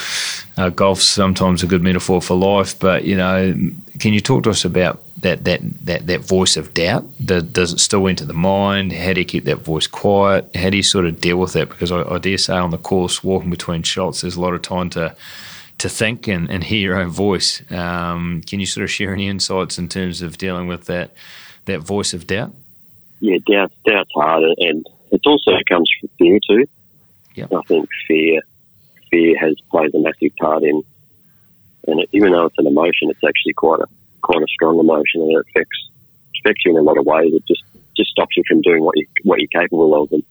uh, 0.56 0.70
golf's 0.70 1.06
sometimes 1.06 1.62
a 1.62 1.66
good 1.66 1.82
metaphor 1.82 2.22
for 2.22 2.36
life. 2.36 2.78
But 2.78 3.04
you 3.04 3.16
know, 3.16 3.54
can 3.98 4.12
you 4.12 4.20
talk 4.20 4.44
to 4.44 4.50
us 4.50 4.64
about 4.64 5.02
that 5.22 5.44
that 5.44 5.60
that, 5.84 6.06
that 6.06 6.20
voice 6.20 6.56
of 6.56 6.74
doubt? 6.74 7.04
Does, 7.24 7.42
does 7.44 7.72
it 7.72 7.80
still 7.80 8.06
enter 8.08 8.24
the 8.24 8.32
mind? 8.32 8.92
How 8.92 9.12
do 9.12 9.20
you 9.20 9.26
keep 9.26 9.44
that 9.44 9.58
voice 9.58 9.86
quiet? 9.86 10.54
How 10.54 10.70
do 10.70 10.76
you 10.76 10.82
sort 10.82 11.06
of 11.06 11.20
deal 11.20 11.38
with 11.38 11.52
that? 11.54 11.68
Because 11.68 11.92
I, 11.92 12.02
I 12.02 12.18
dare 12.18 12.38
say, 12.38 12.54
on 12.54 12.70
the 12.70 12.78
course, 12.78 13.24
walking 13.24 13.50
between 13.50 13.82
shots, 13.82 14.20
there's 14.20 14.36
a 14.36 14.40
lot 14.40 14.54
of 14.54 14.62
time 14.62 14.90
to 14.90 15.14
to 15.78 15.88
think 15.88 16.26
and, 16.26 16.50
and 16.50 16.64
hear 16.64 16.80
your 16.80 16.96
own 16.96 17.10
voice. 17.10 17.62
Um, 17.70 18.42
can 18.46 18.58
you 18.60 18.66
sort 18.66 18.84
of 18.84 18.90
share 18.90 19.12
any 19.12 19.28
insights 19.28 19.78
in 19.78 19.88
terms 19.88 20.22
of 20.22 20.38
dealing 20.38 20.66
with 20.66 20.86
that 20.86 21.12
that 21.66 21.80
voice 21.80 22.14
of 22.14 22.26
doubt? 22.26 22.52
Yeah, 23.20 23.38
doubt 23.46 23.72
doubt's 23.86 24.10
hard, 24.14 24.44
and 24.58 24.86
it 25.10 25.20
also 25.26 25.52
comes 25.68 25.90
from 26.00 26.08
fear 26.18 26.38
too. 26.48 26.66
Yep. 27.34 27.52
I 27.52 27.62
think 27.62 27.88
fear 28.06 28.42
fear 29.10 29.38
has 29.38 29.54
played 29.70 29.94
a 29.94 29.98
massive 29.98 30.34
part 30.36 30.62
in, 30.62 30.82
and 31.88 32.00
it, 32.00 32.08
even 32.12 32.32
though 32.32 32.46
it's 32.46 32.58
an 32.58 32.66
emotion, 32.66 33.10
it's 33.10 33.24
actually 33.26 33.54
quite 33.54 33.80
a 33.80 33.86
quite 34.22 34.42
a 34.42 34.46
strong 34.48 34.78
emotion, 34.78 35.22
and 35.22 35.32
it 35.32 35.46
affects 35.48 35.88
affects 36.40 36.62
you 36.64 36.72
in 36.72 36.78
a 36.78 36.82
lot 36.82 36.98
of 36.98 37.06
ways. 37.06 37.32
It 37.34 37.44
just 37.46 37.64
just 37.96 38.10
stops 38.10 38.36
you 38.36 38.44
from 38.46 38.60
doing 38.62 38.84
what 38.84 38.96
you 38.96 39.06
what 39.24 39.40
you're 39.40 39.62
capable 39.62 40.00
of, 40.00 40.12
and 40.12 40.22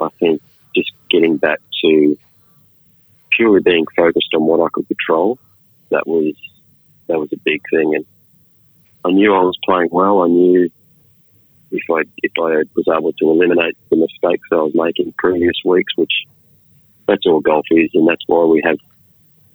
I 0.00 0.08
think 0.18 0.40
just 0.74 0.92
getting 1.10 1.36
back 1.36 1.60
to 1.82 2.16
purely 3.30 3.60
being 3.60 3.86
focused 3.96 4.32
on 4.34 4.44
what 4.44 4.64
I 4.64 4.68
could 4.72 4.86
control, 4.86 5.38
that 5.90 6.06
was 6.06 6.34
that 7.08 7.18
was 7.18 7.32
a 7.32 7.38
big 7.44 7.62
thing. 7.70 7.94
And 7.94 8.06
I 9.04 9.10
knew 9.10 9.34
I 9.34 9.40
was 9.40 9.58
playing 9.64 9.88
well. 9.90 10.22
I 10.22 10.28
knew 10.28 10.70
if 11.72 11.82
I 11.90 12.02
if 12.22 12.32
I 12.38 12.64
was 12.74 12.86
able 12.88 13.12
to 13.12 13.30
eliminate 13.30 13.76
the 13.90 13.96
mistakes 13.96 14.48
I 14.52 14.56
was 14.56 14.74
making 14.74 15.14
previous 15.18 15.56
weeks, 15.64 15.92
which 15.96 16.12
that's 17.06 17.26
all 17.26 17.40
golf 17.40 17.66
is, 17.70 17.90
and 17.94 18.06
that's 18.06 18.22
why 18.26 18.44
we 18.44 18.62
have 18.64 18.78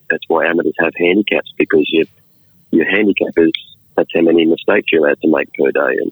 that's 0.10 0.24
why 0.28 0.46
amateurs 0.46 0.76
have 0.80 0.94
handicaps 0.98 1.54
because 1.58 1.88
you 1.92 2.06
your 2.72 2.90
handicap 2.90 3.34
is 3.38 3.52
that's 3.96 4.10
how 4.14 4.22
many 4.22 4.46
mistakes 4.46 4.92
you're 4.92 5.06
allowed 5.06 5.22
to 5.22 5.28
make 5.30 5.54
per 5.54 5.72
day. 5.72 5.98
And 6.02 6.12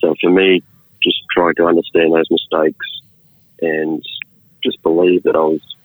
so 0.00 0.14
for 0.20 0.30
me, 0.30 0.62
just 1.02 1.18
trying 1.30 1.54
to 1.56 1.66
understand 1.66 2.14
those 2.14 2.30
mistakes 2.30 2.86
and 3.60 4.04
just 4.62 4.80
believe 4.82 5.24
that 5.24 5.34
I 5.34 5.40
was 5.40 5.76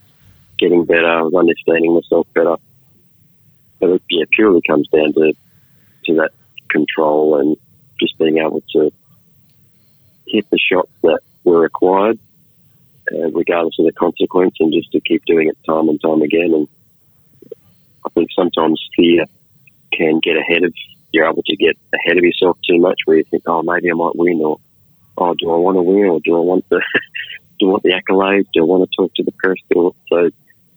getting 0.59 0.85
better. 0.85 1.07
I 1.07 1.21
was 1.21 1.33
understanding 1.33 1.93
myself 1.93 2.27
better. 2.33 2.55
But 3.79 3.89
it, 3.89 4.01
yeah, 4.09 4.25
purely 4.31 4.61
comes 4.67 4.87
down 4.89 5.13
to 5.13 5.33
to 6.05 6.15
that 6.15 6.31
control 6.69 7.39
and 7.39 7.57
just 7.99 8.17
being 8.17 8.37
able 8.37 8.61
to 8.73 8.91
hit 10.27 10.49
the 10.49 10.59
shots 10.59 10.91
that 11.03 11.19
were 11.43 11.59
required, 11.59 12.19
uh, 13.11 13.31
regardless 13.31 13.77
of 13.79 13.85
the 13.85 13.91
consequence, 13.91 14.55
and 14.59 14.73
just 14.73 14.91
to 14.91 14.99
keep 15.01 15.25
doing 15.25 15.47
it 15.47 15.57
time 15.65 15.89
and 15.89 16.01
time 16.01 16.21
again. 16.21 16.53
And 16.53 16.67
think 18.17 18.29
sometimes 18.35 18.81
fear 18.95 19.25
can 19.93 20.19
get 20.19 20.35
ahead 20.37 20.63
of 20.63 20.73
you're 21.11 21.29
able 21.29 21.43
to 21.43 21.55
get 21.55 21.77
ahead 21.93 22.17
of 22.17 22.23
yourself 22.23 22.57
too 22.67 22.79
much, 22.79 22.99
where 23.05 23.17
you 23.17 23.23
think, 23.23 23.43
oh, 23.47 23.63
maybe 23.63 23.89
I 23.89 23.93
might 23.93 24.15
win, 24.15 24.41
or 24.43 24.59
oh, 25.17 25.33
do 25.35 25.51
I 25.51 25.57
want 25.57 25.77
to 25.77 25.81
win, 25.81 26.05
or 26.05 26.19
do 26.19 26.35
I 26.35 26.39
want 26.39 26.67
the 26.69 26.81
do 27.59 27.67
I 27.67 27.71
want 27.71 27.83
the 27.83 27.93
accolades? 27.93 28.47
Do 28.53 28.61
I 28.61 28.65
want 28.65 28.89
to 28.89 28.95
talk 28.95 29.13
to 29.15 29.23
the 29.23 29.31
press? 29.31 29.57
so 29.71 30.29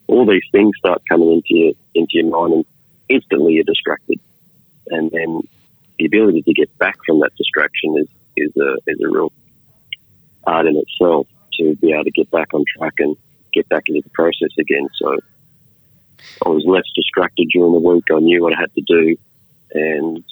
all 0.07 0.27
these 0.27 0.43
things 0.53 0.73
start 0.79 1.03
coming 1.09 1.33
into 1.33 1.55
your 1.55 1.73
into 1.95 2.13
your 2.13 2.31
mind, 2.31 2.53
and 2.55 2.65
instantly 3.09 3.55
you're 3.55 3.65
distracted. 3.65 4.21
And 4.89 5.11
then 5.11 5.43
the 5.99 6.07
ability 6.07 6.43
to 6.43 6.53
get 6.53 6.77
back 6.79 6.97
from 7.07 7.21
that 7.21 7.35
distraction 7.37 7.97
is 7.99 8.09
is 8.37 8.53
a 8.57 8.77
is 8.87 9.01
a 9.01 9.09
real 9.09 9.33
art 10.45 10.67
in 10.67 10.77
itself 10.77 11.27
to 11.59 11.77
be 11.77 11.93
able 11.93 12.05
to 12.05 12.11
get 12.11 12.31
back 12.31 12.55
on 12.55 12.65
track 12.79 12.95
and 12.99 13.17
get 13.53 13.69
back 13.69 13.83
into 13.89 14.01
the 14.03 14.11
process 14.11 14.51
again. 14.59 14.89
So 15.01 15.19
I 16.45 16.49
was 16.49 16.65
less 16.67 16.85
distracted 16.95 17.49
during 17.53 17.73
the 17.73 17.79
week. 17.79 18.05
I 18.11 18.21
knew 18.21 18.43
what 18.43 18.55
I 18.55 18.61
had 18.61 18.75
to 18.75 18.83
do, 18.83 19.17
and 19.73 20.25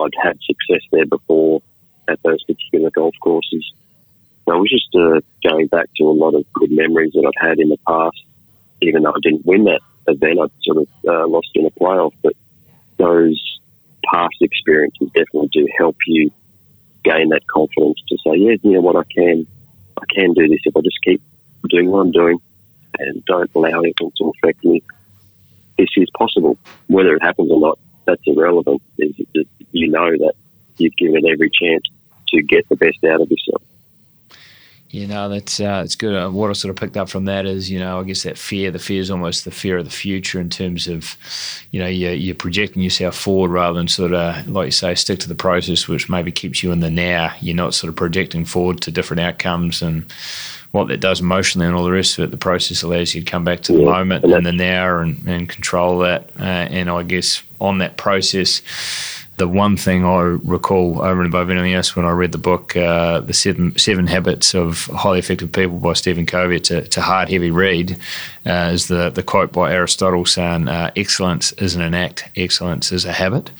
I'd 0.00 0.10
had 0.22 0.38
success 0.42 0.86
there 0.92 1.06
before 1.06 1.62
at 2.08 2.22
those 2.22 2.42
particular 2.44 2.90
golf 2.90 3.14
courses. 3.20 3.72
So 4.46 4.54
I 4.54 4.56
was 4.56 4.70
just 4.70 4.94
uh, 4.94 5.20
going 5.48 5.66
back 5.66 5.88
to 5.96 6.04
a 6.04 6.12
lot 6.12 6.34
of 6.34 6.50
good 6.52 6.70
memories 6.70 7.12
that 7.12 7.26
I'd 7.26 7.48
had 7.48 7.58
in 7.58 7.68
the 7.68 7.78
past. 7.86 8.22
Even 8.80 9.02
though 9.02 9.10
I 9.10 9.20
didn't 9.20 9.44
win 9.44 9.64
that 9.64 9.80
event, 10.06 10.38
I 10.40 10.46
sort 10.62 10.78
of 10.78 10.88
uh, 11.06 11.26
lost 11.26 11.50
in 11.54 11.66
a 11.66 11.70
playoff. 11.70 12.12
But 12.22 12.34
those 12.96 13.60
past 14.10 14.36
experiences 14.40 15.08
definitely 15.14 15.48
do 15.52 15.68
help 15.76 15.96
you 16.06 16.30
gain 17.04 17.28
that 17.30 17.46
confidence 17.46 18.00
to 18.08 18.16
say, 18.18 18.36
yeah, 18.36 18.54
you 18.62 18.72
know 18.72 18.80
what, 18.80 18.96
I 18.96 19.02
can, 19.12 19.46
I 20.00 20.04
can 20.14 20.32
do 20.32 20.48
this 20.48 20.60
if 20.64 20.76
I 20.76 20.80
just 20.80 21.00
keep 21.02 21.20
doing 21.68 21.90
what 21.90 22.00
I'm 22.00 22.12
doing 22.12 22.40
and 22.98 23.24
don't 23.24 23.50
allow 23.54 23.80
anything 23.80 24.12
to 24.16 24.32
affect 24.36 24.64
me. 24.64 24.82
This 25.78 25.88
is 25.96 26.08
possible. 26.16 26.58
Whether 26.88 27.14
it 27.14 27.22
happens 27.22 27.50
or 27.50 27.60
not, 27.60 27.78
that's 28.04 28.22
irrelevant. 28.26 28.82
You 29.72 29.90
know 29.90 30.10
that 30.10 30.34
you've 30.78 30.96
given 30.96 31.26
every 31.28 31.50
chance 31.50 31.84
to 32.28 32.42
get 32.42 32.68
the 32.68 32.76
best 32.76 33.02
out 33.04 33.20
of 33.20 33.30
yourself. 33.30 33.62
You 34.90 35.06
know, 35.06 35.28
that's 35.28 35.60
uh, 35.60 35.82
it's 35.84 35.96
good. 35.96 36.14
Uh, 36.14 36.30
what 36.30 36.48
I 36.48 36.54
sort 36.54 36.70
of 36.70 36.76
picked 36.76 36.96
up 36.96 37.10
from 37.10 37.26
that 37.26 37.44
is, 37.44 37.70
you 37.70 37.78
know, 37.78 38.00
I 38.00 38.04
guess 38.04 38.22
that 38.22 38.38
fear, 38.38 38.70
the 38.70 38.78
fear 38.78 39.00
is 39.00 39.10
almost 39.10 39.44
the 39.44 39.50
fear 39.50 39.76
of 39.76 39.84
the 39.84 39.90
future 39.90 40.40
in 40.40 40.48
terms 40.48 40.88
of, 40.88 41.14
you 41.72 41.78
know, 41.78 41.86
you're, 41.86 42.14
you're 42.14 42.34
projecting 42.34 42.80
yourself 42.80 43.14
forward 43.14 43.50
rather 43.50 43.76
than 43.76 43.88
sort 43.88 44.14
of, 44.14 44.48
like 44.48 44.66
you 44.66 44.72
say, 44.72 44.94
stick 44.94 45.18
to 45.20 45.28
the 45.28 45.34
process, 45.34 45.88
which 45.88 46.08
maybe 46.08 46.32
keeps 46.32 46.62
you 46.62 46.72
in 46.72 46.80
the 46.80 46.90
now. 46.90 47.34
You're 47.42 47.54
not 47.54 47.74
sort 47.74 47.90
of 47.90 47.96
projecting 47.96 48.46
forward 48.46 48.80
to 48.80 48.90
different 48.90 49.20
outcomes 49.20 49.82
and 49.82 50.10
what 50.72 50.88
that 50.88 51.00
does 51.00 51.20
emotionally 51.20 51.66
and 51.66 51.74
all 51.74 51.84
the 51.84 51.90
rest 51.90 52.18
of 52.18 52.24
it. 52.24 52.30
The 52.30 52.36
process 52.36 52.82
allows 52.82 53.14
you 53.14 53.22
to 53.22 53.30
come 53.30 53.44
back 53.44 53.60
to 53.62 53.72
the 53.72 53.80
yeah. 53.80 53.90
moment 53.90 54.24
and 54.24 54.44
the 54.44 54.52
now 54.52 54.98
and, 54.98 55.26
and 55.26 55.48
control 55.48 55.98
that. 56.00 56.30
Uh, 56.38 56.42
and 56.42 56.90
I 56.90 57.02
guess 57.02 57.42
on 57.60 57.78
that 57.78 57.96
process, 57.96 58.60
the 59.38 59.48
one 59.48 59.76
thing 59.76 60.04
I 60.04 60.20
recall 60.20 61.00
over 61.00 61.20
and 61.20 61.26
above 61.26 61.48
anything 61.50 61.72
else 61.72 61.96
when 61.96 62.04
I 62.04 62.10
read 62.10 62.32
the 62.32 62.38
book, 62.38 62.76
uh, 62.76 63.20
The 63.20 63.32
Seven, 63.32 63.76
Seven 63.78 64.06
Habits 64.06 64.54
of 64.54 64.86
Highly 64.86 65.20
Effective 65.20 65.50
People 65.50 65.78
by 65.78 65.94
Stephen 65.94 66.26
Covey, 66.26 66.56
it's 66.56 66.70
a, 66.70 66.78
it's 66.78 66.96
a 66.96 67.00
hard, 67.00 67.30
heavy 67.30 67.50
read, 67.50 67.98
uh, 68.44 68.70
is 68.72 68.88
the, 68.88 69.10
the 69.10 69.22
quote 69.22 69.52
by 69.52 69.72
Aristotle 69.72 70.26
saying, 70.26 70.68
uh, 70.68 70.90
Excellence 70.96 71.52
isn't 71.52 71.80
an 71.80 71.94
act, 71.94 72.28
excellence 72.36 72.92
is 72.92 73.04
a 73.04 73.12
habit. 73.12 73.50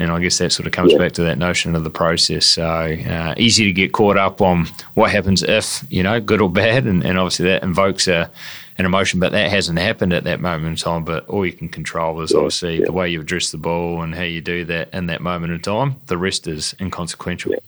And 0.00 0.12
I 0.12 0.20
guess 0.20 0.38
that 0.38 0.52
sort 0.52 0.66
of 0.66 0.72
comes 0.72 0.92
yeah. 0.92 0.98
back 0.98 1.12
to 1.12 1.22
that 1.22 1.38
notion 1.38 1.74
of 1.74 1.82
the 1.82 1.90
process. 1.90 2.46
So 2.46 2.64
uh, 2.64 3.34
easy 3.36 3.64
to 3.64 3.72
get 3.72 3.92
caught 3.92 4.16
up 4.16 4.40
on 4.40 4.66
what 4.94 5.10
happens 5.10 5.42
if, 5.42 5.84
you 5.90 6.04
know, 6.04 6.20
good 6.20 6.40
or 6.40 6.48
bad. 6.48 6.84
And, 6.84 7.04
and 7.04 7.18
obviously 7.18 7.46
that 7.46 7.64
invokes 7.64 8.06
a, 8.06 8.30
an 8.78 8.86
emotion, 8.86 9.18
but 9.18 9.32
that 9.32 9.50
hasn't 9.50 9.78
happened 9.78 10.12
at 10.12 10.24
that 10.24 10.40
moment 10.40 10.66
in 10.66 10.76
time. 10.76 11.04
But 11.04 11.28
all 11.28 11.44
you 11.44 11.52
can 11.52 11.68
control 11.68 12.20
is 12.22 12.32
obviously 12.32 12.78
yeah. 12.78 12.86
the 12.86 12.92
way 12.92 13.08
you 13.08 13.20
address 13.20 13.50
the 13.50 13.58
ball 13.58 14.02
and 14.02 14.14
how 14.14 14.22
you 14.22 14.40
do 14.40 14.64
that 14.66 14.94
in 14.94 15.06
that 15.06 15.20
moment 15.20 15.52
in 15.52 15.60
time. 15.60 15.96
The 16.06 16.16
rest 16.16 16.46
is 16.46 16.74
inconsequential. 16.80 17.52
Yeah, 17.52 17.58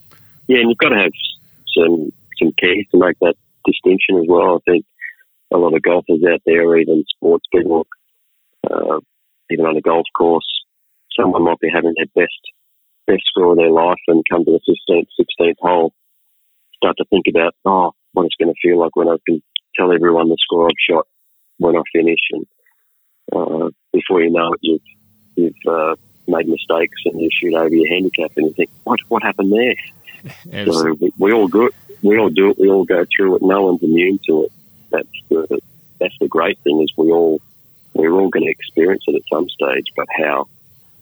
yeah 0.47 0.59
and 0.59 0.69
you've 0.69 0.77
got 0.77 0.89
to 0.89 1.01
have 1.01 1.11
some 1.77 2.11
some 2.41 2.53
keys 2.59 2.85
to 2.91 2.97
make 2.97 3.19
that 3.19 3.35
distinction 3.65 4.17
as 4.17 4.25
well. 4.27 4.55
I 4.55 4.71
think 4.71 4.85
a 5.53 5.57
lot 5.57 5.75
of 5.75 5.81
golfers 5.81 6.23
out 6.31 6.41
there, 6.45 6.77
even 6.77 7.03
sports 7.09 7.45
people, 7.53 7.85
uh, 8.69 8.99
even 9.49 9.65
on 9.65 9.77
a 9.77 9.81
golf 9.81 10.05
course, 10.17 10.47
someone 11.19 11.43
might 11.43 11.59
be 11.59 11.69
having 11.73 11.93
their 11.97 12.23
best 12.23 12.39
best 13.07 13.23
score 13.25 13.51
of 13.51 13.57
their 13.57 13.71
life 13.71 13.99
and 14.07 14.23
come 14.29 14.45
to 14.45 14.51
the 14.51 14.79
15th, 14.89 15.07
16th 15.19 15.55
hole, 15.59 15.93
start 16.75 16.95
to 16.97 17.05
think 17.09 17.25
about, 17.29 17.53
oh, 17.65 17.91
what 18.13 18.25
it's 18.25 18.35
going 18.35 18.53
to 18.53 18.59
feel 18.61 18.79
like 18.79 18.95
when 18.95 19.07
I 19.07 19.17
can 19.27 19.41
tell 19.75 19.93
everyone 19.93 20.29
the 20.29 20.37
score 20.39 20.67
I've 20.67 20.75
shot 20.89 21.07
when 21.57 21.75
I 21.75 21.81
finish, 21.93 22.19
and 22.31 22.45
uh, 23.33 23.69
before 23.93 24.21
you 24.21 24.31
know 24.31 24.53
it, 24.53 24.59
you've 24.61 24.81
you've 25.35 25.73
uh, 25.73 25.95
made 26.27 26.47
mistakes 26.47 26.97
and 27.05 27.21
you 27.21 27.29
shoot 27.31 27.53
over 27.53 27.73
your 27.73 27.87
handicap, 27.87 28.31
and 28.37 28.47
you 28.47 28.53
think, 28.53 28.69
what 28.83 28.99
what 29.07 29.23
happened 29.23 29.51
there? 29.51 30.65
so 30.71 30.93
we, 30.99 31.11
we, 31.17 31.31
all 31.31 31.47
do 31.47 31.67
it. 31.67 31.75
We 32.03 32.17
all 32.17 32.29
do 32.29 32.51
it. 32.51 32.59
We 32.59 32.69
all 32.69 32.85
go 32.85 33.05
through 33.15 33.37
it. 33.37 33.41
No 33.41 33.63
one's 33.63 33.83
immune 33.83 34.19
to 34.27 34.43
it. 34.45 34.51
That's 34.91 35.21
the 35.29 35.59
that's 35.99 36.17
the 36.19 36.27
great 36.27 36.59
thing 36.59 36.81
is 36.81 36.91
we 36.97 37.11
all 37.11 37.41
we're 37.93 38.11
all 38.11 38.29
going 38.29 38.45
to 38.45 38.51
experience 38.51 39.03
it 39.07 39.15
at 39.15 39.21
some 39.31 39.47
stage. 39.49 39.87
But 39.95 40.07
how 40.17 40.47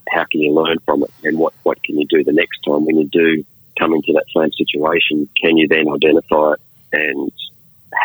how 0.10 0.26
can 0.32 0.42
you 0.42 0.54
learn 0.54 0.78
from 0.86 1.04
it, 1.04 1.12
and 1.24 1.38
what 1.38 1.54
what 1.64 1.82
can 1.84 2.00
you 2.00 2.06
do 2.08 2.24
the 2.24 2.34
next 2.34 2.60
time 2.66 2.86
when 2.86 2.98
you 2.98 3.08
do 3.08 3.44
come 3.80 3.94
into 3.94 4.14
that 4.14 4.26
same 4.36 4.52
situation? 4.54 5.30
Can 5.42 5.58
you 5.58 5.68
then 5.68 5.86
identify 5.90 6.54
it 6.54 6.60
and 6.92 7.32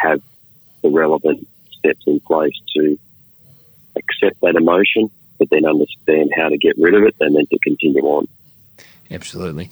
have 0.02 0.22
the 0.82 0.90
relevant 0.90 1.46
steps 1.78 2.04
in 2.06 2.20
place 2.20 2.58
to 2.76 2.98
accept 3.96 4.40
that 4.40 4.56
emotion, 4.56 5.10
but 5.38 5.50
then 5.50 5.64
understand 5.64 6.32
how 6.36 6.48
to 6.48 6.58
get 6.58 6.76
rid 6.78 6.94
of 6.94 7.04
it 7.04 7.14
and 7.20 7.36
then 7.36 7.46
to 7.46 7.58
continue 7.60 8.02
on. 8.02 8.26
Absolutely. 9.10 9.70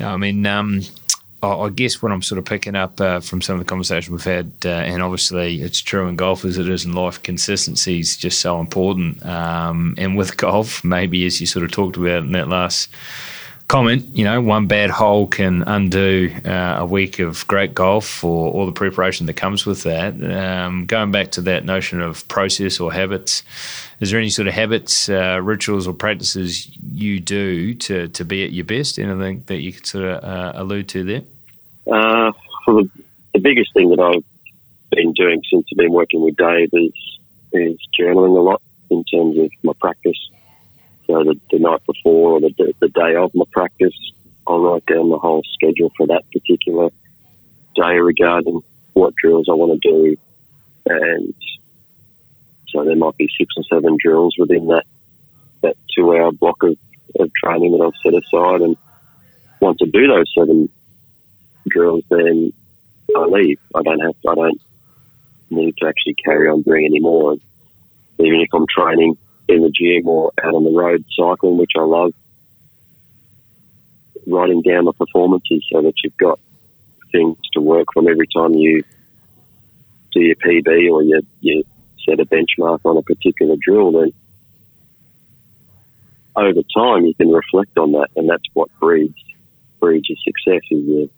No, 0.00 0.08
I 0.08 0.16
mean, 0.16 0.46
um, 0.46 0.82
I 1.42 1.68
guess 1.68 2.02
what 2.02 2.10
I'm 2.10 2.22
sort 2.22 2.38
of 2.38 2.44
picking 2.44 2.74
up 2.74 3.00
uh, 3.00 3.20
from 3.20 3.40
some 3.40 3.54
of 3.54 3.60
the 3.60 3.68
conversation 3.68 4.12
we've 4.12 4.24
had, 4.24 4.52
uh, 4.64 4.68
and 4.70 5.02
obviously 5.02 5.62
it's 5.62 5.80
true 5.80 6.08
in 6.08 6.16
golf 6.16 6.44
as 6.44 6.58
it 6.58 6.68
is 6.68 6.84
in 6.84 6.92
life, 6.92 7.22
consistency 7.22 8.00
is 8.00 8.16
just 8.16 8.40
so 8.40 8.60
important. 8.60 9.24
Um, 9.24 9.94
and 9.98 10.16
with 10.16 10.36
golf, 10.36 10.82
maybe 10.82 11.24
as 11.26 11.40
you 11.40 11.46
sort 11.46 11.64
of 11.64 11.70
talked 11.70 11.96
about 11.96 12.24
in 12.24 12.32
that 12.32 12.48
last 12.48 12.90
comment, 13.68 14.06
you 14.16 14.24
know, 14.24 14.40
one 14.40 14.66
bad 14.66 14.88
hole 14.88 15.26
can 15.26 15.62
undo 15.66 16.34
uh, 16.46 16.76
a 16.78 16.86
week 16.86 17.18
of 17.18 17.46
great 17.46 17.74
golf 17.74 18.24
or 18.24 18.50
all 18.50 18.64
the 18.64 18.72
preparation 18.72 19.26
that 19.26 19.34
comes 19.34 19.66
with 19.66 19.82
that. 19.82 20.14
Um, 20.24 20.86
going 20.86 21.12
back 21.12 21.30
to 21.32 21.42
that 21.42 21.66
notion 21.66 22.00
of 22.00 22.26
process 22.28 22.80
or 22.80 22.90
habits, 22.90 23.42
is 24.00 24.10
there 24.10 24.18
any 24.18 24.30
sort 24.30 24.48
of 24.48 24.54
habits, 24.54 25.10
uh, 25.10 25.40
rituals, 25.42 25.86
or 25.86 25.92
practices 25.92 26.70
you 26.92 27.20
do 27.20 27.74
to, 27.74 28.08
to 28.08 28.24
be 28.24 28.42
at 28.42 28.52
your 28.52 28.64
best? 28.64 28.98
Anything 28.98 29.44
that 29.46 29.60
you 29.60 29.74
could 29.74 29.86
sort 29.86 30.04
of 30.04 30.24
uh, 30.24 30.52
allude 30.54 30.88
to 30.88 31.04
there? 31.04 31.22
Uh, 31.86 32.32
well, 32.66 32.82
the, 32.82 32.90
the 33.34 33.40
biggest 33.40 33.74
thing 33.74 33.90
that 33.90 34.00
I've 34.00 34.24
been 34.90 35.12
doing 35.12 35.42
since 35.52 35.66
I've 35.70 35.76
been 35.76 35.92
working 35.92 36.22
with 36.22 36.36
Dave 36.36 36.70
is, 36.72 37.18
is 37.52 37.76
journaling 38.00 38.36
a 38.36 38.40
lot 38.40 38.62
in 38.90 39.04
terms 39.04 39.36
of 39.36 39.50
my 39.62 39.74
practice 39.78 40.30
so 41.08 41.24
the, 41.24 41.40
the 41.50 41.58
night 41.58 41.80
before 41.86 42.32
or 42.32 42.40
the, 42.40 42.74
the 42.80 42.88
day 42.88 43.16
of 43.16 43.34
my 43.34 43.44
practice, 43.50 43.94
I'll 44.46 44.60
write 44.60 44.84
down 44.86 45.08
the 45.08 45.18
whole 45.18 45.42
schedule 45.54 45.90
for 45.96 46.06
that 46.06 46.24
particular 46.30 46.90
day 47.74 47.98
regarding 47.98 48.60
what 48.92 49.14
drills 49.14 49.46
I 49.48 49.54
want 49.54 49.80
to 49.80 49.90
do. 49.90 50.16
And 50.86 51.34
so 52.68 52.84
there 52.84 52.96
might 52.96 53.16
be 53.16 53.28
six 53.38 53.54
or 53.56 53.64
seven 53.64 53.96
drills 54.02 54.36
within 54.38 54.66
that, 54.68 54.84
that 55.62 55.76
two 55.96 56.14
hour 56.14 56.30
block 56.30 56.62
of, 56.62 56.76
of 57.18 57.30
training 57.42 57.72
that 57.72 57.84
I've 57.84 57.92
set 58.02 58.14
aside. 58.14 58.60
And 58.60 58.76
once 59.60 59.78
I 59.82 59.86
do 59.86 60.06
those 60.08 60.30
seven 60.38 60.68
drills, 61.68 62.04
then 62.10 62.52
I 63.16 63.24
leave. 63.24 63.58
I 63.74 63.82
don't 63.82 64.00
have 64.00 64.14
I 64.28 64.34
don't 64.34 64.60
need 65.48 65.74
to 65.78 65.86
actually 65.88 66.14
carry 66.22 66.48
on 66.48 66.62
doing 66.62 66.84
any 66.84 67.00
more. 67.00 67.36
Even 68.18 68.40
if 68.40 68.48
I'm 68.52 68.66
training 68.66 69.16
in 69.48 69.62
the 69.62 69.70
gym 69.70 70.06
or 70.06 70.32
out 70.42 70.54
on 70.54 70.64
the 70.64 70.70
road 70.70 71.04
cycling, 71.18 71.58
which 71.58 71.72
I 71.76 71.82
love. 71.82 72.12
Writing 74.26 74.62
down 74.62 74.84
the 74.84 74.92
performances 74.92 75.64
so 75.72 75.80
that 75.82 75.94
you've 76.04 76.16
got 76.18 76.38
things 77.12 77.36
to 77.54 77.60
work 77.60 77.86
from 77.94 78.08
every 78.08 78.26
time 78.26 78.52
you 78.52 78.82
do 80.12 80.20
your 80.20 80.36
PB 80.36 80.90
or 80.90 81.02
you, 81.02 81.22
you 81.40 81.64
set 82.06 82.20
a 82.20 82.26
benchmark 82.26 82.80
on 82.84 82.96
a 82.96 83.02
particular 83.02 83.56
drill, 83.60 83.92
then 83.92 84.12
over 86.36 86.60
time 86.76 87.04
you 87.04 87.14
can 87.14 87.30
reflect 87.30 87.76
on 87.78 87.92
that, 87.92 88.08
and 88.16 88.28
that's 88.28 88.44
what 88.52 88.68
breeds 88.78 89.16
breeds 89.80 90.08
your 90.08 90.18
success. 90.24 90.62
Is 90.70 90.84
you 90.84 91.10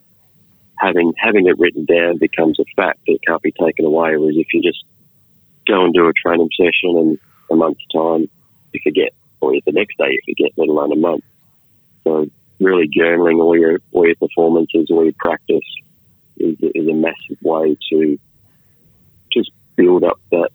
having 0.79 1.13
having 1.19 1.47
it 1.47 1.59
written 1.59 1.85
down 1.85 2.19
becomes 2.19 2.59
a 2.59 2.65
fact 2.77 3.01
that 3.07 3.19
can't 3.27 3.43
be 3.43 3.53
taken 3.53 3.85
away. 3.85 4.17
Whereas 4.17 4.37
if 4.37 4.47
you 4.53 4.63
just 4.63 4.85
go 5.67 5.85
and 5.85 5.93
do 5.93 6.09
a 6.09 6.13
training 6.13 6.49
session 6.57 6.97
and 6.97 7.19
a 7.51 7.57
month's 7.57 7.85
time 7.93 8.29
you 8.73 8.81
forget, 8.83 9.13
or 9.41 9.53
the 9.53 9.73
next 9.73 9.97
day 9.99 10.11
you 10.11 10.21
forget, 10.27 10.53
let 10.57 10.69
alone 10.69 10.93
a 10.93 10.97
month. 10.97 11.25
So 12.05 12.27
really 12.61 12.89
journaling 12.89 13.43
all 13.43 13.57
your 13.57 13.79
all 13.93 14.07
your 14.07 14.17
performances, 14.17 14.89
all 14.91 15.05
your 15.05 15.15
practice 15.19 15.65
is, 16.37 16.57
is 16.61 16.89
a 16.89 16.95
massive 16.95 17.39
way 17.43 17.77
to 17.91 18.19
just 19.33 19.51
build 19.77 20.05
up 20.05 20.21
that 20.31 20.51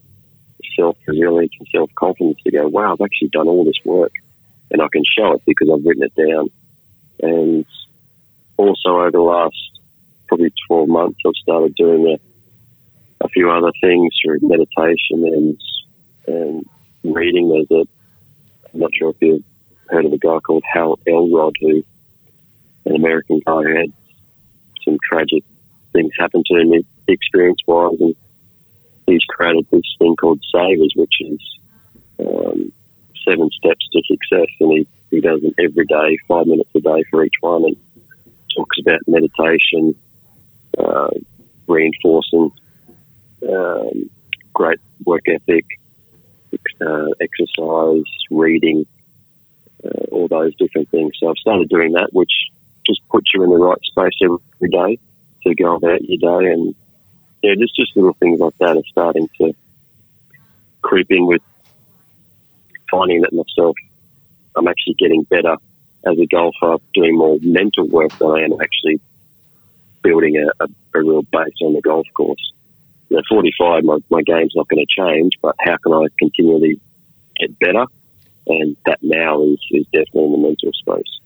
self 0.75 0.97
resilience 1.07 1.53
and 1.59 1.67
self 1.71 1.89
confidence 1.95 2.39
to 2.43 2.51
go, 2.51 2.67
wow, 2.67 2.93
I've 2.93 3.01
actually 3.01 3.29
done 3.29 3.47
all 3.47 3.65
this 3.65 3.79
work 3.83 4.11
and 4.71 4.81
I 4.81 4.87
can 4.91 5.03
show 5.17 5.33
it 5.33 5.41
because 5.45 5.69
I've 5.69 5.85
written 5.85 6.03
it 6.03 6.15
down. 6.15 6.49
And 7.21 7.65
also 8.57 8.99
over 8.99 9.11
the 9.11 9.19
last 9.19 9.55
probably 10.27 10.51
12 10.67 10.89
months, 10.89 11.19
I've 11.25 11.35
started 11.35 11.75
doing 11.75 12.17
a, 12.17 13.25
a 13.25 13.29
few 13.29 13.49
other 13.51 13.71
things 13.81 14.13
through 14.23 14.39
meditation 14.41 15.23
and, 15.23 15.61
and 16.27 16.69
reading. 17.13 17.49
There's 17.49 17.71
a, 17.71 17.87
I'm 18.73 18.79
not 18.79 18.91
sure 18.93 19.09
if 19.11 19.17
you've 19.21 19.43
heard 19.89 20.05
of 20.05 20.13
a 20.13 20.17
guy 20.17 20.39
called 20.39 20.63
Hal 20.71 20.99
Elrod, 21.07 21.55
who 21.59 21.83
an 22.85 22.95
American 22.95 23.41
guy 23.45 23.63
who 23.63 23.75
had 23.75 23.93
some 24.83 24.97
tragic 25.03 25.43
things 25.93 26.11
happen 26.17 26.43
to 26.45 26.55
him 26.55 26.83
experience 27.07 27.59
wise, 27.67 27.99
and 27.99 28.15
he's 29.07 29.23
created 29.25 29.65
this 29.71 29.95
thing 29.99 30.15
called 30.15 30.41
Savers, 30.51 30.93
which 30.95 31.13
is 31.21 31.39
um, 32.19 32.71
seven 33.27 33.49
steps 33.51 33.87
to 33.91 34.01
success, 34.07 34.47
and 34.59 34.71
he, 34.71 34.87
he 35.11 35.21
does 35.21 35.41
it 35.43 35.53
every 35.59 35.85
day, 35.85 36.17
five 36.27 36.47
minutes 36.47 36.69
a 36.75 36.79
day 36.79 37.03
for 37.09 37.23
each 37.23 37.35
one, 37.41 37.63
and 37.65 37.75
talks 38.55 38.77
about 38.79 38.99
meditation, 39.07 39.95
uh, 40.77 41.09
reinforcing 41.67 42.51
um, 43.49 44.09
great 44.53 44.79
work 45.05 45.23
ethic, 45.27 45.65
uh, 46.81 47.07
exercise, 47.21 48.03
reading, 48.31 48.85
uh, 49.83 50.05
all 50.11 50.27
those 50.27 50.55
different 50.55 50.89
things. 50.89 51.13
So 51.19 51.29
I've 51.29 51.37
started 51.37 51.69
doing 51.69 51.93
that, 51.93 52.09
which 52.13 52.31
just 52.85 53.01
puts 53.09 53.33
you 53.33 53.43
in 53.43 53.49
the 53.49 53.57
right 53.57 53.81
space 53.83 54.13
every 54.21 54.69
day 54.69 54.99
to 55.43 55.55
go 55.55 55.75
about 55.75 56.03
your 56.03 56.17
day. 56.17 56.51
And 56.51 56.75
yeah, 57.41 57.55
just, 57.55 57.75
just 57.75 57.95
little 57.95 58.13
things 58.13 58.39
like 58.39 58.57
that 58.59 58.77
are 58.77 58.83
starting 58.89 59.29
to 59.39 59.53
creep 60.81 61.07
in 61.09 61.25
with 61.25 61.41
finding 62.89 63.21
that 63.21 63.33
myself, 63.33 63.75
I'm 64.55 64.67
actually 64.67 64.95
getting 64.95 65.23
better 65.23 65.57
as 66.05 66.19
a 66.19 66.25
golfer, 66.27 66.77
doing 66.93 67.17
more 67.17 67.37
mental 67.41 67.87
work 67.87 68.17
than 68.19 68.29
I 68.29 68.43
am 68.43 68.53
actually 68.61 68.99
building 70.03 70.37
a, 70.37 70.63
a, 70.63 70.67
a 70.93 70.99
real 71.03 71.23
base 71.23 71.55
on 71.63 71.73
the 71.73 71.81
golf 71.81 72.07
course. 72.13 72.53
Know, 73.15 73.21
45, 73.29 73.83
my, 73.83 73.97
my 74.09 74.21
game's 74.21 74.53
not 74.55 74.67
going 74.67 74.85
to 74.85 75.01
change, 75.01 75.33
but 75.41 75.55
how 75.59 75.77
can 75.77 75.93
I 75.93 76.07
continually 76.19 76.79
get 77.37 77.57
better? 77.59 77.85
And 78.47 78.77
that 78.85 78.99
now 79.01 79.41
is, 79.43 79.59
is 79.71 79.85
definitely 79.85 80.25
in 80.25 80.31
the 80.33 80.37
mental 80.37 80.71
space. 80.73 81.19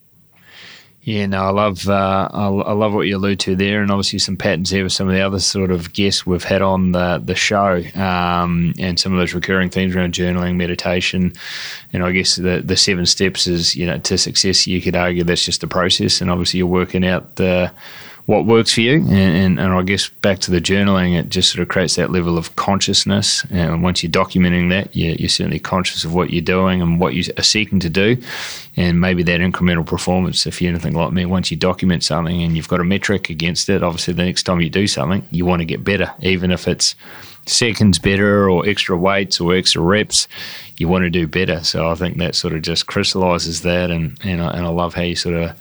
Yeah, 1.02 1.26
no, 1.26 1.44
I 1.44 1.50
love 1.50 1.88
uh, 1.88 2.30
I 2.32 2.74
love 2.74 2.94
what 2.94 3.08
you 3.08 3.18
allude 3.18 3.40
to 3.42 3.56
there, 3.56 3.82
and 3.82 3.90
obviously 3.90 4.20
some 4.20 4.36
patterns 4.38 4.70
there 4.70 4.84
with 4.84 4.92
some 4.92 5.08
of 5.08 5.16
the 5.16 5.22
other 5.22 5.40
sort 5.40 5.72
of 5.72 5.94
guests 5.94 6.26
we've 6.26 6.44
had 6.44 6.62
on 6.62 6.92
the 6.92 7.20
the 7.24 7.36
show, 7.36 7.82
um, 7.96 8.74
and 8.78 9.00
some 9.00 9.14
of 9.14 9.18
those 9.18 9.34
recurring 9.34 9.70
themes 9.70 9.96
around 9.96 10.14
journaling, 10.14 10.58
meditation, 10.58 11.34
and 11.94 12.04
I 12.04 12.12
guess 12.12 12.36
the 12.36 12.62
the 12.64 12.76
seven 12.76 13.06
steps 13.06 13.48
is 13.48 13.76
you 13.76 13.88
know 13.88 13.98
to 13.98 14.18
success. 14.18 14.68
You 14.68 14.82
could 14.82 14.96
argue 14.96 15.24
that's 15.24 15.46
just 15.46 15.62
the 15.62 15.68
process, 15.68 16.22
and 16.22 16.30
obviously 16.30 16.60
you're 16.60 16.68
working 16.68 17.04
out 17.04 17.38
the 17.38 17.72
what 18.30 18.46
works 18.46 18.76
for 18.76 18.82
you. 18.82 18.98
And, 18.98 19.12
and, 19.12 19.60
and, 19.60 19.74
I 19.74 19.82
guess 19.82 20.08
back 20.08 20.38
to 20.42 20.52
the 20.52 20.62
journaling, 20.62 21.20
it 21.20 21.30
just 21.30 21.52
sort 21.52 21.64
of 21.64 21.68
creates 21.68 21.96
that 21.96 22.12
level 22.12 22.38
of 22.38 22.56
consciousness. 22.58 23.44
And 23.50 23.82
once 23.82 24.04
you're 24.04 24.12
documenting 24.12 24.70
that, 24.70 24.96
you're, 24.96 25.16
you're, 25.16 25.30
certainly 25.30 25.58
conscious 25.58 26.04
of 26.04 26.14
what 26.14 26.30
you're 26.30 26.44
doing 26.44 26.80
and 26.80 27.00
what 27.00 27.16
you 27.16 27.24
are 27.40 27.44
seeking 27.44 27.80
to 27.80 27.90
do. 27.90 28.22
And 28.78 29.02
maybe 29.02 29.24
that 29.24 29.42
incremental 29.42 29.84
performance, 29.84 30.46
if 30.46 30.62
you're 30.62 30.70
anything 30.70 30.94
like 30.94 31.12
me, 31.12 31.26
once 31.26 31.50
you 31.50 31.58
document 31.58 32.04
something 32.04 32.44
and 32.44 32.56
you've 32.56 32.68
got 32.68 32.80
a 32.80 32.84
metric 32.84 33.32
against 33.32 33.68
it, 33.68 33.82
obviously 33.82 34.14
the 34.14 34.26
next 34.26 34.44
time 34.44 34.62
you 34.62 34.70
do 34.70 34.86
something, 34.86 35.26
you 35.32 35.44
want 35.44 35.62
to 35.62 35.66
get 35.66 35.84
better, 35.84 36.14
even 36.22 36.52
if 36.52 36.68
it's 36.68 36.94
seconds 37.48 37.98
better 37.98 38.48
or 38.48 38.64
extra 38.68 38.96
weights 38.96 39.40
or 39.42 39.56
extra 39.56 39.82
reps, 39.82 40.28
you 40.78 40.88
want 40.88 41.02
to 41.02 41.10
do 41.10 41.26
better. 41.26 41.64
So 41.64 41.90
I 41.90 41.96
think 41.96 42.18
that 42.18 42.36
sort 42.36 42.54
of 42.54 42.62
just 42.62 42.86
crystallizes 42.86 43.64
that. 43.64 43.90
And, 43.90 44.20
and, 44.24 44.40
I, 44.40 44.52
and 44.52 44.68
I 44.68 44.70
love 44.70 44.94
how 44.94 45.02
you 45.02 45.16
sort 45.16 45.34
of 45.34 45.58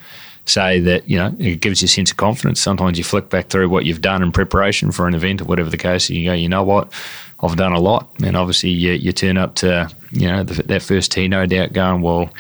say 0.49 0.81
that 0.81 1.09
you 1.09 1.17
know 1.17 1.35
it 1.39 1.61
gives 1.61 1.83
you 1.83 1.87
a 1.87 1.89
sense 1.89 2.11
of 2.11 2.17
confidence. 2.17 2.61
Sometimes 2.61 2.99
you 2.99 3.05
flick 3.05 3.31
back 3.31 3.49
through 3.49 3.69
what 3.69 3.85
you've 3.85 4.01
done 4.01 4.23
in 4.23 4.33
preparation 4.33 4.91
for 4.93 5.07
an 5.07 5.15
event 5.15 5.41
or 5.41 5.45
whatever 5.45 5.71
the 5.71 5.77
case, 5.77 6.09
and 6.09 6.19
you 6.19 6.27
go, 6.27 6.33
you 6.33 6.49
know 6.49 6.63
what, 6.63 6.93
I've 7.41 7.57
done 7.57 7.73
a 7.73 7.81
lot. 7.81 8.09
And 8.23 8.37
obviously, 8.37 8.71
you, 8.71 8.93
you 8.93 9.13
turn 9.13 9.37
up 9.37 9.55
to 9.57 9.91
you 10.11 10.27
know 10.27 10.43
the, 10.43 10.63
that 10.65 10.83
first 10.83 11.13
tee, 11.13 11.29
no 11.29 11.47
doubt, 11.47 11.73
going 11.73 12.03
well, 12.03 12.31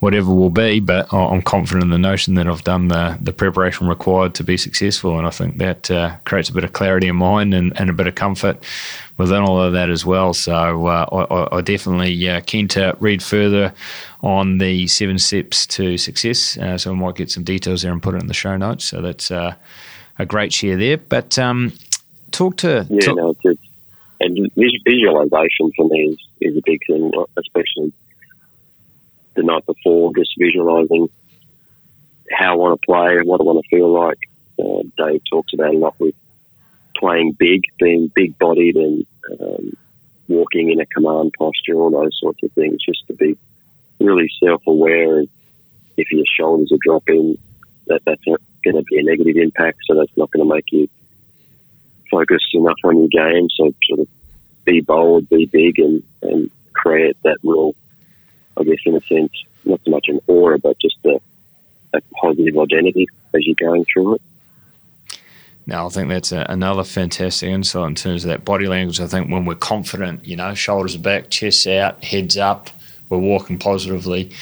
whatever 0.00 0.32
will 0.32 0.50
be. 0.50 0.80
But 0.80 1.12
I'm 1.12 1.42
confident 1.42 1.84
in 1.84 1.90
the 1.90 1.98
notion 1.98 2.34
that 2.34 2.46
I've 2.46 2.64
done 2.64 2.88
the 2.88 3.18
the 3.20 3.32
preparation 3.32 3.88
required 3.88 4.34
to 4.34 4.44
be 4.44 4.56
successful, 4.56 5.18
and 5.18 5.26
I 5.26 5.30
think 5.30 5.58
that 5.58 5.90
uh, 5.90 6.16
creates 6.24 6.48
a 6.48 6.52
bit 6.52 6.64
of 6.64 6.72
clarity 6.72 7.08
in 7.08 7.16
mind 7.16 7.54
and, 7.54 7.78
and 7.78 7.90
a 7.90 7.92
bit 7.92 8.06
of 8.06 8.14
comfort 8.14 8.62
within 9.18 9.42
all 9.42 9.60
of 9.60 9.72
that 9.72 9.90
as 9.90 10.04
well. 10.04 10.34
So 10.34 10.86
uh, 10.86 11.48
I, 11.52 11.56
I, 11.56 11.60
definitely 11.62 12.28
uh, 12.28 12.42
keen 12.44 12.68
to 12.68 12.94
read 13.00 13.22
further 13.22 13.72
on 14.26 14.58
the 14.58 14.88
seven 14.88 15.18
steps 15.20 15.68
to 15.68 15.96
success. 15.96 16.58
Uh, 16.58 16.76
so 16.76 16.90
I 16.90 16.94
might 16.96 17.14
get 17.14 17.30
some 17.30 17.44
details 17.44 17.82
there 17.82 17.92
and 17.92 18.02
put 18.02 18.16
it 18.16 18.20
in 18.20 18.26
the 18.26 18.34
show 18.34 18.56
notes. 18.56 18.84
So 18.84 19.00
that's 19.00 19.30
uh, 19.30 19.54
a 20.18 20.26
great 20.26 20.52
share 20.52 20.76
there. 20.76 20.96
But 20.96 21.38
um, 21.38 21.72
talk 22.32 22.56
to 22.58 22.84
yeah, 22.90 23.00
talk- 23.00 23.16
no, 23.16 23.30
it's, 23.30 23.40
it's, 23.44 23.62
and 24.18 24.50
visualization 24.84 25.70
for 25.76 25.88
me 25.88 26.08
is, 26.08 26.18
is 26.40 26.56
a 26.56 26.62
big 26.64 26.80
thing, 26.88 27.12
especially 27.36 27.92
the 29.36 29.44
night 29.44 29.64
before, 29.64 30.12
just 30.16 30.34
visualizing 30.36 31.08
how 32.32 32.54
I 32.54 32.56
want 32.56 32.80
to 32.80 32.84
play, 32.84 33.18
and 33.18 33.28
what 33.28 33.40
I 33.40 33.44
want 33.44 33.62
to 33.62 33.76
feel 33.76 33.92
like. 33.92 34.18
Uh, 34.58 34.82
Dave 34.98 35.22
talks 35.30 35.52
about 35.52 35.72
a 35.72 35.78
lot 35.78 35.94
with 36.00 36.16
playing 36.96 37.36
big, 37.38 37.62
being 37.78 38.10
big 38.12 38.36
bodied 38.38 38.74
and 38.74 39.06
um, 39.38 39.76
walking 40.26 40.70
in 40.72 40.80
a 40.80 40.86
command 40.86 41.32
posture, 41.38 41.74
all 41.74 41.90
those 41.90 42.18
sorts 42.18 42.42
of 42.42 42.50
things, 42.52 42.82
just 42.84 43.06
to 43.06 43.14
be 43.14 43.36
really 44.00 44.30
self 44.42 44.62
aware. 44.66 45.22
If 45.96 46.10
your 46.10 46.24
shoulders 46.38 46.70
are 46.72 46.78
dropping, 46.82 47.38
that 47.86 48.02
that's 48.04 48.22
going 48.24 48.76
to 48.76 48.82
be 48.82 48.98
a 48.98 49.02
negative 49.02 49.36
impact, 49.36 49.78
so 49.86 49.94
that's 49.94 50.14
not 50.16 50.30
going 50.30 50.46
to 50.46 50.54
make 50.54 50.70
you 50.70 50.88
focus 52.10 52.42
enough 52.52 52.76
on 52.84 52.98
your 52.98 53.08
game. 53.08 53.48
So 53.50 53.72
sort 53.84 54.00
of 54.00 54.08
be 54.64 54.80
bold, 54.80 55.28
be 55.28 55.46
big, 55.46 55.78
and, 55.78 56.02
and 56.22 56.50
create 56.74 57.16
that 57.22 57.38
real, 57.42 57.74
I 58.56 58.64
guess, 58.64 58.78
in 58.84 58.96
a 58.96 59.00
sense, 59.02 59.32
not 59.64 59.80
so 59.84 59.90
much 59.90 60.06
an 60.08 60.20
aura, 60.26 60.58
but 60.58 60.78
just 60.78 60.98
a, 61.04 61.20
a 61.94 62.00
positive 62.20 62.58
identity 62.58 63.06
as 63.34 63.46
you're 63.46 63.54
going 63.54 63.84
through 63.92 64.16
it. 64.16 64.22
No, 65.68 65.86
I 65.86 65.88
think 65.88 66.08
that's 66.08 66.30
a, 66.30 66.46
another 66.48 66.84
fantastic 66.84 67.48
insight 67.48 67.88
in 67.88 67.94
terms 67.96 68.24
of 68.24 68.28
that 68.28 68.44
body 68.44 68.68
language. 68.68 69.00
I 69.00 69.08
think 69.08 69.30
when 69.30 69.44
we're 69.44 69.56
confident, 69.56 70.24
you 70.24 70.36
know, 70.36 70.54
shoulders 70.54 70.96
back, 70.96 71.30
chest 71.30 71.66
out, 71.66 72.04
heads 72.04 72.36
up, 72.36 72.70
we're 73.08 73.18
walking 73.18 73.58
positively. 73.58 74.32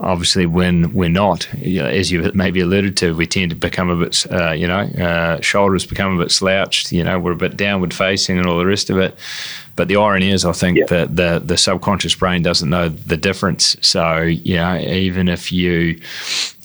Obviously, 0.00 0.46
when 0.46 0.92
we're 0.94 1.08
not, 1.08 1.48
you 1.54 1.80
know, 1.80 1.88
as 1.88 2.10
you 2.10 2.28
maybe 2.34 2.60
alluded 2.60 2.96
to, 2.96 3.14
we 3.14 3.26
tend 3.26 3.50
to 3.50 3.56
become 3.56 3.88
a 3.88 3.96
bit, 3.96 4.26
uh, 4.32 4.50
you 4.50 4.66
know, 4.66 4.80
uh, 4.80 5.40
shoulders 5.40 5.86
become 5.86 6.18
a 6.18 6.22
bit 6.22 6.32
slouched. 6.32 6.90
You 6.90 7.04
know, 7.04 7.20
we're 7.20 7.32
a 7.32 7.36
bit 7.36 7.56
downward 7.56 7.94
facing 7.94 8.38
and 8.38 8.46
all 8.46 8.58
the 8.58 8.66
rest 8.66 8.90
of 8.90 8.98
it. 8.98 9.16
But 9.74 9.88
the 9.88 9.96
irony 9.96 10.30
is, 10.30 10.44
I 10.44 10.52
think 10.52 10.78
yeah. 10.78 10.86
that 10.86 11.16
the 11.16 11.42
the 11.44 11.56
subconscious 11.56 12.14
brain 12.14 12.42
doesn't 12.42 12.68
know 12.68 12.88
the 12.88 13.16
difference. 13.16 13.76
So 13.80 14.22
you 14.22 14.56
know, 14.56 14.78
even 14.78 15.28
if 15.28 15.50
you 15.50 16.00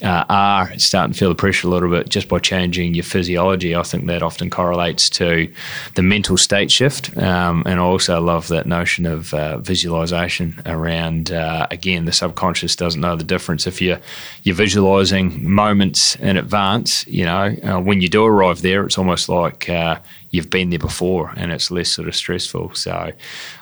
uh, 0.02 0.26
are 0.30 0.78
starting 0.78 1.13
to 1.13 1.20
feel 1.20 1.30
the 1.30 1.36
pressure 1.36 1.67
a 1.67 1.70
little 1.70 1.89
bit 1.89 2.10
just 2.10 2.28
by 2.28 2.39
changing 2.39 2.93
your 2.93 3.04
physiology, 3.04 3.76
I 3.76 3.84
think 3.84 4.06
that 4.08 4.22
often 4.22 4.50
correlates 4.50 5.10
to 5.12 5.52
the 5.96 6.04
mental 6.04 6.38
state 6.38 6.70
shift. 6.70 7.17
Um, 7.17 7.63
and 7.65 7.80
I 7.80 7.84
also 7.84 8.22
love 8.22 8.48
that 8.50 8.65
notion 8.65 9.06
of 9.06 9.34
uh, 9.34 9.58
visualization 9.58 10.62
around. 10.65 11.32
Uh, 11.32 11.67
again, 11.72 12.06
the 12.06 12.12
subconscious 12.12 12.76
doesn't 12.76 13.02
know 13.02 13.15
the 13.15 13.24
difference. 13.24 13.65
If 13.65 13.82
you're 13.82 14.00
you're 14.43 14.56
visualizing 14.56 15.50
moments 15.50 16.15
in 16.17 16.38
advance, 16.38 17.08
you 17.08 17.26
know, 17.26 17.56
uh, 17.63 17.80
when 17.80 18.02
you 18.02 18.10
do 18.10 18.26
arrive 18.26 18.62
there, 18.62 18.86
it's 18.86 18.98
almost 18.98 19.30
like 19.30 19.70
uh, 19.70 20.00
you've 20.38 20.50
been 20.50 20.69
there 20.69 20.80
before 20.80 21.34
and 21.36 21.52
it's 21.52 21.69
less 21.69 21.89
sort 21.89 22.08
of 22.08 22.15
stressful. 22.15 22.73
So, 22.76 23.12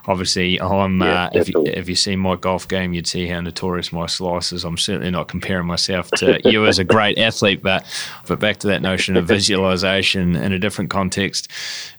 obviously, 0.08 0.62
I'm 0.62 1.02
yeah, 1.02 1.26
uh, 1.26 1.30
if, 1.34 1.50
you, 1.50 1.64
if 1.66 1.90
you 1.90 1.96
see 1.96 2.16
my 2.16 2.36
golf 2.36 2.68
game, 2.68 2.94
you'd 2.94 3.08
see 3.08 3.26
how 3.28 3.42
notorious 3.42 3.92
my 3.92 4.06
slice 4.06 4.52
is. 4.52 4.64
I'm 4.64 4.78
certainly 4.78 5.10
not 5.10 5.28
comparing 5.28 5.66
myself 5.66 6.12
to 6.18 6.40
you 6.50 6.68
as 6.68 6.78
a 6.78 6.84
great 6.84 7.18
athlete, 7.18 7.64
but 7.64 7.86
but 8.28 8.40
back 8.40 8.58
to 8.58 8.68
that 8.68 8.82
notion 8.82 9.18
of 9.18 9.26
visualization 9.38 10.36
in 10.36 10.52
a 10.52 10.60
different 10.60 10.92
context. 10.92 11.50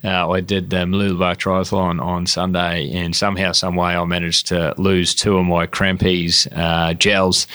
Uh, 0.04 0.30
I 0.30 0.40
did 0.40 0.70
the 0.70 0.76
Mooloolaba 0.76 1.36
Triathlon 1.36 2.00
on 2.00 2.26
Sunday, 2.26 2.90
and 2.92 3.16
somehow, 3.16 3.52
some 3.52 3.74
way, 3.74 3.96
I 3.96 4.04
managed 4.04 4.46
to 4.48 4.74
lose 4.78 5.14
two 5.14 5.38
of 5.38 5.46
my 5.46 5.66
Crampes 5.66 6.46
uh, 6.52 6.94
gels 6.94 7.46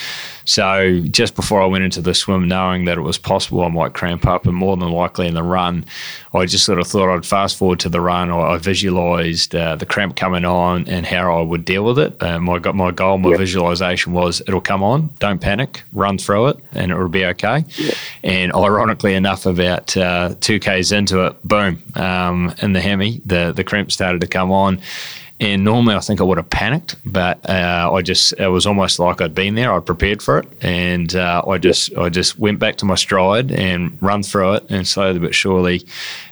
So 0.46 1.02
just 1.12 1.36
before 1.36 1.62
I 1.62 1.66
went 1.66 1.84
into 1.84 2.02
the 2.02 2.14
swim, 2.14 2.48
knowing 2.48 2.86
that 2.86 2.98
it 2.98 3.02
was 3.02 3.18
possible 3.18 3.64
I 3.64 3.70
might 3.70 3.94
cramp 3.94 4.26
up, 4.26 4.46
and 4.46 4.56
more 4.56 4.78
than 4.78 4.92
likely 4.92 5.28
in 5.28 5.34
the 5.34 5.44
run, 5.44 5.86
I 6.34 6.46
just 6.46 6.66
sort 6.66 6.80
of 6.80 6.88
thought 6.88 7.14
I'd 7.14 7.26
fast 7.26 7.58
forward 7.58 7.80
to 7.82 7.90
the 7.90 8.02
run. 8.02 8.30
Or 8.30 8.46
I 8.46 8.58
visualised 8.58 9.56
uh, 9.56 9.76
the 9.76 9.86
cramp 9.86 10.16
coming 10.16 10.46
on 10.46 10.88
and 10.88 11.06
how 11.06 11.38
I 11.40 11.42
would 11.42 11.66
deal 11.66 11.84
with 11.84 12.00
it. 12.00 12.22
Uh, 12.22 12.40
my 12.40 12.60
my 12.72 12.92
goal, 12.92 13.18
my 13.18 13.30
yep. 13.30 13.40
visualisation 13.40 14.14
was 14.14 14.42
it'll 14.42 14.62
come 14.62 14.84
on, 14.84 15.14
don't 15.20 15.42
panic, 15.42 15.84
run 15.94 16.18
through 16.18 16.50
it, 16.50 16.58
and 16.74 16.92
it 16.92 16.98
will 16.98 17.10
be 17.10 17.26
okay. 17.26 17.66
Yep. 17.78 17.96
And 18.24 18.54
ironically 18.54 19.14
enough, 19.14 19.46
about 19.46 19.96
uh, 19.98 20.36
two 20.40 20.60
k's 20.60 20.92
into 20.92 21.26
it, 21.26 21.44
boom, 21.44 21.84
um, 21.96 22.54
in 22.62 22.74
the 22.74 22.82
hemi, 22.82 23.22
the 23.26 23.52
the 23.52 23.64
cramp 23.64 23.92
started 23.92 24.22
to 24.22 24.28
come 24.28 24.52
on 24.52 24.82
and 25.42 25.64
normally, 25.64 25.96
I 25.96 26.02
think 26.02 26.22
I 26.22 26.24
would 26.24 26.38
have 26.38 26.52
panicked, 26.52 26.98
but 27.04 27.50
uh, 27.50 27.90
I 27.92 28.04
just 28.04 28.34
it 28.34 28.48
was 28.48 28.68
almost 28.68 29.00
like 29.00 29.22
I'd 29.22 29.34
been 29.34 29.56
there. 29.56 29.74
I'd 29.74 29.88
prepared 29.88 30.22
for 30.22 30.38
it, 30.38 30.48
and 30.62 31.16
uh, 31.16 31.42
I 31.48 31.58
just 31.58 31.98
I 31.98 32.10
just 32.10 32.38
went 32.38 32.60
back 32.60 32.76
to 32.78 32.86
my 32.86 32.94
stride 32.94 33.52
and 33.52 33.98
run 34.04 34.22
through 34.22 34.54
it, 34.54 34.66
and 34.70 34.88
slowly 34.88 35.18
but 35.18 35.34
surely, 35.34 35.82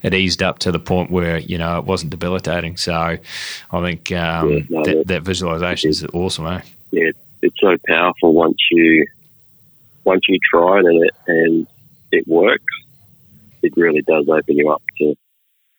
it 0.04 0.13
eased 0.13 0.43
up 0.43 0.60
to 0.60 0.72
the 0.72 0.78
point 0.78 1.10
where 1.10 1.39
you 1.39 1.58
know 1.58 1.80
it 1.80 1.86
wasn't 1.86 2.12
debilitating. 2.12 2.78
So 2.78 2.93
I 2.93 3.82
think 3.82 4.12
um, 4.12 4.52
yeah, 4.52 4.60
no, 4.69 4.84
that, 4.84 5.08
that, 5.08 5.24
visualization 5.24 5.89
is 5.89 6.06
awesome, 6.13 6.45
eh? 6.45 6.62
Yeah, 6.91 7.10
it's 7.41 7.60
so 7.60 7.78
powerful 7.88 8.34
once 8.34 8.58
you 8.69 9.08
once 10.04 10.22
you 10.30 10.38
try 10.52 10.82
it 10.82 10.86
and 10.86 11.04
it 11.04 11.13
and 11.26 11.67
it 12.12 12.28
works. 12.28 12.63
It 13.63 13.74
really 13.76 14.04
does 14.04 14.30
open 14.30 14.56
you 14.56 14.69
up 14.69 14.84
to 15.00 15.15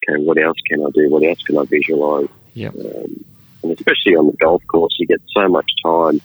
okay, 0.09 0.21
what 0.21 0.37
else 0.37 0.57
can 0.69 0.85
I 0.85 0.89
do? 0.93 1.09
What 1.09 1.23
else 1.23 1.41
can 1.43 1.57
I 1.57 1.63
visualize? 1.63 2.27
Yeah. 2.53 2.69
Um, 2.69 3.25
and 3.63 3.71
especially 3.71 4.15
on 4.15 4.27
the 4.27 4.37
golf 4.37 4.63
course, 4.67 4.95
you 4.97 5.07
get 5.07 5.21
so 5.35 5.47
much 5.47 5.69
time 5.83 6.21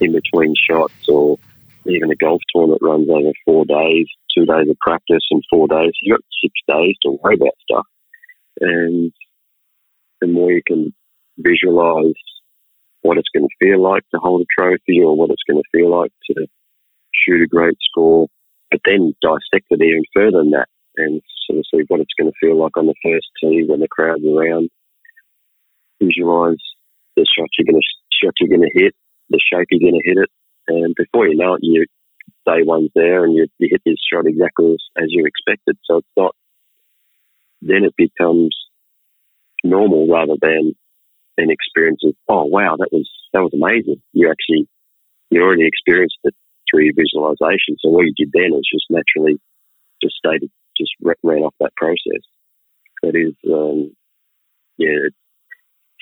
in 0.00 0.12
between 0.12 0.54
shots, 0.68 1.08
or 1.08 1.38
even 1.86 2.10
a 2.10 2.16
golf 2.16 2.40
tournament 2.54 2.82
runs 2.82 3.08
over 3.08 3.32
four 3.44 3.64
days, 3.64 4.06
two 4.36 4.44
days 4.44 4.68
of 4.68 4.76
practice 4.80 5.24
and 5.30 5.42
four 5.50 5.68
days. 5.68 5.92
You've 6.02 6.18
got 6.18 6.24
six 6.42 6.52
days 6.68 6.96
to 7.02 7.18
worry 7.22 7.34
about 7.34 7.54
stuff. 7.62 7.86
And 8.60 9.12
the 10.20 10.26
more 10.26 10.50
you 10.50 10.62
can 10.66 10.92
visualize 11.38 12.14
what 13.02 13.18
it's 13.18 13.28
going 13.34 13.48
to 13.48 13.66
feel 13.66 13.80
like 13.80 14.02
to 14.10 14.18
hold 14.20 14.42
a 14.42 14.46
trophy 14.58 15.00
or 15.02 15.16
what 15.16 15.30
it's 15.30 15.42
going 15.48 15.62
to 15.62 15.78
feel 15.78 15.90
like 15.90 16.12
to 16.30 16.46
shoot 17.14 17.42
a 17.42 17.46
great 17.46 17.76
score, 17.80 18.26
but 18.70 18.80
then 18.84 19.14
dissect 19.22 19.66
it 19.70 19.82
even 19.82 20.02
further 20.14 20.38
than 20.38 20.50
that 20.50 20.68
and 20.96 21.22
sort 21.46 21.60
of 21.60 21.64
see 21.72 21.84
what 21.88 22.00
it's 22.00 22.14
going 22.18 22.30
to 22.30 22.38
feel 22.40 22.58
like 22.60 22.76
on 22.76 22.86
the 22.86 22.94
first 23.04 23.28
tee 23.40 23.64
when 23.66 23.80
the 23.80 23.88
crowd's 23.88 24.24
around 24.24 24.68
visualize 26.02 26.62
the 27.16 27.26
shot 27.26 27.48
you're 27.58 27.70
going 27.70 27.80
to 27.80 27.88
shot 28.22 28.34
you're 28.40 28.48
going 28.48 28.68
to 28.68 28.78
hit, 28.78 28.94
the 29.30 29.40
shape 29.40 29.66
you're 29.70 29.90
going 29.90 30.00
to 30.00 30.08
hit 30.08 30.18
it, 30.18 30.30
and 30.68 30.94
before 30.96 31.26
you 31.26 31.36
know 31.36 31.54
it, 31.54 31.60
you 31.62 31.84
day 32.46 32.62
one's 32.62 32.90
there 32.94 33.24
and 33.24 33.34
you, 33.34 33.46
you 33.58 33.68
hit 33.70 33.82
this 33.84 33.96
shot 34.12 34.26
exactly 34.26 34.72
as, 34.72 35.04
as 35.04 35.08
you 35.08 35.24
expected. 35.26 35.76
So 35.84 35.98
it's 35.98 36.16
not. 36.16 36.34
Then 37.60 37.84
it 37.84 37.94
becomes 37.96 38.54
normal 39.64 40.06
rather 40.08 40.34
than 40.40 40.74
an 41.36 41.50
experience 41.50 42.00
of 42.04 42.14
oh 42.28 42.44
wow 42.44 42.76
that 42.78 42.90
was 42.92 43.08
that 43.32 43.40
was 43.40 43.52
amazing. 43.52 44.00
You 44.12 44.30
actually 44.30 44.68
you 45.30 45.42
already 45.42 45.66
experienced 45.66 46.18
it 46.24 46.34
through 46.70 46.84
your 46.84 46.94
visualization. 46.94 47.76
So 47.80 47.90
what 47.90 48.06
you 48.06 48.14
did 48.16 48.30
then 48.32 48.54
is 48.54 48.68
just 48.70 48.86
naturally 48.90 49.40
just 50.00 50.14
stated 50.14 50.50
just 50.78 50.92
ran 51.02 51.42
off 51.42 51.54
that 51.60 51.74
process. 51.76 52.22
That 53.02 53.16
is, 53.16 53.34
um, 53.50 53.94
yeah, 54.76 55.10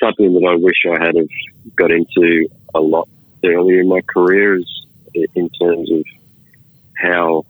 something 0.03 0.35
that 0.35 0.47
I 0.47 0.57
wish 0.57 0.77
I 0.87 1.05
had 1.05 1.17
have 1.17 1.29
got 1.77 1.91
into 1.91 2.49
a 2.75 2.81
lot 2.81 3.09
earlier 3.45 3.81
in 3.81 3.89
my 3.89 4.01
career 4.03 4.57
is 4.57 4.85
in 5.35 5.49
terms 5.51 5.91
of 5.91 6.05
how 6.97 7.45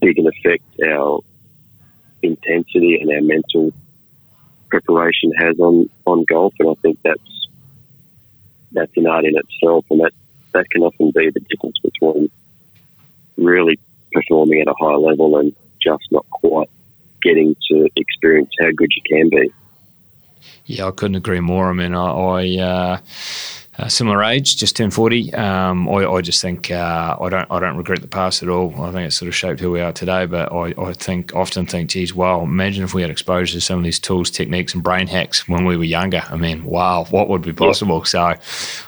big 0.00 0.18
an 0.18 0.26
effect 0.26 0.64
our 0.86 1.20
intensity 2.22 2.98
and 3.00 3.10
our 3.10 3.20
mental 3.20 3.72
preparation 4.68 5.32
has 5.38 5.58
on, 5.58 5.88
on 6.06 6.24
golf 6.24 6.54
and 6.58 6.70
I 6.70 6.74
think 6.80 6.98
that's 7.02 7.48
that's 8.72 8.96
an 8.96 9.06
art 9.06 9.24
in 9.24 9.34
itself 9.36 9.84
and 9.90 10.00
that, 10.00 10.12
that 10.52 10.68
can 10.70 10.82
often 10.82 11.12
be 11.14 11.30
the 11.30 11.40
difference 11.40 11.78
between 11.78 12.28
really 13.36 13.78
performing 14.12 14.60
at 14.60 14.68
a 14.68 14.74
high 14.78 14.96
level 14.96 15.38
and 15.38 15.54
just 15.80 16.04
not 16.10 16.28
quite 16.30 16.68
getting 17.22 17.54
to 17.70 17.88
experience 17.96 18.50
how 18.60 18.68
good 18.76 18.90
you 18.94 19.02
can 19.08 19.28
be. 19.30 19.52
Yeah, 20.66 20.86
I 20.86 20.90
couldn't 20.92 21.16
agree 21.16 21.40
more. 21.40 21.68
I 21.68 21.72
mean, 21.72 21.94
I, 21.94 22.06
I 22.06 22.58
uh, 22.58 22.98
uh, 23.76 23.88
similar 23.88 24.22
age, 24.22 24.56
just 24.56 24.76
turned 24.76 24.94
forty. 24.94 25.34
Um, 25.34 25.88
I, 25.88 26.06
I, 26.06 26.20
just 26.20 26.40
think 26.40 26.70
uh, 26.70 27.16
I 27.20 27.28
don't 27.28 27.50
I 27.50 27.58
don't 27.58 27.76
regret 27.76 28.00
the 28.00 28.06
past 28.06 28.42
at 28.42 28.48
all. 28.48 28.72
I 28.80 28.92
think 28.92 29.06
it's 29.06 29.16
sort 29.16 29.28
of 29.28 29.34
shaped 29.34 29.58
who 29.58 29.72
we 29.72 29.80
are 29.80 29.92
today. 29.92 30.26
But 30.26 30.52
I, 30.52 30.72
I 30.80 30.92
think 30.92 31.34
often 31.34 31.66
think, 31.66 31.90
geez, 31.90 32.14
wow, 32.14 32.42
imagine 32.42 32.84
if 32.84 32.94
we 32.94 33.02
had 33.02 33.10
exposure 33.10 33.54
to 33.54 33.60
some 33.60 33.78
of 33.78 33.84
these 33.84 33.98
tools, 33.98 34.30
techniques, 34.30 34.74
and 34.74 34.82
brain 34.82 35.08
hacks 35.08 35.48
when 35.48 35.64
we 35.64 35.76
were 35.76 35.84
younger. 35.84 36.22
I 36.28 36.36
mean, 36.36 36.62
wow, 36.62 37.04
what 37.10 37.28
would 37.28 37.42
be 37.42 37.52
possible? 37.52 38.04
So 38.04 38.34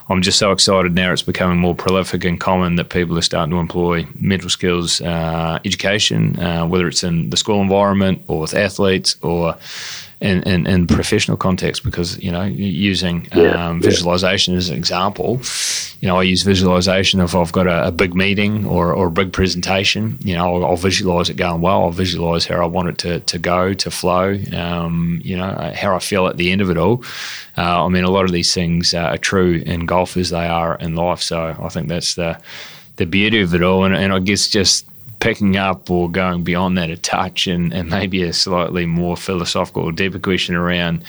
I'm 0.09 0.23
just 0.23 0.38
so 0.38 0.53
excited 0.53 0.95
now. 0.95 1.12
It's 1.12 1.23
becoming 1.23 1.59
more 1.59 1.75
prolific 1.75 2.25
and 2.25 2.38
common 2.38 2.77
that 2.77 2.90
people 2.90 3.19
are 3.19 3.23
starting 3.23 3.51
to 3.51 3.59
employ 3.59 4.07
mental 4.14 4.51
skills 4.51 5.01
uh, 5.01 5.59
education, 5.64 6.38
uh, 6.38 6.64
whether 6.64 6.87
it's 6.87 7.03
in 7.03 7.31
the 7.31 7.37
school 7.37 7.61
environment 7.61 8.23
or 8.29 8.40
with 8.40 8.55
athletes 8.55 9.16
or 9.21 9.57
in, 10.21 10.43
in, 10.45 10.67
in 10.67 10.87
professional 10.87 11.37
context 11.37 11.85
because 11.85 12.19
you 12.19 12.33
know 12.33 12.45
using 12.45 13.29
yeah, 13.35 13.69
um, 13.69 13.83
visualization 13.83 14.55
yeah. 14.55 14.59
as 14.59 14.71
an 14.71 14.77
example 14.77 15.41
you 16.01 16.09
know 16.09 16.17
I 16.17 16.23
use 16.23 16.43
visualization 16.43 17.21
if 17.21 17.35
I've 17.35 17.53
got 17.53 17.67
a, 17.67 17.89
a 17.89 17.93
big 17.93 18.15
meeting 18.15 18.65
or, 18.67 18.95
or 18.95 19.09
a 19.09 19.11
big 19.11 19.33
presentation 19.33 20.17
you 20.21 20.35
know 20.35 20.57
I'll, 20.57 20.65
I'll, 20.65 20.77
visualize 20.77 21.29
it 21.29 21.37
going 21.37 21.61
well. 21.61 21.85
I'll 21.85 21.91
visualize 21.91 22.47
how 22.47 22.63
I 22.63 22.67
want 22.67 22.89
it 22.89 22.99
to, 22.99 23.21
to 23.21 23.39
go 23.39 23.75
to 23.75 23.91
flow 23.91 24.39
um, 24.55 25.21
you 25.23 25.37
know 25.37 25.73
how 25.75 25.95
I 25.95 25.99
feel 25.99 26.27
at 26.29 26.39
the 26.39 26.51
end 26.51 26.63
of 26.63 26.71
it 26.71 26.79
all. 26.79 27.05
Uh, 27.59 27.85
I 27.85 27.89
mean 27.89 28.05
a 28.05 28.11
lot 28.11 28.25
of 28.25 28.33
these 28.33 28.55
things 28.55 28.95
uh, 28.95 29.01
are 29.01 29.19
true 29.19 29.63
in 29.67 29.85
golf 29.85 30.17
as 30.17 30.31
they 30.31 30.47
are 30.47 30.77
in 30.77 30.95
life. 30.95 31.21
So 31.21 31.55
I 31.59 31.69
think 31.69 31.89
that's 31.89 32.15
the 32.15 32.41
the 32.97 33.07
beauty 33.07 33.41
of 33.43 33.55
it 33.55 33.63
all. 33.63 33.85
And, 33.85 33.95
and 33.95 34.13
I 34.13 34.19
guess 34.19 34.49
just 34.49 34.87
picking 35.21 35.57
up 35.57 35.91
or 35.91 36.11
going 36.11 36.45
beyond 36.45 36.79
that 36.79 36.91
a 36.91 36.97
touch 36.97 37.47
and, 37.47 37.73
and 37.73 37.89
maybe 37.89 38.23
a 38.23 38.33
slightly 38.33 38.87
more 38.87 39.17
philosophical 39.17 39.85
or 39.85 39.93
deeper 39.93 40.19
question 40.19 40.55
around 40.55 41.05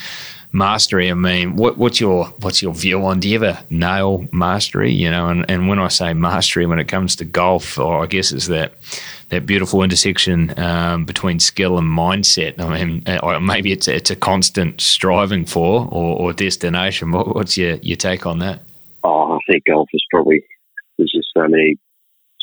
mastery. 0.51 1.11
I 1.11 1.13
mean, 1.13 1.55
what, 1.55 1.77
what's 1.77 1.99
your 1.99 2.25
what's 2.39 2.61
your 2.61 2.73
view 2.73 3.05
on? 3.05 3.19
Do 3.19 3.29
you 3.29 3.35
ever 3.35 3.59
nail 3.69 4.27
mastery? 4.31 4.91
You 4.91 5.11
know, 5.11 5.29
and, 5.29 5.45
and 5.49 5.67
when 5.67 5.79
I 5.79 5.87
say 5.89 6.13
mastery, 6.13 6.65
when 6.65 6.79
it 6.79 6.87
comes 6.87 7.15
to 7.17 7.25
golf, 7.25 7.77
or 7.77 8.03
I 8.03 8.07
guess 8.07 8.31
it's 8.31 8.47
that 8.47 8.73
that 9.29 9.45
beautiful 9.45 9.83
intersection 9.83 10.57
um, 10.57 11.05
between 11.05 11.39
skill 11.39 11.77
and 11.77 11.87
mindset. 11.87 12.59
I 12.59 12.83
mean, 12.83 13.03
uh, 13.07 13.39
maybe 13.39 13.71
it's 13.71 13.87
it's 13.87 14.09
a 14.09 14.15
constant 14.15 14.81
striving 14.81 15.45
for 15.45 15.87
or, 15.91 16.17
or 16.17 16.33
destination. 16.33 17.11
What, 17.11 17.35
what's 17.35 17.57
your 17.57 17.75
your 17.75 17.97
take 17.97 18.25
on 18.25 18.39
that? 18.39 18.61
Oh, 19.03 19.33
I 19.33 19.39
think 19.51 19.65
golf 19.65 19.89
is 19.93 20.03
probably 20.11 20.43
there's 20.97 21.11
just 21.11 21.27
so 21.35 21.47
many 21.47 21.77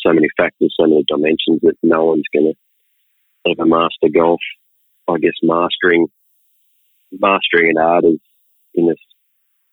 so 0.05 0.13
many 0.13 0.29
factors, 0.37 0.75
so 0.79 0.87
many 0.87 1.05
dimensions 1.07 1.61
that 1.63 1.77
no 1.83 2.05
one's 2.07 2.25
going 2.33 2.53
to 2.53 3.51
ever 3.51 3.67
master 3.67 4.09
golf. 4.13 4.41
I 5.09 5.19
guess 5.19 5.35
mastering 5.43 6.09
mastering 7.13 7.71
an 7.71 7.79
art 7.79 8.05
is 8.05 8.19
in 8.75 8.87
this 8.87 8.99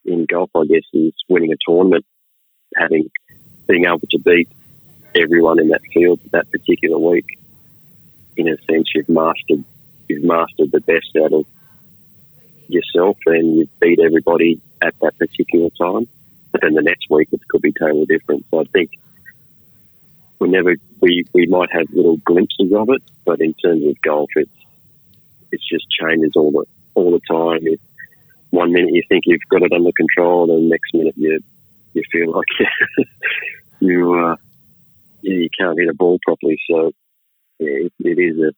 in 0.04 0.26
golf. 0.26 0.50
I 0.54 0.64
guess 0.64 0.82
is 0.92 1.14
winning 1.28 1.52
a 1.52 1.56
tournament, 1.66 2.04
having 2.76 3.08
being 3.66 3.84
able 3.86 4.00
to 4.10 4.18
beat 4.18 4.48
everyone 5.14 5.60
in 5.60 5.68
that 5.68 5.82
field 5.92 6.20
that 6.32 6.50
particular 6.50 6.98
week. 6.98 7.26
In 8.36 8.48
a 8.48 8.56
sense, 8.70 8.90
you've 8.94 9.08
mastered 9.08 9.64
you've 10.08 10.24
mastered 10.24 10.72
the 10.72 10.80
best 10.80 11.16
out 11.22 11.32
of 11.32 11.46
yourself, 12.68 13.16
and 13.26 13.58
you've 13.58 13.80
beat 13.80 14.00
everybody 14.00 14.60
at 14.80 14.94
that 15.00 15.18
particular 15.18 15.68
time. 15.80 16.08
But 16.50 16.62
then 16.62 16.74
the 16.74 16.82
next 16.82 17.06
week 17.08 17.28
it 17.32 17.40
could 17.48 17.62
be 17.62 17.72
totally 17.72 18.06
different. 18.06 18.44
So 18.50 18.60
I 18.60 18.64
think 18.64 18.90
we 20.42 20.48
never 20.48 20.74
we, 21.00 21.24
we 21.32 21.46
might 21.46 21.70
have 21.70 21.86
little 21.92 22.16
glimpses 22.18 22.72
of 22.74 22.88
it, 22.90 23.02
but 23.24 23.40
in 23.40 23.54
terms 23.54 23.86
of 23.86 24.00
golf, 24.02 24.28
it's 24.34 24.50
it's 25.52 25.68
just 25.68 25.86
changes 25.88 26.32
all 26.34 26.50
the 26.50 26.64
all 26.94 27.12
the 27.12 27.20
time. 27.30 27.60
It, 27.62 27.80
one 28.50 28.72
minute 28.72 28.92
you 28.92 29.02
think 29.08 29.22
you've 29.24 29.48
got 29.48 29.62
it 29.62 29.72
under 29.72 29.92
control, 29.92 30.50
and 30.50 30.64
the 30.64 30.70
next 30.70 30.92
minute 30.94 31.14
you 31.16 31.38
you 31.94 32.02
feel 32.10 32.32
like 32.32 33.06
you 33.80 34.14
uh, 34.14 34.36
you 35.20 35.48
can't 35.56 35.78
hit 35.78 35.88
a 35.88 35.94
ball 35.94 36.18
properly. 36.26 36.58
So 36.68 36.90
yeah, 37.60 37.86
it, 37.86 37.92
it 38.00 38.18
is 38.18 38.36
a 38.38 38.52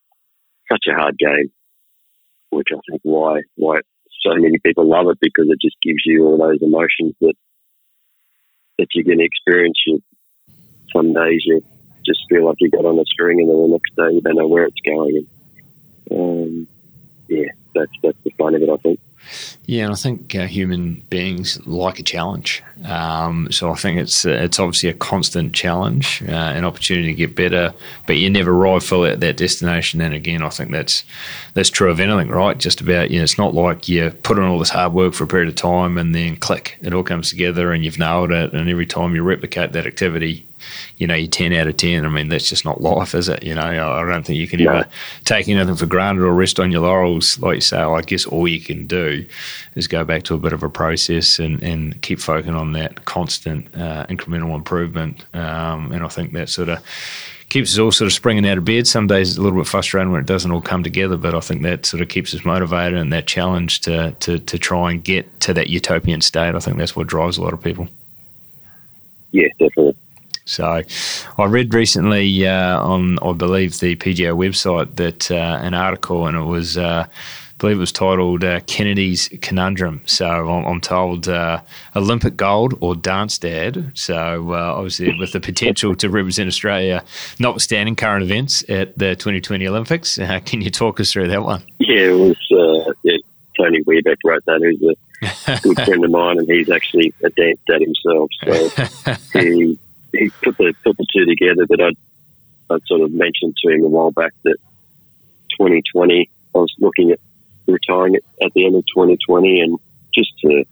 such 0.72 0.86
a 0.90 0.94
hard 0.94 1.18
game, 1.18 1.52
which 2.48 2.68
I 2.72 2.80
think 2.90 3.02
why 3.02 3.42
why 3.56 3.76
so 4.22 4.34
many 4.36 4.58
people 4.64 4.88
love 4.88 5.08
it 5.10 5.18
because 5.20 5.48
it 5.50 5.60
just 5.60 5.76
gives 5.82 6.00
you 6.06 6.24
all 6.24 6.38
those 6.38 6.62
emotions 6.62 7.14
that 7.20 7.34
that 8.78 8.86
you're 8.94 9.04
going 9.04 9.18
to 9.18 9.24
experience. 9.24 9.78
You, 9.86 10.02
some 10.94 11.12
days 11.12 11.42
you 11.44 11.62
just 12.04 12.24
feel 12.28 12.44
like 12.46 12.56
you 12.60 12.70
got 12.70 12.84
on 12.84 12.98
a 12.98 13.04
string, 13.04 13.40
and 13.40 13.48
then 13.48 13.56
the 13.56 13.68
next 13.68 13.94
day 13.96 14.14
you 14.14 14.20
don't 14.20 14.36
know 14.36 14.48
where 14.48 14.64
it's 14.64 14.80
going. 14.80 15.26
And, 16.10 16.18
um, 16.18 16.66
yeah, 17.28 17.48
that's 17.74 17.92
that's 18.02 18.18
the 18.24 18.30
fun 18.30 18.54
of 18.54 18.62
it, 18.62 18.68
I 18.68 18.76
think. 18.76 19.00
Yeah, 19.66 19.84
and 19.84 19.92
I 19.92 19.96
think 19.96 20.34
uh, 20.34 20.46
human 20.46 21.02
beings 21.08 21.64
like 21.66 21.98
a 21.98 22.02
challenge. 22.02 22.62
Um, 22.84 23.48
so 23.50 23.70
I 23.70 23.74
think 23.74 23.98
it's 23.98 24.26
uh, 24.26 24.30
it's 24.30 24.58
obviously 24.58 24.90
a 24.90 24.94
constant 24.94 25.54
challenge, 25.54 26.22
uh, 26.28 26.32
an 26.32 26.64
opportunity 26.64 27.08
to 27.08 27.14
get 27.14 27.34
better, 27.34 27.72
but 28.06 28.16
you 28.16 28.28
never 28.28 28.52
arrive 28.52 28.84
fully 28.84 29.10
at 29.10 29.20
that 29.20 29.36
destination. 29.36 30.00
And 30.00 30.14
again, 30.14 30.42
I 30.42 30.50
think 30.50 30.70
that's 30.70 31.04
that's 31.54 31.70
true 31.70 31.90
of 31.90 32.00
anything, 32.00 32.28
right? 32.28 32.58
Just 32.58 32.80
about 32.80 33.10
you 33.10 33.18
know, 33.18 33.24
it's 33.24 33.38
not 33.38 33.54
like 33.54 33.88
you 33.88 34.10
put 34.10 34.38
in 34.38 34.44
all 34.44 34.58
this 34.58 34.70
hard 34.70 34.92
work 34.92 35.14
for 35.14 35.24
a 35.24 35.28
period 35.28 35.48
of 35.48 35.54
time 35.54 35.96
and 35.96 36.14
then 36.14 36.36
click, 36.36 36.78
it 36.82 36.92
all 36.92 37.02
comes 37.02 37.30
together 37.30 37.72
and 37.72 37.84
you've 37.84 37.98
nailed 37.98 38.30
it. 38.30 38.52
And 38.52 38.68
every 38.68 38.86
time 38.86 39.14
you 39.14 39.22
replicate 39.22 39.72
that 39.72 39.86
activity, 39.86 40.46
you 40.98 41.06
know, 41.06 41.14
you're 41.14 41.28
10 41.28 41.52
out 41.52 41.66
of 41.66 41.76
10. 41.76 42.04
I 42.04 42.08
mean, 42.08 42.28
that's 42.28 42.48
just 42.48 42.64
not 42.64 42.80
life, 42.80 43.14
is 43.14 43.28
it? 43.28 43.42
You 43.42 43.54
know, 43.54 43.62
I 43.62 44.04
don't 44.04 44.24
think 44.24 44.38
you 44.38 44.48
can 44.48 44.60
ever 44.60 44.86
take 45.24 45.48
anything 45.48 45.76
for 45.76 45.86
granted 45.86 46.22
or 46.22 46.32
rest 46.32 46.60
on 46.60 46.72
your 46.72 46.82
laurels. 46.82 47.38
Like 47.38 47.56
you 47.56 47.60
say, 47.60 47.78
I 47.78 48.00
guess 48.02 48.26
all 48.26 48.46
you 48.46 48.60
can 48.60 48.86
do 48.86 49.24
is 49.74 49.88
go 49.88 50.04
back 50.04 50.22
to 50.24 50.34
a 50.34 50.38
bit 50.38 50.52
of 50.52 50.62
a 50.62 50.68
process 50.68 51.38
and, 51.38 51.62
and 51.62 52.00
keep 52.02 52.20
focusing 52.20 52.54
on 52.54 52.72
that 52.72 53.04
constant 53.04 53.66
uh, 53.74 54.06
incremental 54.06 54.54
improvement. 54.54 55.24
Um, 55.34 55.92
and 55.92 56.04
I 56.04 56.08
think 56.08 56.32
that 56.32 56.48
sort 56.48 56.68
of 56.68 56.82
keeps 57.54 57.72
us 57.72 57.78
all 57.78 57.92
sort 57.92 58.06
of 58.06 58.12
springing 58.12 58.46
out 58.48 58.58
of 58.58 58.64
bed. 58.64 58.84
Some 58.86 59.06
days 59.06 59.30
it's 59.30 59.38
a 59.38 59.40
little 59.40 59.58
bit 59.58 59.68
frustrating 59.68 60.10
when 60.10 60.20
it 60.20 60.26
doesn't 60.26 60.50
all 60.50 60.60
come 60.60 60.82
together, 60.82 61.16
but 61.16 61.34
I 61.36 61.40
think 61.40 61.62
that 61.62 61.86
sort 61.86 62.00
of 62.00 62.08
keeps 62.08 62.34
us 62.34 62.44
motivated 62.44 62.98
and 62.98 63.12
that 63.12 63.26
challenge 63.26 63.80
to, 63.82 64.10
to, 64.20 64.40
to 64.40 64.58
try 64.58 64.90
and 64.90 65.04
get 65.04 65.40
to 65.42 65.54
that 65.54 65.68
utopian 65.68 66.20
state. 66.20 66.56
I 66.56 66.58
think 66.58 66.78
that's 66.78 66.96
what 66.96 67.06
drives 67.06 67.38
a 67.38 67.42
lot 67.42 67.52
of 67.52 67.62
people. 67.62 67.86
Yeah, 69.30 69.48
definitely. 69.58 69.96
So, 70.46 70.82
I 71.38 71.44
read 71.44 71.72
recently 71.72 72.46
uh, 72.46 72.78
on, 72.78 73.18
I 73.20 73.32
believe, 73.32 73.80
the 73.80 73.96
PGA 73.96 74.36
website 74.36 74.96
that 74.96 75.30
uh, 75.30 75.60
an 75.62 75.72
article, 75.72 76.26
and 76.26 76.36
it 76.36 76.42
was, 76.42 76.76
uh, 76.76 77.06
I 77.08 77.56
believe, 77.56 77.78
it 77.78 77.80
was 77.80 77.92
titled 77.92 78.44
uh, 78.44 78.60
Kennedy's 78.66 79.30
Conundrum. 79.40 80.02
So, 80.04 80.26
I'm, 80.26 80.66
I'm 80.66 80.80
told 80.82 81.28
uh, 81.28 81.62
Olympic 81.96 82.36
gold 82.36 82.74
or 82.80 82.94
dance 82.94 83.38
dad. 83.38 83.92
So, 83.94 84.52
uh, 84.52 84.74
obviously, 84.76 85.18
with 85.18 85.32
the 85.32 85.40
potential 85.40 85.96
to 85.96 86.10
represent 86.10 86.46
Australia, 86.46 87.02
notwithstanding 87.38 87.96
current 87.96 88.22
events 88.22 88.62
at 88.68 88.98
the 88.98 89.16
2020 89.16 89.66
Olympics, 89.66 90.18
can 90.44 90.60
you 90.60 90.70
talk 90.70 91.00
us 91.00 91.10
through 91.10 91.28
that 91.28 91.42
one? 91.42 91.62
Yeah, 91.78 92.10
it 92.10 92.36
was. 92.50 92.96
yeah, 93.02 93.16
Tony 93.56 93.82
Webeck 93.84 94.16
wrote 94.24 94.44
that, 94.44 94.60
who's 94.60 94.96
a 95.46 95.60
good 95.62 95.80
friend 95.86 96.04
of 96.04 96.10
mine, 96.10 96.38
and 96.38 96.50
he's 96.50 96.68
actually 96.68 97.14
a 97.24 97.30
dance 97.30 97.60
dad 97.66 97.80
himself. 97.80 98.30
So 98.44 99.08
he 99.40 99.78
he 100.18 100.30
put 100.42 100.56
the 100.58 100.74
put 100.84 100.96
the 100.96 101.06
two 101.12 101.24
together. 101.26 101.66
But 101.66 101.80
I 101.80 101.90
I 102.70 102.78
sort 102.86 103.02
of 103.02 103.12
mentioned 103.12 103.56
to 103.58 103.72
him 103.72 103.84
a 103.84 103.88
while 103.88 104.10
back 104.10 104.32
that 104.44 104.56
2020 105.58 106.30
I 106.54 106.58
was 106.58 106.74
looking 106.78 107.10
at 107.10 107.20
retiring 107.66 108.16
at, 108.16 108.22
at 108.46 108.52
the 108.54 108.66
end 108.66 108.76
of 108.76 108.84
2020 108.94 109.60
and 109.60 109.78
just 110.12 110.38
to 110.40 110.64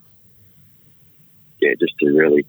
yeah 1.60 1.74
just 1.80 1.94
to 2.00 2.06
really 2.06 2.46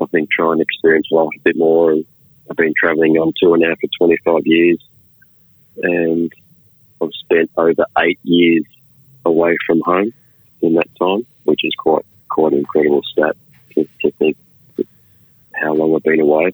I 0.00 0.06
think 0.06 0.30
try 0.30 0.52
and 0.52 0.60
experience 0.60 1.08
life 1.10 1.28
a 1.36 1.42
bit 1.42 1.56
more. 1.56 1.92
And 1.92 2.04
I've 2.50 2.56
been 2.56 2.74
travelling 2.76 3.16
on 3.16 3.32
tour 3.36 3.56
now 3.56 3.74
for 3.80 4.06
25 4.06 4.46
years, 4.46 4.78
and 5.82 6.32
I've 7.02 7.12
spent 7.12 7.50
over 7.56 7.84
eight 7.98 8.20
years 8.22 8.64
away 9.24 9.56
from 9.66 9.80
home 9.84 10.12
in 10.62 10.74
that 10.74 10.88
time, 10.98 11.26
which 11.44 11.64
is 11.64 11.74
quite 11.78 12.04
quite 12.28 12.52
an 12.52 12.60
incredible 12.60 13.02
stat 13.02 13.36
to, 13.74 13.88
to 14.02 14.10
think 14.12 14.36
how 15.60 15.74
long 15.74 15.94
I've 15.94 16.02
been 16.02 16.20
away. 16.20 16.52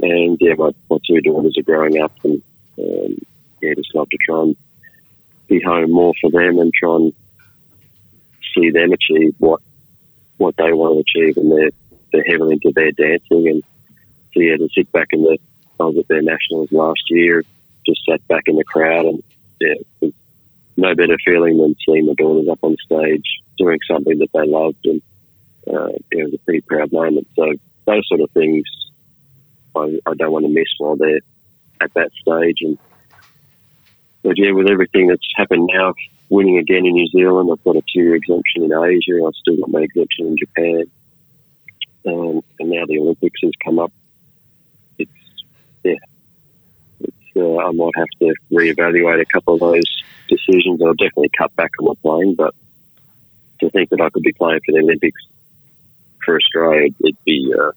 And 0.00 0.36
yeah, 0.40 0.54
my, 0.58 0.70
my 0.90 0.98
two 1.06 1.20
daughters 1.20 1.56
are 1.58 1.62
growing 1.62 2.00
up, 2.00 2.12
and 2.24 2.42
um, 2.78 3.16
yeah, 3.62 3.74
just 3.74 3.94
love 3.94 4.08
to 4.10 4.18
try 4.26 4.42
and 4.42 4.56
be 5.48 5.60
home 5.60 5.92
more 5.92 6.12
for 6.20 6.30
them 6.30 6.58
and 6.58 6.72
try 6.74 6.96
and 6.96 7.12
see 8.54 8.70
them 8.70 8.92
achieve 8.92 9.34
what 9.38 9.60
what 10.38 10.54
they 10.56 10.72
want 10.72 10.94
to 10.94 11.20
achieve, 11.20 11.36
and 11.38 11.50
they're 11.50 11.70
they're 12.12 12.24
heavily 12.30 12.54
into 12.54 12.72
their 12.74 12.92
dancing. 12.92 13.48
And 13.48 13.62
so 14.34 14.40
yeah, 14.40 14.56
to 14.56 14.68
sit 14.74 14.90
back 14.92 15.08
in 15.12 15.22
the 15.22 15.38
I 15.78 15.84
was 15.84 15.98
at 15.98 16.08
their 16.08 16.22
nationals 16.22 16.72
last 16.72 17.02
year, 17.08 17.42
just 17.86 18.00
sat 18.08 18.26
back 18.28 18.44
in 18.46 18.56
the 18.56 18.64
crowd, 18.64 19.06
and 19.06 19.22
yeah, 19.60 20.08
no 20.76 20.94
better 20.94 21.16
feeling 21.24 21.58
than 21.58 21.74
seeing 21.86 22.06
my 22.06 22.14
daughters 22.14 22.48
up 22.48 22.58
on 22.62 22.76
stage 22.84 23.24
doing 23.58 23.78
something 23.90 24.18
that 24.18 24.32
they 24.32 24.46
loved, 24.46 24.84
and 24.84 25.02
uh, 25.66 25.92
it 26.10 26.24
was 26.24 26.34
a 26.34 26.38
pretty 26.38 26.60
proud 26.60 26.92
moment. 26.92 27.26
So 27.34 27.52
those 27.86 28.06
sort 28.08 28.20
of 28.20 28.30
things 28.32 28.64
I, 29.76 29.98
I 30.06 30.14
don't 30.14 30.32
want 30.32 30.44
to 30.44 30.52
miss 30.52 30.68
while 30.78 30.96
they're 30.96 31.20
at 31.80 31.94
that 31.94 32.10
stage. 32.12 32.58
And 32.60 32.78
but 34.22 34.38
yeah, 34.38 34.52
with 34.52 34.68
everything 34.68 35.06
that's 35.06 35.26
happened 35.36 35.68
now, 35.72 35.94
winning 36.28 36.58
again 36.58 36.84
in 36.84 36.94
New 36.94 37.06
Zealand, 37.08 37.48
I've 37.52 37.62
got 37.62 37.76
a 37.76 37.82
two-year 37.92 38.16
exemption 38.16 38.64
in 38.64 38.72
Asia. 38.72 39.24
I've 39.24 39.34
still 39.34 39.56
got 39.56 39.70
my 39.70 39.80
exemption 39.80 40.26
in 40.26 40.36
Japan, 40.36 40.84
um, 42.06 42.42
and 42.58 42.70
now 42.70 42.86
the 42.86 42.98
Olympics 42.98 43.40
has 43.42 43.52
come 43.64 43.78
up. 43.78 43.92
It's 44.98 45.10
yeah, 45.84 45.94
it's, 47.00 47.36
uh, 47.36 47.58
I 47.58 47.70
might 47.70 47.96
have 47.96 48.08
to 48.20 48.34
reevaluate 48.50 49.20
a 49.20 49.26
couple 49.26 49.54
of 49.54 49.60
those 49.60 50.02
decisions. 50.28 50.82
I'll 50.82 50.94
definitely 50.94 51.30
cut 51.38 51.54
back 51.54 51.70
on 51.78 51.86
my 51.86 51.94
playing, 52.02 52.34
but 52.34 52.54
to 53.60 53.70
think 53.70 53.90
that 53.90 54.00
I 54.00 54.10
could 54.10 54.22
be 54.22 54.32
playing 54.32 54.60
for 54.66 54.72
the 54.72 54.80
Olympics 54.80 55.22
for 56.26 56.36
Australia, 56.36 56.90
it'd 57.02 57.24
be 57.24 57.54
uh, 57.58 57.70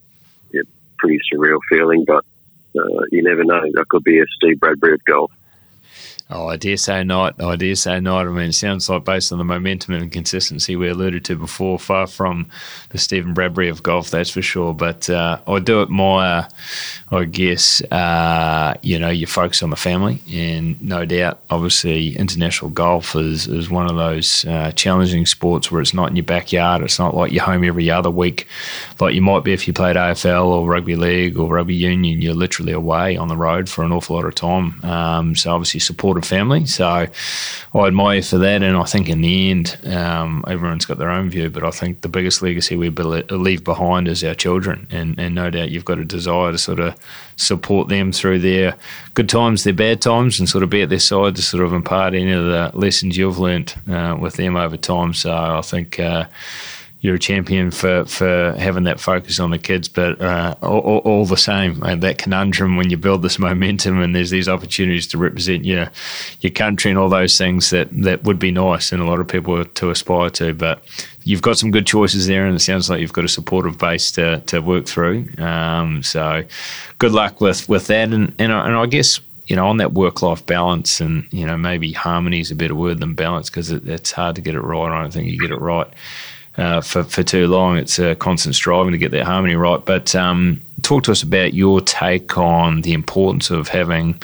a 0.53 0.63
pretty 0.97 1.19
surreal 1.31 1.59
feeling. 1.69 2.03
But 2.05 2.25
uh, 2.75 3.01
you 3.11 3.23
never 3.23 3.45
know. 3.45 3.61
That 3.75 3.85
could 3.87 4.03
be 4.03 4.19
a 4.19 4.25
Steve 4.35 4.59
Bradbury 4.59 4.95
of 4.95 5.05
golf. 5.05 5.31
Oh, 6.31 6.47
I 6.47 6.57
dare 6.57 6.77
say 6.77 7.03
not. 7.03 7.41
I 7.41 7.55
dare 7.55 7.75
say 7.75 7.99
not. 7.99 8.27
I 8.27 8.29
mean, 8.29 8.49
it 8.49 8.53
sounds 8.53 8.87
like 8.87 9.03
based 9.03 9.31
on 9.31 9.39
the 9.39 9.43
momentum 9.43 9.95
and 9.95 10.11
consistency 10.11 10.75
we 10.75 10.87
alluded 10.87 11.25
to 11.25 11.35
before, 11.35 11.79
far 11.79 12.05
from 12.05 12.47
the 12.89 12.99
Stephen 12.99 13.33
Bradbury 13.33 13.67
of 13.67 13.81
golf, 13.81 14.11
that's 14.11 14.29
for 14.29 14.43
sure. 14.43 14.73
But 14.73 15.09
uh, 15.09 15.39
I 15.47 15.59
do 15.59 15.81
it 15.81 15.89
admire, 15.89 16.47
I 17.11 17.23
guess, 17.25 17.81
uh, 17.91 18.75
you 18.83 18.99
know, 18.99 19.09
you 19.09 19.25
focus 19.25 19.63
on 19.63 19.71
the 19.71 19.75
family, 19.75 20.21
and 20.31 20.79
no 20.81 21.03
doubt, 21.03 21.39
obviously, 21.49 22.15
international 22.15 22.69
golf 22.69 23.15
is, 23.15 23.47
is 23.47 23.71
one 23.71 23.89
of 23.89 23.95
those 23.95 24.45
uh, 24.45 24.71
challenging 24.73 25.25
sports 25.25 25.71
where 25.71 25.81
it's 25.81 25.95
not 25.95 26.11
in 26.11 26.15
your 26.15 26.25
backyard. 26.25 26.83
It's 26.83 26.99
not 26.99 27.15
like 27.15 27.31
you're 27.31 27.43
home 27.43 27.63
every 27.63 27.89
other 27.89 28.11
week, 28.11 28.47
like 28.99 29.15
you 29.15 29.21
might 29.23 29.43
be 29.43 29.53
if 29.53 29.67
you 29.67 29.73
played 29.73 29.95
AFL 29.95 30.45
or 30.45 30.67
rugby 30.67 30.95
league 30.95 31.37
or 31.39 31.47
rugby 31.55 31.73
union. 31.73 32.21
You're 32.21 32.35
literally 32.35 32.73
away 32.73 33.17
on 33.17 33.29
the 33.29 33.37
road 33.37 33.67
for 33.67 33.83
an 33.83 33.91
awful 33.91 34.15
lot 34.15 34.25
of 34.25 34.35
time. 34.35 34.79
Um, 34.85 35.35
so 35.35 35.51
obviously, 35.51 35.79
support 35.79 36.18
supportive 36.21 36.29
family. 36.29 36.65
So 36.65 36.85
I 37.73 37.87
admire 37.87 38.17
you 38.17 38.23
for 38.23 38.37
that. 38.39 38.63
And 38.63 38.77
I 38.77 38.83
think 38.83 39.09
in 39.09 39.21
the 39.21 39.51
end, 39.51 39.77
um, 39.85 40.43
everyone's 40.47 40.85
got 40.85 40.97
their 40.97 41.09
own 41.09 41.29
view, 41.29 41.49
but 41.49 41.63
I 41.63 41.71
think 41.71 42.01
the 42.01 42.09
biggest 42.09 42.41
legacy 42.41 42.75
we 42.75 42.89
leave 42.89 43.63
behind 43.63 44.07
is 44.07 44.23
our 44.23 44.35
children. 44.35 44.87
And, 44.91 45.19
and 45.19 45.35
no 45.35 45.49
doubt 45.49 45.69
you've 45.69 45.85
got 45.85 45.99
a 45.99 46.05
desire 46.05 46.51
to 46.51 46.57
sort 46.57 46.79
of 46.79 46.95
support 47.35 47.89
them 47.89 48.11
through 48.11 48.39
their 48.39 48.75
good 49.13 49.29
times, 49.29 49.63
their 49.63 49.73
bad 49.73 50.01
times, 50.01 50.39
and 50.39 50.49
sort 50.49 50.63
of 50.63 50.69
be 50.69 50.81
at 50.81 50.89
their 50.89 50.99
side 50.99 51.35
to 51.35 51.41
sort 51.41 51.63
of 51.63 51.73
impart 51.73 52.13
any 52.13 52.31
of 52.31 52.45
the 52.45 52.71
lessons 52.73 53.17
you've 53.17 53.39
learnt 53.39 53.75
uh, 53.87 54.17
with 54.19 54.35
them 54.35 54.55
over 54.55 54.77
time. 54.77 55.13
So 55.13 55.31
I 55.31 55.61
think. 55.61 55.99
Uh, 55.99 56.25
you're 57.01 57.15
a 57.15 57.19
champion 57.19 57.71
for, 57.71 58.03
for 58.05 58.53
having 58.57 58.83
that 58.83 58.99
focus 58.99 59.39
on 59.39 59.51
the 59.51 59.57
kids, 59.57 59.87
but 59.87 60.19
uh, 60.21 60.55
all, 60.61 60.97
all, 60.99 61.25
the 61.25 61.37
same, 61.37 61.81
uh, 61.81 61.95
that 61.95 62.17
conundrum 62.17 62.75
when 62.75 62.89
you 62.89 62.97
build 62.97 63.21
this 63.21 63.39
momentum 63.39 64.01
and 64.01 64.13
there's 64.13 64.31
these 64.31 64.49
opportunities 64.49 65.07
to 65.07 65.17
represent 65.17 65.63
your 65.63 65.89
your 66.41 66.51
country 66.51 66.91
and 66.91 66.99
all 66.99 67.07
those 67.07 67.37
things 67.37 67.69
that, 67.69 67.87
that 68.03 68.23
would 68.23 68.37
be 68.37 68.51
nice 68.51 68.91
and 68.91 69.01
a 69.01 69.05
lot 69.05 69.19
of 69.19 69.27
people 69.29 69.63
to 69.63 69.89
aspire 69.89 70.29
to. 70.29 70.53
But 70.53 70.83
you've 71.23 71.41
got 71.41 71.57
some 71.57 71.71
good 71.71 71.87
choices 71.87 72.27
there, 72.27 72.45
and 72.45 72.55
it 72.55 72.59
sounds 72.59 72.89
like 72.89 72.99
you've 72.99 73.13
got 73.13 73.23
a 73.23 73.29
supportive 73.29 73.77
base 73.77 74.11
to, 74.13 74.41
to 74.47 74.59
work 74.59 74.85
through. 74.85 75.29
Um, 75.37 76.03
so 76.03 76.43
good 76.97 77.13
luck 77.13 77.39
with, 77.39 77.69
with 77.69 77.87
that. 77.87 78.11
And, 78.11 78.33
and, 78.39 78.51
and 78.51 78.75
I 78.75 78.85
guess 78.87 79.21
you 79.47 79.55
know, 79.55 79.67
on 79.67 79.77
that 79.77 79.93
work 79.93 80.21
life 80.21 80.45
balance 80.45 81.01
and, 81.01 81.25
you 81.31 81.43
know, 81.43 81.57
maybe 81.57 81.91
harmony 81.91 82.39
is 82.39 82.51
a 82.51 82.55
better 82.55 82.75
word 82.75 82.99
than 82.99 83.15
balance 83.15 83.49
because 83.49 83.71
it, 83.71 83.87
it's 83.87 84.11
hard 84.11 84.35
to 84.35 84.43
get 84.43 84.53
it 84.53 84.61
right. 84.61 84.91
I 84.91 85.01
don't 85.01 85.11
think 85.11 85.27
you 85.27 85.39
get 85.39 85.49
it 85.49 85.59
right 85.59 85.87
uh, 86.59 86.81
for, 86.81 87.03
for 87.03 87.23
too 87.23 87.47
long. 87.47 87.77
It's 87.77 87.97
a 87.99 88.15
constant 88.15 88.55
striving 88.55 88.91
to 88.91 88.97
get 88.97 89.11
that 89.11 89.25
harmony 89.25 89.55
right. 89.55 89.83
But 89.83 90.13
um, 90.15 90.61
talk 90.81 91.03
to 91.03 91.11
us 91.11 91.23
about 91.23 91.53
your 91.53 91.81
take 91.81 92.37
on 92.37 92.81
the 92.81 92.93
importance 92.93 93.49
of 93.49 93.69
having 93.69 94.21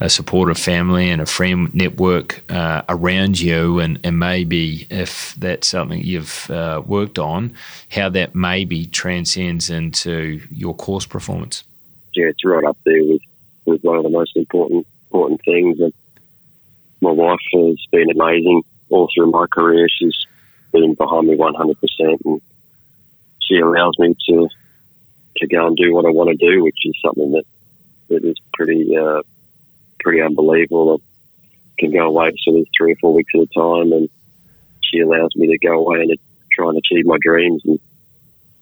a 0.00 0.08
supportive 0.08 0.58
family 0.58 1.10
and 1.10 1.20
a 1.20 1.26
friend 1.26 1.72
network 1.74 2.42
uh, 2.50 2.82
around 2.88 3.38
you, 3.38 3.78
and, 3.78 4.00
and 4.02 4.18
maybe 4.18 4.86
if 4.90 5.34
that's 5.36 5.68
something 5.68 6.02
you've 6.02 6.50
uh, 6.50 6.82
worked 6.84 7.18
on, 7.18 7.52
how 7.90 8.08
that 8.08 8.34
maybe 8.34 8.86
transcends 8.86 9.70
into 9.70 10.40
your 10.50 10.74
course 10.74 11.06
performance. 11.06 11.62
Yeah, 12.14 12.26
it's 12.26 12.44
right 12.44 12.64
up 12.64 12.76
there 12.84 13.04
with, 13.04 13.22
with 13.64 13.82
one 13.82 13.96
of 13.96 14.02
the 14.02 14.10
most 14.10 14.36
important 14.36 14.86
important 15.06 15.40
things. 15.44 15.78
And 15.78 15.92
my 17.00 17.12
wife 17.12 17.38
has 17.54 17.76
been 17.92 18.10
amazing 18.10 18.62
all 18.88 19.08
through 19.14 19.30
my 19.30 19.46
career. 19.52 19.88
She's 19.88 20.26
been 20.72 20.94
behind 20.94 21.28
me 21.28 21.36
100%. 21.36 21.76
And 22.24 22.40
she 23.40 23.58
allows 23.58 23.98
me 23.98 24.16
to 24.28 24.48
to 25.38 25.46
go 25.46 25.66
and 25.66 25.76
do 25.76 25.94
what 25.94 26.04
I 26.04 26.10
want 26.10 26.30
to 26.30 26.50
do, 26.50 26.62
which 26.62 26.78
is 26.84 26.94
something 27.04 27.32
that 27.32 27.44
that 28.08 28.24
is 28.24 28.36
pretty 28.52 28.96
uh, 28.96 29.22
pretty 30.00 30.20
unbelievable. 30.20 31.00
I 31.00 31.74
can 31.78 31.92
go 31.92 32.08
away 32.08 32.30
for 32.30 32.36
sort 32.38 32.60
of 32.60 32.66
three 32.76 32.92
or 32.92 32.96
four 32.96 33.14
weeks 33.14 33.32
at 33.34 33.40
a 33.40 33.46
time, 33.46 33.92
and 33.92 34.08
she 34.80 35.00
allows 35.00 35.34
me 35.34 35.48
to 35.48 35.58
go 35.58 35.78
away 35.78 36.00
and 36.00 36.18
try 36.50 36.68
and 36.68 36.78
achieve 36.78 37.06
my 37.06 37.16
dreams, 37.20 37.62
and 37.64 37.80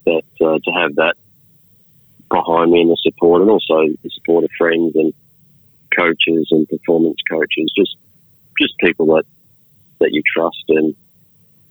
that 0.06 0.24
uh, 0.40 0.58
to 0.64 0.70
have 0.70 0.94
that 0.96 1.14
behind 2.30 2.70
me 2.70 2.82
and 2.82 2.90
the 2.90 2.96
support, 2.96 3.42
and 3.42 3.50
also 3.50 3.86
the 4.02 4.11
support 4.11 4.44
of 4.44 4.50
friends 4.56 4.94
and 4.94 5.12
coaches 5.96 6.48
and 6.50 6.68
performance 6.68 7.18
coaches, 7.28 7.72
just 7.76 7.96
just 8.61 8.78
people 8.78 9.06
that 9.06 9.24
that 9.98 10.12
you 10.12 10.22
trust 10.34 10.64
and 10.68 10.94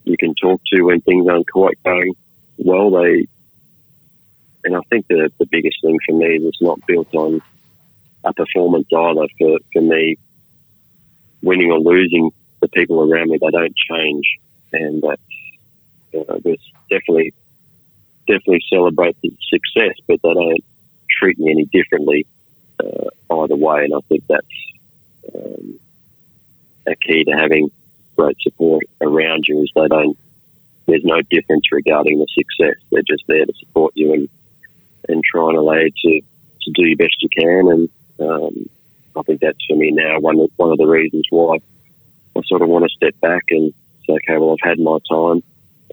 you 0.09 0.17
can 0.17 0.33
talk 0.35 0.61
to 0.73 0.81
when 0.81 1.01
things 1.01 1.27
aren't 1.27 1.49
quite 1.49 1.81
going 1.83 2.13
well. 2.57 2.89
They 2.91 3.27
and 4.63 4.75
I 4.75 4.81
think 4.89 5.07
the 5.07 5.31
the 5.37 5.45
biggest 5.45 5.77
thing 5.81 5.97
for 6.05 6.15
me 6.17 6.39
was 6.39 6.57
not 6.61 6.85
built 6.87 7.13
on 7.13 7.41
a 8.23 8.33
performance 8.33 8.87
either. 8.91 9.27
For 9.37 9.59
for 9.71 9.81
me, 9.81 10.17
winning 11.41 11.71
or 11.71 11.79
losing, 11.79 12.31
the 12.61 12.67
people 12.69 13.01
around 13.01 13.29
me 13.29 13.37
they 13.39 13.51
don't 13.51 13.75
change, 13.89 14.25
and 14.73 15.01
that's 15.01 15.21
you 16.11 16.25
know, 16.27 16.39
definitely 16.89 17.33
definitely 18.27 18.63
celebrate 18.69 19.15
the 19.21 19.31
success, 19.49 19.95
but 20.07 20.19
they 20.23 20.33
don't 20.33 20.63
treat 21.19 21.39
me 21.39 21.51
any 21.51 21.65
differently 21.65 22.25
uh, 22.79 23.09
either 23.41 23.55
way. 23.55 23.85
And 23.85 23.93
I 23.93 23.99
think 24.07 24.23
that's 24.27 25.35
um, 25.35 25.79
a 26.87 26.95
key 26.95 27.23
to 27.25 27.31
having 27.31 27.69
great 28.19 28.37
support 28.41 28.83
around 29.01 29.45
you. 29.47 29.61
Is 29.63 29.71
they 29.75 29.87
don't. 29.87 30.17
There's 30.87 31.03
no 31.05 31.21
difference 31.29 31.65
regarding 31.71 32.17
the 32.19 32.27
success. 32.33 32.77
They're 32.91 33.01
just 33.07 33.23
there 33.27 33.45
to 33.45 33.53
support 33.59 33.93
you 33.95 34.13
and 34.13 34.29
and 35.07 35.23
try 35.23 35.49
and 35.49 35.57
allow 35.57 35.73
you 35.77 35.91
to, 35.91 36.21
to 36.61 36.71
do 36.75 36.87
your 36.87 36.97
best 36.97 37.15
you 37.21 37.29
can. 37.29 37.67
And 37.67 37.89
um, 38.19 38.69
I 39.15 39.21
think 39.23 39.41
that's 39.41 39.65
for 39.67 39.75
me 39.75 39.91
now 39.91 40.19
one 40.19 40.39
of, 40.39 40.51
one 40.57 40.71
of 40.71 40.77
the 40.77 40.85
reasons 40.85 41.25
why 41.29 41.57
I 42.35 42.41
sort 42.45 42.61
of 42.61 42.69
want 42.69 42.85
to 42.85 42.95
step 42.95 43.19
back 43.21 43.43
and 43.49 43.73
say, 44.05 44.13
okay, 44.13 44.37
well, 44.37 44.55
I've 44.55 44.69
had 44.69 44.79
my 44.79 44.97
time, 45.09 45.43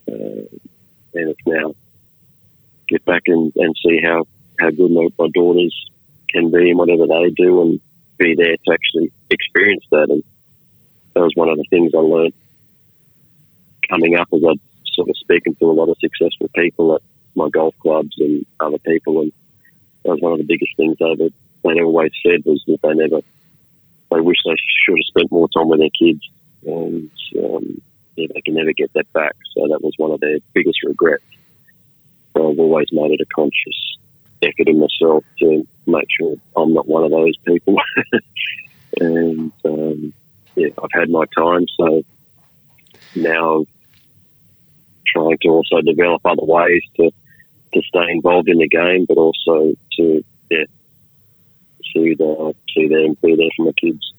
uh, 0.08 0.44
and 1.14 1.30
it's 1.30 1.46
now 1.46 1.74
get 2.88 3.04
back 3.04 3.22
and, 3.26 3.52
and 3.56 3.74
see 3.84 4.00
how, 4.04 4.26
how 4.60 4.70
good 4.70 4.90
my, 4.90 5.08
my 5.18 5.28
daughters 5.34 5.74
can 6.28 6.50
be 6.50 6.70
and 6.70 6.78
whatever 6.78 7.06
they 7.06 7.30
do 7.30 7.62
and 7.62 7.80
be 8.18 8.34
there 8.36 8.56
to 8.56 8.72
actually 8.72 9.12
experience 9.30 9.84
that. 9.90 10.08
And 10.10 10.22
that 11.16 11.22
was 11.22 11.32
one 11.34 11.48
of 11.48 11.56
the 11.56 11.64
things 11.70 11.92
I 11.94 11.98
learned 11.98 12.34
coming 13.88 14.16
up 14.16 14.28
as 14.34 14.42
I'd 14.46 14.60
sort 14.92 15.08
of 15.08 15.16
speaking 15.16 15.54
to 15.54 15.64
a 15.64 15.72
lot 15.72 15.88
of 15.88 15.96
successful 15.98 16.50
people 16.54 16.94
at 16.94 17.00
my 17.34 17.48
golf 17.48 17.74
clubs 17.78 18.14
and 18.18 18.44
other 18.60 18.76
people. 18.80 19.22
And 19.22 19.32
that 20.04 20.10
was 20.10 20.20
one 20.20 20.32
of 20.32 20.38
the 20.38 20.44
biggest 20.44 20.76
things 20.76 20.98
they, 20.98 21.14
that 21.14 21.32
they 21.64 21.80
always 21.80 22.12
said 22.22 22.44
was 22.44 22.62
that 22.66 22.82
they 22.82 22.92
never, 22.92 23.22
they 24.10 24.20
wish 24.20 24.36
they 24.44 24.56
should 24.84 24.98
have 24.98 25.06
spent 25.06 25.32
more 25.32 25.48
time 25.48 25.68
with 25.68 25.80
their 25.80 25.96
kids. 25.98 26.20
And 26.66 27.10
um, 27.42 27.80
yeah, 28.16 28.26
they 28.34 28.42
can 28.42 28.52
never 28.52 28.74
get 28.74 28.92
that 28.92 29.10
back. 29.14 29.36
So 29.54 29.68
that 29.68 29.82
was 29.82 29.94
one 29.96 30.10
of 30.10 30.20
their 30.20 30.36
biggest 30.52 30.82
regrets. 30.84 31.24
So 32.36 32.50
I've 32.50 32.58
always 32.58 32.88
made 32.92 33.12
it 33.12 33.22
a 33.22 33.34
conscious 33.34 33.96
effort 34.42 34.68
in 34.68 34.80
myself 34.80 35.24
to 35.38 35.66
make 35.86 36.08
sure 36.10 36.36
I'm 36.54 36.74
not 36.74 36.86
one 36.86 37.04
of 37.04 37.10
those 37.10 37.38
people. 37.38 37.76
and 39.00 39.50
um, 39.64 40.12
yeah, 40.56 40.68
I've 40.82 40.90
had 40.92 41.10
my 41.10 41.24
time. 41.36 41.66
So 41.78 42.02
now 43.14 43.64
trying 45.06 45.38
to 45.42 45.48
also 45.48 45.80
develop 45.82 46.22
other 46.24 46.44
ways 46.44 46.82
to 46.96 47.10
to 47.74 47.82
stay 47.82 48.10
involved 48.10 48.48
in 48.48 48.58
the 48.58 48.68
game, 48.68 49.04
but 49.08 49.18
also 49.18 49.74
to 49.92 50.24
yeah, 50.50 50.64
see 51.92 52.14
the 52.14 52.54
see 52.74 52.88
them 52.88 53.16
be 53.22 53.36
there 53.36 53.50
for 53.56 53.66
my 53.66 53.72
kids. 53.72 54.12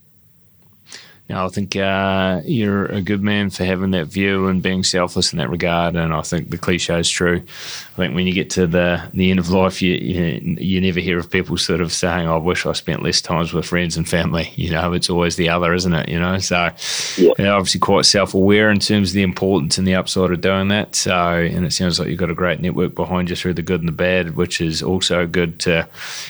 No, 1.30 1.46
I 1.46 1.50
think 1.50 1.76
uh, 1.76 2.42
you're 2.46 2.86
a 2.86 3.02
good 3.02 3.22
man 3.22 3.50
for 3.50 3.66
having 3.66 3.92
that 3.92 4.06
view 4.06 4.48
and 4.48 4.64
being 4.64 4.84
selfless 4.84 5.34
in 5.34 5.40
that 5.40 5.50
regard. 5.50 5.98
And 5.98 6.14
I 6.14 6.22
think 6.22 6.52
the 6.52 6.58
cliche 6.58 7.00
is 7.00 7.10
true. 7.10 7.44
I 7.44 7.96
think 7.96 8.16
when 8.16 8.28
you 8.28 8.34
get 8.34 8.50
to 8.52 8.66
the 8.66 9.02
the 9.14 9.32
end 9.32 9.40
of 9.40 9.50
life, 9.50 9.82
you, 9.82 9.96
you, 9.96 10.56
you 10.58 10.80
never 10.80 11.02
hear 11.02 11.18
of 11.18 11.30
people 11.30 11.58
sort 11.58 11.82
of 11.82 11.92
saying, 11.92 12.28
"I 12.28 12.38
wish 12.38 12.66
I 12.66 12.72
spent 12.74 13.04
less 13.04 13.20
times 13.20 13.54
with 13.54 13.66
friends 13.66 13.98
and 13.98 14.08
family." 14.08 14.54
You 14.68 14.72
know, 14.74 14.92
it's 14.92 15.10
always 15.10 15.38
the 15.38 15.48
other, 15.48 15.74
isn't 15.74 15.94
it? 15.94 16.10
You 16.10 16.20
know, 16.20 16.40
so 16.40 16.70
yeah. 17.18 17.32
they're 17.38 17.54
obviously 17.54 17.80
quite 17.80 18.06
self 18.06 18.34
aware 18.34 18.70
in 18.70 18.80
terms 18.80 19.12
of 19.12 19.14
the 19.14 19.24
importance 19.24 19.78
and 19.78 19.88
the 19.88 19.96
upside 19.96 20.32
of 20.32 20.42
doing 20.42 20.68
that. 20.70 20.94
So, 20.94 21.14
and 21.14 21.66
it 21.66 21.72
sounds 21.72 22.00
like 22.00 22.10
you've 22.10 22.20
got 22.20 22.30
a 22.30 22.36
great 22.36 22.60
network 22.60 22.96
behind 22.96 23.30
you 23.30 23.38
through 23.38 23.54
the 23.54 23.62
good 23.62 23.80
and 23.80 23.88
the 23.88 23.94
bad, 23.94 24.36
which 24.36 24.60
is 24.60 24.84
also 24.84 25.26
good 25.26 25.60
to 25.62 25.88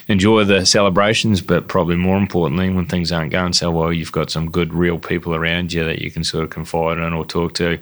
enjoy 0.08 0.43
the 0.43 0.66
celebrations, 0.66 1.41
but 1.41 1.68
probably 1.68 1.95
more 1.95 2.18
importantly, 2.18 2.70
when 2.70 2.86
things 2.86 3.12
aren't 3.12 3.32
going 3.32 3.54
so 3.54 3.72
well, 3.72 3.91
you've 3.91 4.12
got 4.12 4.30
some 4.30 4.52
good 4.52 4.72
real 4.72 4.87
people 4.96 5.36
around 5.36 5.74
you 5.74 5.84
that 5.84 6.02
you 6.02 6.12
can 6.12 6.24
sort 6.24 6.44
of 6.44 6.52
confide 6.52 6.98
in 7.00 7.14
or 7.14 7.26
talk 7.26 7.54
to 7.56 7.80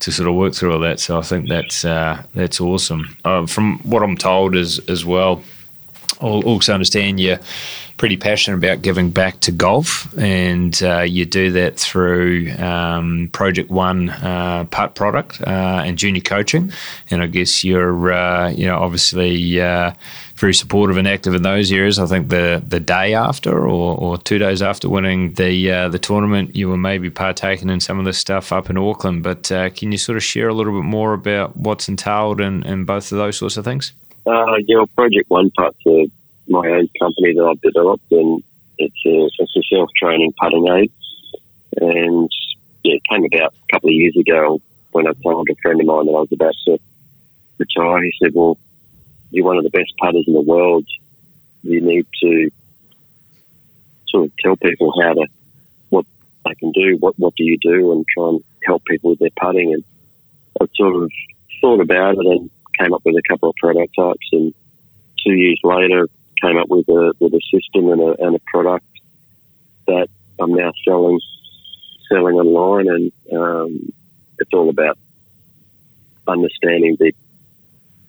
to 0.00 0.10
sort 0.10 0.28
of 0.28 0.34
work 0.34 0.54
through 0.54 0.72
all 0.72 0.80
that. 0.80 0.98
So 0.98 1.18
I 1.18 1.22
think 1.22 1.48
that's 1.48 1.84
uh, 1.84 2.22
that's 2.34 2.60
awesome. 2.60 3.16
Uh, 3.24 3.46
from 3.46 3.78
what 3.80 4.02
I'm 4.02 4.16
told 4.16 4.56
as 4.56 4.80
as 4.88 5.04
well, 5.04 5.42
I 6.20 6.26
also 6.26 6.74
understand 6.74 7.20
you're 7.20 7.38
pretty 7.96 8.16
passionate 8.16 8.56
about 8.56 8.80
giving 8.80 9.10
back 9.10 9.40
to 9.40 9.52
golf, 9.52 10.12
and 10.18 10.82
uh, 10.82 11.00
you 11.00 11.26
do 11.26 11.52
that 11.52 11.78
through 11.78 12.50
um, 12.58 13.28
Project 13.32 13.70
One 13.70 14.08
uh, 14.08 14.64
putt 14.70 14.94
product 14.94 15.40
uh, 15.42 15.82
and 15.84 15.98
junior 15.98 16.22
coaching. 16.22 16.72
And 17.10 17.22
I 17.22 17.26
guess 17.26 17.62
you're 17.62 18.12
uh, 18.12 18.50
you 18.50 18.66
know 18.66 18.78
obviously 18.78 19.60
uh, 19.60 19.92
very 20.40 20.54
supportive 20.54 20.96
and 20.96 21.06
active 21.06 21.34
in 21.34 21.42
those 21.42 21.70
areas. 21.70 21.98
I 21.98 22.06
think 22.06 22.30
the 22.30 22.62
the 22.66 22.80
day 22.80 23.12
after 23.14 23.52
or, 23.58 23.96
or 23.96 24.18
two 24.18 24.38
days 24.38 24.62
after 24.62 24.88
winning 24.88 25.34
the 25.34 25.70
uh, 25.70 25.88
the 25.90 25.98
tournament, 25.98 26.56
you 26.56 26.68
were 26.70 26.78
maybe 26.78 27.10
partaking 27.10 27.68
in 27.68 27.80
some 27.80 27.98
of 27.98 28.06
this 28.06 28.18
stuff 28.18 28.50
up 28.50 28.70
in 28.70 28.78
Auckland. 28.78 29.22
But 29.22 29.52
uh, 29.52 29.68
can 29.70 29.92
you 29.92 29.98
sort 29.98 30.16
of 30.16 30.24
share 30.24 30.48
a 30.48 30.54
little 30.54 30.72
bit 30.72 30.86
more 30.86 31.12
about 31.12 31.56
what's 31.56 31.88
entailed 31.88 32.40
in, 32.40 32.64
in 32.64 32.86
both 32.86 33.12
of 33.12 33.18
those 33.18 33.36
sorts 33.36 33.58
of 33.58 33.64
things? 33.64 33.92
Uh, 34.26 34.56
yeah, 34.66 34.82
Project 34.96 35.28
One 35.28 35.50
Putt's 35.50 35.78
uh, 35.86 36.06
my 36.48 36.66
own 36.66 36.88
company 36.98 37.34
that 37.34 37.44
I've 37.44 37.60
developed, 37.60 38.10
and 38.10 38.42
it's 38.78 39.02
a, 39.06 39.28
it's 39.38 39.56
a 39.56 39.62
self 39.74 39.90
training 39.96 40.32
putting 40.40 40.66
aid. 40.68 40.92
And 41.80 42.30
yeah, 42.82 42.94
it 42.94 43.02
came 43.10 43.24
about 43.24 43.52
a 43.52 43.72
couple 43.72 43.90
of 43.90 43.94
years 43.94 44.16
ago 44.16 44.60
when 44.92 45.06
I 45.06 45.12
told 45.22 45.48
a 45.50 45.54
friend 45.62 45.80
of 45.80 45.86
mine 45.86 46.06
that 46.06 46.12
I 46.12 46.20
was 46.20 46.32
about 46.32 46.54
to 46.64 46.78
retire. 47.58 48.02
He 48.02 48.14
said, 48.22 48.32
"Well." 48.34 48.58
You're 49.30 49.44
one 49.44 49.56
of 49.56 49.64
the 49.64 49.70
best 49.70 49.92
putters 49.98 50.24
in 50.26 50.34
the 50.34 50.40
world. 50.40 50.86
You 51.62 51.80
need 51.80 52.06
to 52.22 52.50
sort 54.08 54.24
of 54.24 54.32
tell 54.38 54.56
people 54.56 54.92
how 55.02 55.14
to 55.14 55.26
what 55.90 56.06
they 56.44 56.54
can 56.54 56.72
do, 56.72 56.96
what 56.98 57.18
what 57.18 57.34
do 57.36 57.44
you 57.44 57.58
do, 57.58 57.92
and 57.92 58.04
try 58.08 58.28
and 58.28 58.44
help 58.64 58.84
people 58.84 59.10
with 59.10 59.20
their 59.20 59.30
putting. 59.40 59.74
And 59.74 59.84
I 60.60 60.66
sort 60.74 61.02
of 61.02 61.10
thought 61.60 61.80
about 61.80 62.14
it 62.14 62.26
and 62.26 62.50
came 62.78 62.94
up 62.94 63.02
with 63.04 63.16
a 63.16 63.22
couple 63.28 63.50
of 63.50 63.56
prototypes. 63.56 64.28
And 64.32 64.54
two 65.24 65.32
years 65.32 65.60
later, 65.62 66.08
came 66.40 66.56
up 66.56 66.68
with 66.68 66.88
a 66.88 67.12
with 67.20 67.34
a 67.34 67.40
system 67.52 67.90
and 67.90 68.00
a, 68.00 68.26
and 68.26 68.36
a 68.36 68.40
product 68.46 68.86
that 69.86 70.08
I'm 70.38 70.54
now 70.54 70.72
selling 70.84 71.20
selling 72.10 72.36
online. 72.36 72.88
And 72.88 73.12
um, 73.32 73.92
it's 74.38 74.52
all 74.52 74.70
about 74.70 74.98
understanding 76.26 76.96
the 76.98 77.12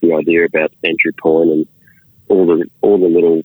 the 0.02 0.14
idea 0.14 0.46
about 0.46 0.74
entry 0.84 1.14
point 1.14 1.52
and 1.52 1.68
all 2.30 2.46
the 2.46 2.66
all 2.82 2.98
the 2.98 3.08
little, 3.08 3.42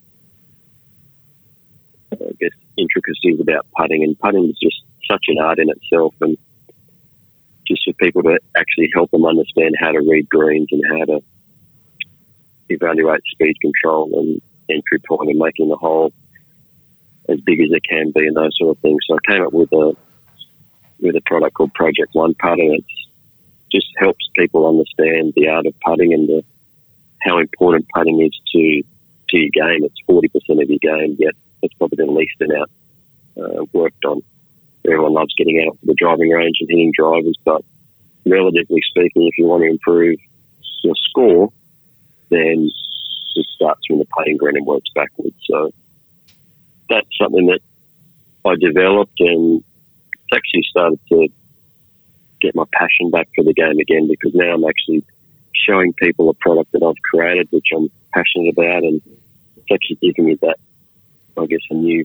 uh, 2.12 2.24
I 2.24 2.32
guess, 2.40 2.52
intricacies 2.76 3.40
about 3.40 3.66
putting. 3.76 4.02
And 4.02 4.18
putting 4.18 4.48
is 4.48 4.58
just 4.62 4.82
such 5.10 5.24
an 5.28 5.38
art 5.38 5.58
in 5.58 5.70
itself, 5.70 6.14
and 6.20 6.36
just 7.66 7.84
for 7.84 7.92
people 7.94 8.22
to 8.22 8.38
actually 8.56 8.90
help 8.94 9.10
them 9.10 9.24
understand 9.24 9.74
how 9.78 9.92
to 9.92 10.00
read 10.00 10.28
greens 10.28 10.68
and 10.70 10.82
how 10.88 11.04
to 11.04 11.20
evaluate 12.68 13.22
speed 13.26 13.56
control 13.60 14.10
and 14.18 14.40
entry 14.68 14.98
point 15.06 15.30
and 15.30 15.38
making 15.38 15.68
the 15.68 15.76
hole 15.76 16.12
as 17.28 17.40
big 17.40 17.60
as 17.60 17.70
it 17.70 17.82
can 17.88 18.12
be 18.12 18.26
and 18.26 18.36
those 18.36 18.56
sort 18.56 18.76
of 18.76 18.82
things. 18.82 18.98
So 19.06 19.16
I 19.16 19.32
came 19.32 19.42
up 19.42 19.52
with 19.52 19.72
a 19.72 19.96
with 21.00 21.16
a 21.16 21.20
product 21.26 21.54
called 21.54 21.74
Project 21.74 22.14
One 22.14 22.34
Putt, 22.34 22.58
and 22.58 22.74
it's 22.74 23.05
just 23.72 23.88
helps 23.96 24.28
people 24.36 24.66
understand 24.66 25.32
the 25.36 25.48
art 25.48 25.66
of 25.66 25.74
putting 25.80 26.12
and 26.12 26.28
the, 26.28 26.44
how 27.20 27.38
important 27.38 27.86
putting 27.94 28.20
is 28.20 28.38
to 28.52 28.82
to 29.28 29.38
your 29.38 29.50
game. 29.50 29.84
It's 29.84 30.00
forty 30.06 30.28
percent 30.28 30.62
of 30.62 30.68
your 30.68 30.78
game, 30.78 31.16
yet 31.18 31.34
it's 31.62 31.74
probably 31.74 32.04
the 32.04 32.10
least 32.10 32.40
amount 32.40 32.70
uh, 33.36 33.64
worked 33.72 34.04
on. 34.04 34.22
Everyone 34.84 35.14
loves 35.14 35.34
getting 35.36 35.66
out 35.66 35.78
to 35.80 35.86
the 35.86 35.94
driving 35.94 36.30
range 36.30 36.58
and 36.60 36.70
hitting 36.70 36.92
drivers, 36.96 37.36
but 37.44 37.62
relatively 38.24 38.80
speaking, 38.88 39.26
if 39.26 39.36
you 39.38 39.46
want 39.46 39.62
to 39.62 39.70
improve 39.70 40.18
your 40.82 40.94
score, 41.08 41.52
then 42.30 42.70
it 43.34 43.46
starts 43.54 43.84
from 43.86 43.98
the 43.98 44.06
putting 44.16 44.36
green 44.36 44.56
and 44.56 44.66
works 44.66 44.90
backwards. 44.94 45.34
So 45.50 45.72
that's 46.88 47.08
something 47.20 47.46
that 47.46 47.60
I 48.44 48.54
developed 48.60 49.18
and 49.18 49.64
it's 50.12 50.32
actually 50.32 50.64
started 50.70 51.00
to 51.08 51.28
get 52.40 52.54
my 52.54 52.64
passion 52.72 53.10
back 53.10 53.28
for 53.34 53.44
the 53.44 53.54
game 53.54 53.78
again 53.78 54.08
because 54.08 54.34
now 54.34 54.54
I'm 54.54 54.64
actually 54.64 55.04
showing 55.54 55.92
people 55.94 56.28
a 56.28 56.34
product 56.34 56.72
that 56.72 56.82
I've 56.82 57.00
created, 57.02 57.48
which 57.50 57.68
I'm 57.74 57.90
passionate 58.12 58.50
about, 58.52 58.82
and 58.82 59.00
it's 59.56 59.66
actually 59.72 59.98
giving 60.02 60.26
me 60.26 60.34
that, 60.42 60.56
I 61.36 61.46
guess, 61.46 61.60
a 61.70 61.74
new 61.74 62.04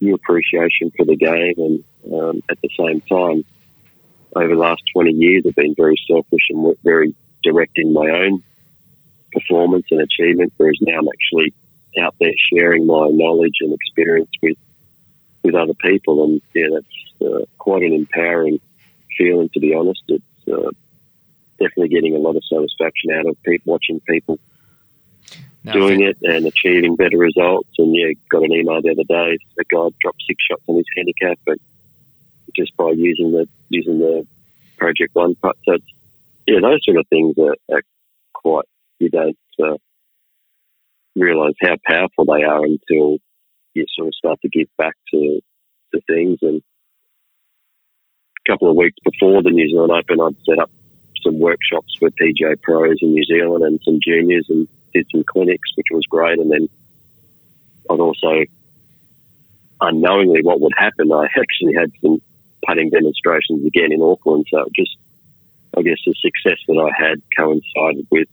new 0.00 0.14
appreciation 0.14 0.92
for 0.96 1.06
the 1.06 1.16
game, 1.16 1.54
and 1.56 1.84
um, 2.12 2.42
at 2.50 2.58
the 2.60 2.68
same 2.78 3.00
time, 3.02 3.44
over 4.34 4.54
the 4.54 4.60
last 4.60 4.82
20 4.92 5.12
years, 5.12 5.44
I've 5.46 5.54
been 5.54 5.74
very 5.74 5.96
selfish 6.06 6.42
and 6.50 6.76
very 6.84 7.14
direct 7.42 7.72
in 7.76 7.94
my 7.94 8.10
own 8.10 8.42
performance 9.32 9.86
and 9.90 10.02
achievement, 10.02 10.52
whereas 10.58 10.76
now 10.82 10.98
I'm 10.98 11.08
actually 11.08 11.54
out 11.98 12.14
there 12.20 12.32
sharing 12.52 12.86
my 12.86 13.08
knowledge 13.10 13.56
and 13.60 13.72
experience 13.72 14.30
with 14.42 14.58
with 15.42 15.54
other 15.54 15.74
people, 15.74 16.24
and 16.24 16.42
yeah, 16.54 16.66
that's 16.72 17.22
uh, 17.22 17.44
quite 17.58 17.82
an 17.82 17.92
empowering 17.92 18.60
feeling. 19.16 19.48
To 19.52 19.60
be 19.60 19.74
honest, 19.74 20.02
it's 20.08 20.24
uh, 20.52 20.70
definitely 21.58 21.88
getting 21.88 22.14
a 22.14 22.18
lot 22.18 22.36
of 22.36 22.42
satisfaction 22.44 23.10
out 23.12 23.26
of 23.26 23.42
people 23.42 23.72
watching 23.72 24.00
people 24.08 24.38
no, 25.64 25.72
doing 25.72 26.02
it 26.02 26.16
and 26.22 26.46
achieving 26.46 26.96
better 26.96 27.18
results. 27.18 27.70
And 27.78 27.94
yeah, 27.94 28.12
got 28.30 28.44
an 28.44 28.52
email 28.52 28.80
the 28.82 28.92
other 28.92 29.04
day. 29.08 29.38
A 29.58 29.64
guy 29.64 29.88
dropped 30.00 30.22
six 30.26 30.42
shots 30.48 30.62
on 30.68 30.76
his 30.76 30.86
handicap, 30.96 31.38
but 31.44 31.58
just 32.54 32.76
by 32.76 32.90
using 32.90 33.32
the 33.32 33.48
using 33.68 33.98
the 33.98 34.26
Project 34.78 35.14
One 35.14 35.34
putt. 35.36 35.56
So 35.64 35.76
yeah, 36.46 36.60
those 36.60 36.80
sort 36.84 36.98
of 36.98 37.06
things 37.08 37.36
are, 37.38 37.56
are 37.74 37.82
quite 38.32 38.66
you 38.98 39.10
don't 39.10 39.38
uh, 39.62 39.76
realise 41.14 41.54
how 41.60 41.76
powerful 41.86 42.24
they 42.24 42.44
are 42.44 42.64
until 42.64 43.18
you 43.74 43.84
sort 43.94 44.08
of 44.08 44.14
start 44.14 44.40
to 44.42 44.48
give 44.48 44.68
back 44.78 44.94
to 45.12 45.40
to 45.92 46.00
things. 46.06 46.38
And 46.42 46.62
couple 48.46 48.70
of 48.70 48.76
weeks 48.76 48.98
before 49.04 49.42
the 49.42 49.50
New 49.50 49.68
Zealand 49.68 49.92
Open, 49.92 50.20
I'd 50.20 50.44
set 50.44 50.58
up 50.58 50.70
some 51.22 51.38
workshops 51.38 51.94
for 51.98 52.10
PGA 52.10 52.60
pros 52.62 52.98
in 53.00 53.12
New 53.12 53.24
Zealand 53.24 53.64
and 53.64 53.80
some 53.84 53.98
juniors, 54.02 54.46
and 54.48 54.68
did 54.94 55.06
some 55.10 55.24
clinics, 55.24 55.70
which 55.76 55.86
was 55.90 56.04
great. 56.08 56.38
And 56.38 56.50
then 56.50 56.68
I'd 57.90 58.00
also 58.00 58.44
unknowingly 59.80 60.40
what 60.42 60.60
would 60.60 60.72
happen, 60.76 61.12
I 61.12 61.24
actually 61.36 61.74
had 61.74 61.92
some 62.00 62.20
putting 62.66 62.90
demonstrations 62.90 63.66
again 63.66 63.92
in 63.92 64.02
Auckland. 64.02 64.46
So 64.50 64.66
just, 64.74 64.96
I 65.76 65.82
guess, 65.82 65.98
the 66.06 66.14
success 66.14 66.58
that 66.68 66.78
I 66.78 67.02
had 67.02 67.22
coincided 67.36 68.06
with 68.10 68.28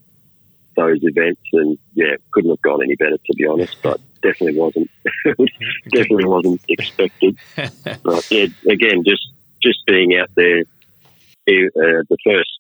those 0.75 0.99
events, 1.03 1.41
and 1.53 1.77
yeah, 1.93 2.15
couldn't 2.31 2.49
have 2.49 2.61
gone 2.61 2.81
any 2.81 2.95
better 2.95 3.17
to 3.17 3.33
be 3.35 3.45
honest. 3.45 3.77
But 3.83 3.99
definitely 4.21 4.59
wasn't, 4.59 4.89
definitely 5.91 6.25
wasn't 6.25 6.61
expected. 6.67 7.37
But 8.03 8.31
yeah, 8.31 8.47
again, 8.69 9.03
just 9.05 9.27
just 9.63 9.85
being 9.87 10.17
out 10.19 10.29
there, 10.35 10.61
uh, 10.61 12.03
the 12.09 12.17
first 12.25 12.59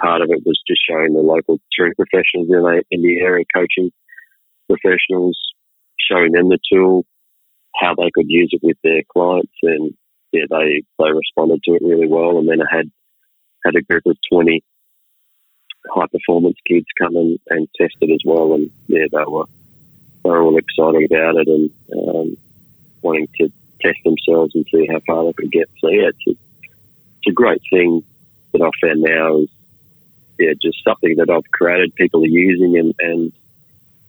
part 0.00 0.22
of 0.22 0.30
it 0.30 0.44
was 0.44 0.60
just 0.66 0.80
showing 0.88 1.14
the 1.14 1.20
local 1.20 1.58
touring 1.72 1.94
professionals 1.94 2.48
in 2.48 2.62
the, 2.62 2.82
in 2.90 3.02
the 3.02 3.20
area, 3.20 3.44
coaching 3.54 3.90
professionals, 4.68 5.38
showing 6.10 6.32
them 6.32 6.48
the 6.48 6.58
tool, 6.72 7.04
how 7.74 7.94
they 7.94 8.10
could 8.14 8.26
use 8.28 8.50
it 8.52 8.60
with 8.62 8.76
their 8.82 9.02
clients, 9.12 9.52
and 9.62 9.94
yeah, 10.32 10.44
they 10.50 10.82
they 10.98 11.12
responded 11.12 11.62
to 11.64 11.74
it 11.74 11.82
really 11.82 12.08
well. 12.08 12.38
And 12.38 12.48
then 12.48 12.62
I 12.62 12.76
had 12.76 12.90
had 13.64 13.76
a 13.76 13.82
group 13.82 14.04
of 14.06 14.16
twenty 14.30 14.62
high 15.90 16.06
performance 16.06 16.56
kids 16.66 16.86
come 17.00 17.16
and, 17.16 17.38
and 17.48 17.68
test 17.80 17.96
it 18.00 18.12
as 18.12 18.20
well, 18.24 18.54
and 18.54 18.70
yeah, 18.88 19.06
they 19.10 19.24
were 19.26 19.46
they 20.22 20.30
were 20.30 20.42
all 20.42 20.58
excited 20.58 21.10
about 21.10 21.36
it 21.36 21.48
and 21.48 21.70
um, 21.98 22.36
wanting 23.02 23.28
to 23.40 23.48
test 23.82 23.98
themselves 24.04 24.54
and 24.54 24.66
see 24.72 24.86
how 24.86 25.00
far 25.06 25.24
they 25.24 25.32
could 25.32 25.50
get. 25.50 25.68
So 25.78 25.88
yeah, 25.88 26.08
it's 26.08 26.26
a, 26.26 26.30
it's 26.30 27.28
a 27.28 27.32
great 27.32 27.62
thing 27.70 28.02
that 28.52 28.62
I've 28.62 28.70
found 28.80 29.02
now 29.02 29.38
is 29.38 29.48
yeah, 30.38 30.52
just 30.60 30.82
something 30.84 31.16
that 31.16 31.30
I've 31.30 31.50
created, 31.50 31.94
people 31.94 32.22
are 32.22 32.26
using 32.26 32.78
and, 32.78 32.94
and 32.98 33.32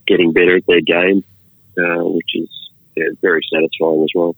getting 0.08 0.34
better 0.34 0.58
at 0.58 0.66
their 0.66 0.82
game, 0.82 1.24
uh, 1.78 2.04
which 2.04 2.32
is 2.36 2.50
yeah, 2.96 3.10
very 3.22 3.42
satisfying 3.52 4.04
as 4.04 4.10
well 4.16 4.36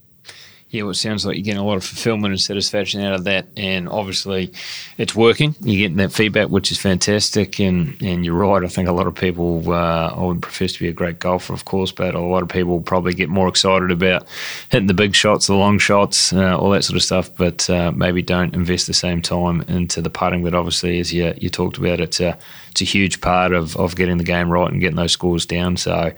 yeah, 0.69 0.81
well, 0.81 0.91
it 0.91 0.95
sounds 0.95 1.25
like 1.25 1.37
you're 1.37 1.43
getting 1.43 1.61
a 1.61 1.65
lot 1.65 1.77
of 1.77 1.83
fulfillment 1.85 2.33
and 2.33 2.41
satisfaction 2.41 2.99
out 3.01 3.13
of 3.13 3.23
that, 3.25 3.47
and 3.55 3.87
obviously, 3.87 4.51
it's 4.97 5.15
working. 5.15 5.55
You're 5.61 5.87
getting 5.87 5.97
that 5.97 6.11
feedback, 6.11 6.49
which 6.49 6.71
is 6.71 6.79
fantastic. 6.79 7.59
And 7.59 8.01
and 8.01 8.25
you're 8.25 8.35
right. 8.35 8.63
I 8.63 8.67
think 8.67 8.89
a 8.89 8.91
lot 8.91 9.07
of 9.07 9.15
people. 9.15 9.71
Uh, 9.71 10.07
I 10.15 10.23
would 10.23 10.41
profess 10.41 10.73
to 10.73 10.79
be 10.79 10.87
a 10.87 10.93
great 10.93 11.19
golfer, 11.19 11.53
of 11.53 11.65
course, 11.65 11.91
but 11.91 12.15
a 12.15 12.19
lot 12.19 12.43
of 12.43 12.49
people 12.49 12.81
probably 12.81 13.13
get 13.13 13.29
more 13.29 13.47
excited 13.47 13.91
about 13.91 14.27
hitting 14.69 14.87
the 14.87 14.93
big 14.93 15.15
shots, 15.15 15.47
the 15.47 15.55
long 15.55 15.77
shots, 15.77 16.33
uh, 16.33 16.57
all 16.57 16.71
that 16.71 16.83
sort 16.83 16.97
of 16.97 17.03
stuff, 17.03 17.33
but 17.35 17.69
uh, 17.69 17.91
maybe 17.91 18.21
don't 18.21 18.55
invest 18.55 18.87
the 18.87 18.93
same 18.93 19.21
time 19.21 19.61
into 19.67 20.01
the 20.01 20.09
putting. 20.09 20.43
But 20.43 20.55
obviously, 20.55 20.99
as 20.99 21.13
you 21.13 21.33
you 21.37 21.49
talked 21.49 21.77
about, 21.77 21.99
it's 22.01 22.19
a 22.19 22.37
it's 22.75 22.81
a 22.81 22.85
huge 22.85 23.21
part 23.21 23.53
of, 23.53 23.77
of 23.77 23.95
getting 23.95 24.17
the 24.17 24.25
game 24.25 24.49
right 24.49 24.69
and 24.69 24.81
getting 24.81 24.97
those 24.97 25.13
scores 25.13 25.45
down. 25.45 25.77
So, 25.77 26.11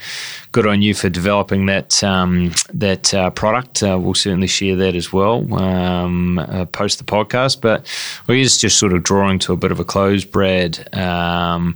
good 0.51 0.65
on 0.65 0.81
you 0.81 0.95
for 0.95 1.07
developing 1.07 1.67
that 1.67 2.03
um, 2.03 2.51
that 2.73 3.13
uh, 3.13 3.29
product. 3.29 3.83
Uh, 3.83 3.99
we'll 4.01 4.15
certainly 4.15 4.47
share 4.47 4.75
that 4.75 4.95
as 4.95 5.13
well 5.13 5.53
um, 5.53 6.39
uh, 6.39 6.65
post 6.65 6.97
the 6.97 7.03
podcast. 7.03 7.61
But 7.61 7.85
we 8.25 8.41
just 8.41 8.59
just 8.59 8.79
sort 8.79 8.93
of 8.93 9.03
drawing 9.03 9.37
to 9.39 9.53
a 9.53 9.55
bit 9.55 9.71
of 9.71 9.79
a 9.79 9.85
close, 9.85 10.25
Brad. 10.25 10.95
Um, 10.95 11.75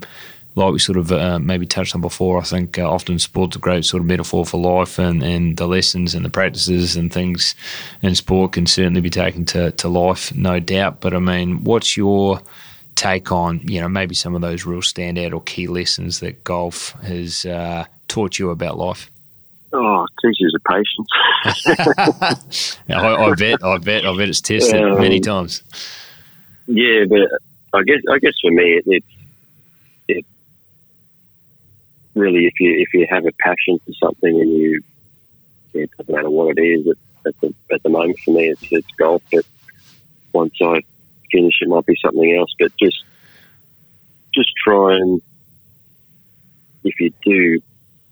like 0.56 0.72
we 0.72 0.80
sort 0.80 0.98
of 0.98 1.12
uh, 1.12 1.38
maybe 1.38 1.64
touched 1.64 1.94
on 1.94 2.00
before, 2.00 2.38
I 2.38 2.42
think 2.42 2.76
uh, 2.76 2.90
often 2.90 3.18
sport's 3.20 3.56
a 3.56 3.58
great 3.60 3.84
sort 3.84 4.02
of 4.02 4.06
metaphor 4.06 4.44
for 4.44 4.60
life, 4.60 4.98
and, 4.98 5.22
and 5.22 5.56
the 5.56 5.66
lessons 5.66 6.14
and 6.14 6.24
the 6.24 6.28
practices 6.28 6.96
and 6.96 7.10
things 7.10 7.54
in 8.02 8.14
sport 8.16 8.52
can 8.52 8.66
certainly 8.66 9.00
be 9.00 9.08
taken 9.08 9.46
to, 9.46 9.70
to 9.70 9.88
life, 9.88 10.34
no 10.34 10.58
doubt. 10.60 11.00
But 11.00 11.14
I 11.14 11.20
mean, 11.20 11.64
what's 11.64 11.96
your 11.96 12.42
take 12.94 13.32
on 13.32 13.60
you 13.60 13.80
know 13.80 13.88
maybe 13.88 14.14
some 14.14 14.34
of 14.34 14.40
those 14.40 14.64
real 14.66 14.80
standout 14.80 15.32
or 15.32 15.42
key 15.42 15.66
lessons 15.66 16.20
that 16.20 16.44
golf 16.44 16.92
has 17.02 17.44
uh, 17.46 17.84
taught 18.08 18.38
you 18.38 18.50
about 18.50 18.78
life? 18.78 19.10
Oh, 19.72 20.06
teaches 20.20 20.52
you 20.52 20.58
patience. 20.68 21.08
I, 22.90 22.94
I, 22.94 23.34
bet, 23.34 23.64
I 23.64 23.78
bet, 23.78 24.04
I 24.04 24.16
bet 24.16 24.28
it's 24.28 24.42
tested 24.42 24.82
um, 24.82 24.98
many 24.98 25.18
times. 25.18 25.62
Yeah, 26.66 27.04
but 27.08 27.20
I 27.72 27.82
guess, 27.82 28.00
I 28.10 28.18
guess 28.18 28.34
for 28.40 28.50
me, 28.50 28.74
it, 28.74 28.84
it's 28.86 29.06
it 30.08 30.26
really 32.14 32.44
if 32.44 32.60
you 32.60 32.74
if 32.78 32.92
you 32.92 33.06
have 33.08 33.24
a 33.24 33.32
passion 33.40 33.80
for 33.86 33.92
something 33.94 34.40
and 34.40 34.50
you 34.50 34.82
it 35.72 35.90
doesn't 35.96 36.14
matter 36.14 36.30
what 36.30 36.58
it 36.58 36.60
is. 36.60 36.86
At, 36.86 36.96
at 37.28 37.40
the 37.40 37.54
at 37.72 37.82
the 37.82 37.88
moment, 37.88 38.18
for 38.18 38.34
me, 38.34 38.48
it's 38.48 38.62
it's 38.70 38.92
golf. 38.98 39.22
But 39.32 39.46
once 40.34 40.54
I 40.60 40.82
finish, 41.32 41.54
it 41.60 41.68
might 41.68 41.86
be 41.86 41.96
something 42.04 42.36
else. 42.38 42.54
But 42.58 42.72
just 42.78 43.02
just 44.34 44.50
try 44.64 44.96
and 44.96 45.20
if 46.84 46.94
you 46.98 47.12
do, 47.24 47.60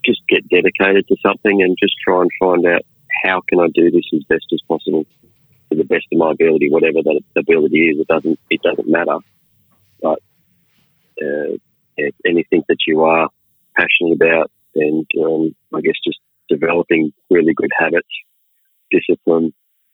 just 0.05 0.21
get 0.27 0.47
dedicated 0.49 1.07
to 1.07 1.15
something 1.25 1.61
and 1.61 1.77
just 1.81 1.93
try 2.05 2.21
and 2.21 2.31
find 2.39 2.65
out 2.65 2.81
how 3.23 3.41
can 3.49 3.59
I 3.59 3.67
do 3.73 3.91
this 3.91 4.05
as 4.13 4.23
best 4.23 4.45
as 4.53 4.61
possible 4.67 5.05
to 5.69 5.77
the 5.77 5.83
best 5.83 6.05
of 6.11 6.17
my 6.17 6.31
ability, 6.31 6.69
whatever 6.69 7.01
that 7.03 7.21
ability 7.37 7.89
is. 7.89 7.99
It 7.99 8.07
doesn't 8.07 8.39
it 8.49 8.61
doesn't 8.61 8.89
matter, 8.89 9.17
but 10.01 10.19
uh, 11.21 11.57
anything 12.25 12.63
that 12.67 12.77
you 12.87 13.03
are 13.03 13.29
passionate 13.77 14.13
about, 14.13 14.51
and 14.75 15.05
um, 15.23 15.55
I 15.73 15.81
guess 15.81 15.95
just 16.03 16.19
developing 16.49 17.13
really 17.29 17.53
good 17.53 17.71
habits, 17.77 18.07
discipline, 18.89 19.53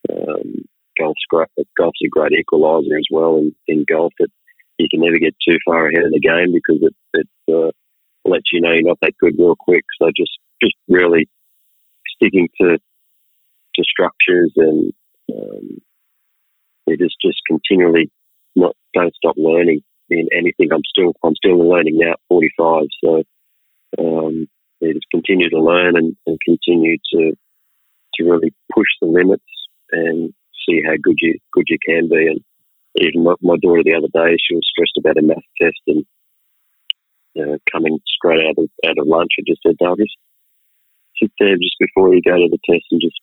um, 0.10 0.66
golf's 1.00 1.26
great. 1.30 1.48
Golf's 1.78 2.00
a 2.04 2.10
great 2.10 2.32
equaliser 2.32 2.98
as 2.98 3.08
well. 3.12 3.38
In, 3.38 3.56
in 3.68 3.86
golf, 3.88 4.14
it, 4.20 4.32
you 4.78 4.88
can 4.90 5.02
never 5.02 5.18
get 5.20 5.36
too 5.48 5.58
far 5.66 5.88
ahead 5.88 6.06
of 6.06 6.12
the 6.12 6.20
game 6.20 6.54
because 6.54 6.82
it, 6.82 6.96
it 7.14 7.28
uh, 7.54 7.72
lets 8.26 8.52
you 8.52 8.62
know 8.62 8.72
you're 8.72 8.84
not 8.84 9.00
that 9.02 9.18
good 9.20 9.36
real 9.38 9.56
quick. 9.58 9.84
So 10.02 10.10
just 10.16 10.38
just 10.62 10.76
really 10.88 11.28
sticking 12.16 12.50
to 12.62 12.78
to 12.78 13.84
structures 13.84 14.52
and 14.56 14.94
um, 15.34 15.78
just 16.90 17.16
just 17.22 17.40
continually 17.48 18.10
not 18.56 18.76
don't 18.94 19.16
stop 19.16 19.36
learning 19.38 19.82
in 20.10 20.28
anything. 20.36 20.70
I'm 20.72 20.86
still 20.88 21.14
I'm 21.24 21.36
still 21.36 21.58
learning 21.58 21.98
now 21.98 22.12
at 22.12 22.20
45. 22.30 22.84
So 23.04 23.24
um, 24.00 24.48
yeah, 24.82 24.94
just 24.94 25.08
continue 25.12 25.50
to 25.50 25.60
learn 25.60 25.98
and, 25.98 26.16
and 26.26 26.40
continue 26.46 26.98
to 27.14 27.34
to 28.16 28.24
really 28.24 28.54
push 28.74 28.88
the 29.02 29.08
limits 29.08 29.44
and 29.92 30.34
see 30.68 30.82
how 30.86 30.96
good 31.02 31.18
you 31.18 31.38
good 31.54 31.66
you 31.68 31.78
can 31.88 32.10
be. 32.10 32.28
And 32.28 32.42
even 33.00 33.24
my, 33.24 33.34
my 33.42 33.58
daughter 33.62 33.84
the 33.84 33.96
other 33.96 34.12
day, 34.14 34.38
she 34.42 34.56
was 34.56 34.68
stressed 34.70 34.98
about 34.98 35.18
a 35.18 35.22
math 35.22 35.38
test 35.62 35.80
and 35.88 36.06
you 37.38 37.46
know, 37.46 37.58
coming 37.72 38.00
straight 38.08 38.46
out 38.48 38.58
of 38.58 38.70
out 38.86 38.98
of 38.98 39.08
lunch, 39.08 39.30
I 39.40 39.44
just 39.46 39.62
said, 39.62 39.76
"I'll 39.86 39.96
just 39.96 40.18
sit 41.22 41.32
there 41.40 41.56
just 41.56 41.78
before 41.80 42.14
you 42.14 42.22
go 42.22 42.36
to 42.36 42.50
the 42.50 42.58
test 42.66 42.86
and 42.92 43.00
just 43.00 43.20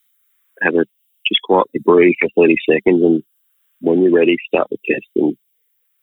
have 0.62 0.74
a 0.74 0.84
just 1.26 1.42
quietly 1.42 1.80
breathe 1.84 2.14
for 2.20 2.30
thirty 2.36 2.56
seconds, 2.68 3.02
and 3.02 3.22
when 3.80 4.02
you're 4.02 4.14
ready, 4.14 4.36
start 4.46 4.68
the 4.70 4.78
test." 4.88 5.06
And 5.16 5.36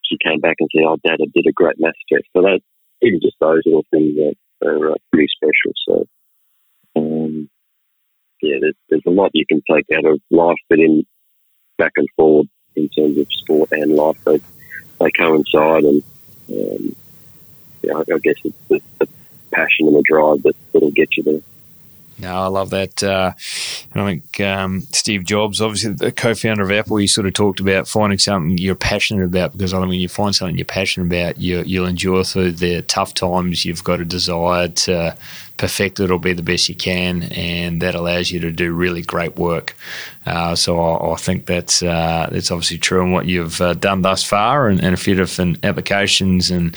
she 0.04 0.18
came 0.24 0.42
back 0.42 0.58
and 0.60 0.70
said, 0.76 0.84
"Oh, 0.86 0.98
Dad, 1.06 1.20
I 1.22 1.28
did 1.34 1.48
a 1.48 1.54
great 1.54 1.80
math 1.80 1.94
test." 2.12 2.26
So 2.36 2.42
that 2.42 2.60
even 3.02 3.22
just 3.22 3.38
those 3.40 3.62
little 3.66 3.86
things 3.92 4.14
are, 4.20 4.68
are 4.68 4.92
uh, 4.92 4.96
pretty 5.12 5.28
special. 5.34 5.74
So. 5.88 6.06
Um, 6.94 7.50
yeah, 8.42 8.58
there's, 8.60 8.76
there's 8.90 9.04
a 9.06 9.12
lot 9.12 9.32
you 9.34 9.46
can 9.48 9.62
take 9.72 9.86
out 9.96 10.04
of 10.04 10.20
life, 10.30 10.58
but 10.68 10.80
in 10.80 11.06
back 11.82 11.94
and 11.96 12.08
forward 12.16 12.48
in 12.76 12.88
terms 12.90 13.18
of 13.18 13.34
sport 13.34 13.70
and 13.72 13.96
life. 13.96 14.18
They, 14.24 14.40
they 15.00 15.12
coincide, 15.18 15.84
and 15.84 16.04
um, 16.52 16.96
yeah, 17.82 17.98
I 17.98 18.20
guess 18.20 18.36
it's 18.44 18.58
the, 18.70 18.82
the, 19.00 19.08
passion 19.52 19.88
and 19.88 19.98
the 19.98 20.02
drive 20.04 20.44
that, 20.44 20.56
that'll 20.72 20.92
get 20.92 21.18
you 21.18 21.24
there. 21.24 21.42
No, 22.20 22.36
I 22.36 22.48
love 22.48 22.70
that. 22.70 23.04
Uh, 23.04 23.34
And 23.94 24.04
I 24.04 24.06
think 24.06 24.40
um, 24.40 24.82
Steve 24.92 25.26
Jobs, 25.26 25.60
obviously 25.60 25.94
the 25.94 26.12
co-founder 26.12 26.64
of 26.64 26.72
Apple, 26.72 26.98
he 26.98 27.08
sort 27.08 27.28
of 27.28 27.34
talked 27.34 27.60
about 27.60 27.88
finding 27.88 28.20
something 28.20 28.58
you're 28.58 28.76
passionate 28.76 29.26
about 29.26 29.52
because 29.52 29.74
I 29.74 29.80
think 29.80 29.90
when 29.90 30.00
you 30.00 30.08
find 30.08 30.34
something 30.34 30.58
you're 30.58 30.66
passionate 30.66 31.08
about, 31.08 31.40
you, 31.40 31.62
you'll 31.64 31.88
endure 31.88 32.24
through 32.24 32.54
the 32.54 32.82
tough 32.84 33.14
times. 33.14 33.66
You've 33.66 33.84
got 33.84 34.00
a 34.00 34.06
desire 34.06 34.70
to 34.70 35.18
perfect 35.62 36.00
it 36.00 36.10
or 36.10 36.20
be 36.20 36.34
the 36.34 36.42
best 36.42 36.68
you 36.70 36.76
can, 36.76 37.22
and 37.24 37.84
that 37.84 37.94
allows 37.94 38.32
you 38.32 38.40
to 38.40 38.52
do 38.52 38.74
really 38.74 39.04
great 39.04 39.36
work. 39.36 39.76
Uh, 40.26 40.56
so 40.56 40.80
I, 40.80 41.14
I, 41.14 41.16
think 41.18 41.46
that's 41.46 41.84
uh, 41.84 42.28
that's 42.32 42.50
obviously 42.50 42.80
true 42.80 43.02
in 43.02 43.12
what 43.12 43.28
you've 43.28 43.62
uh, 43.62 43.76
done 43.76 44.02
thus 44.02 44.24
far, 44.24 44.68
and, 44.68 44.84
and, 44.84 44.94
a 44.96 44.98
few 44.98 45.14
different 45.14 45.64
applications, 45.64 46.50
and 46.50 46.76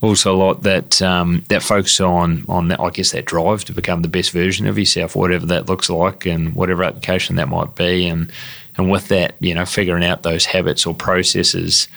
also 0.00 0.34
a 0.34 0.38
lot 0.38 0.62
that 0.62 1.02
um, 1.02 1.44
that 1.48 1.62
focus 1.62 2.00
on 2.00 2.44
on 2.48 2.68
that, 2.68 2.80
I 2.80 2.90
guess 2.90 3.10
that 3.10 3.24
drive 3.24 3.64
to 3.64 3.72
become 3.72 4.02
the 4.02 4.08
best 4.08 4.30
version 4.30 4.68
of 4.68 4.78
yourself, 4.78 5.16
whatever 5.16 5.46
that 5.46 5.68
looks 5.68 5.90
like, 5.90 6.24
and 6.24 6.49
whatever 6.54 6.84
application 6.84 7.36
that 7.36 7.48
might 7.48 7.74
be, 7.74 8.06
and 8.06 8.30
and 8.76 8.90
with 8.90 9.08
that, 9.08 9.34
you 9.40 9.54
know, 9.54 9.66
figuring 9.66 10.04
out 10.04 10.22
those 10.22 10.46
habits 10.46 10.86
or 10.86 10.94
processes 10.94 11.88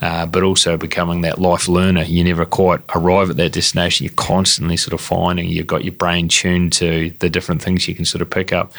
uh, 0.00 0.24
but 0.24 0.42
also 0.42 0.76
becoming 0.76 1.20
that 1.20 1.38
life 1.38 1.68
learner. 1.68 2.02
You 2.02 2.24
never 2.24 2.46
quite 2.46 2.80
arrive 2.94 3.30
at 3.30 3.36
that 3.36 3.52
destination. 3.52 4.04
You're 4.04 4.14
constantly 4.14 4.76
sort 4.76 4.94
of 4.94 5.00
finding 5.00 5.48
you've 5.48 5.66
got 5.66 5.84
your 5.84 5.92
brain 5.92 6.28
tuned 6.28 6.72
to 6.74 7.10
the 7.18 7.28
different 7.28 7.62
things 7.62 7.86
you 7.86 7.94
can 7.94 8.06
sort 8.06 8.22
of 8.22 8.30
pick 8.30 8.52
up 8.52 8.72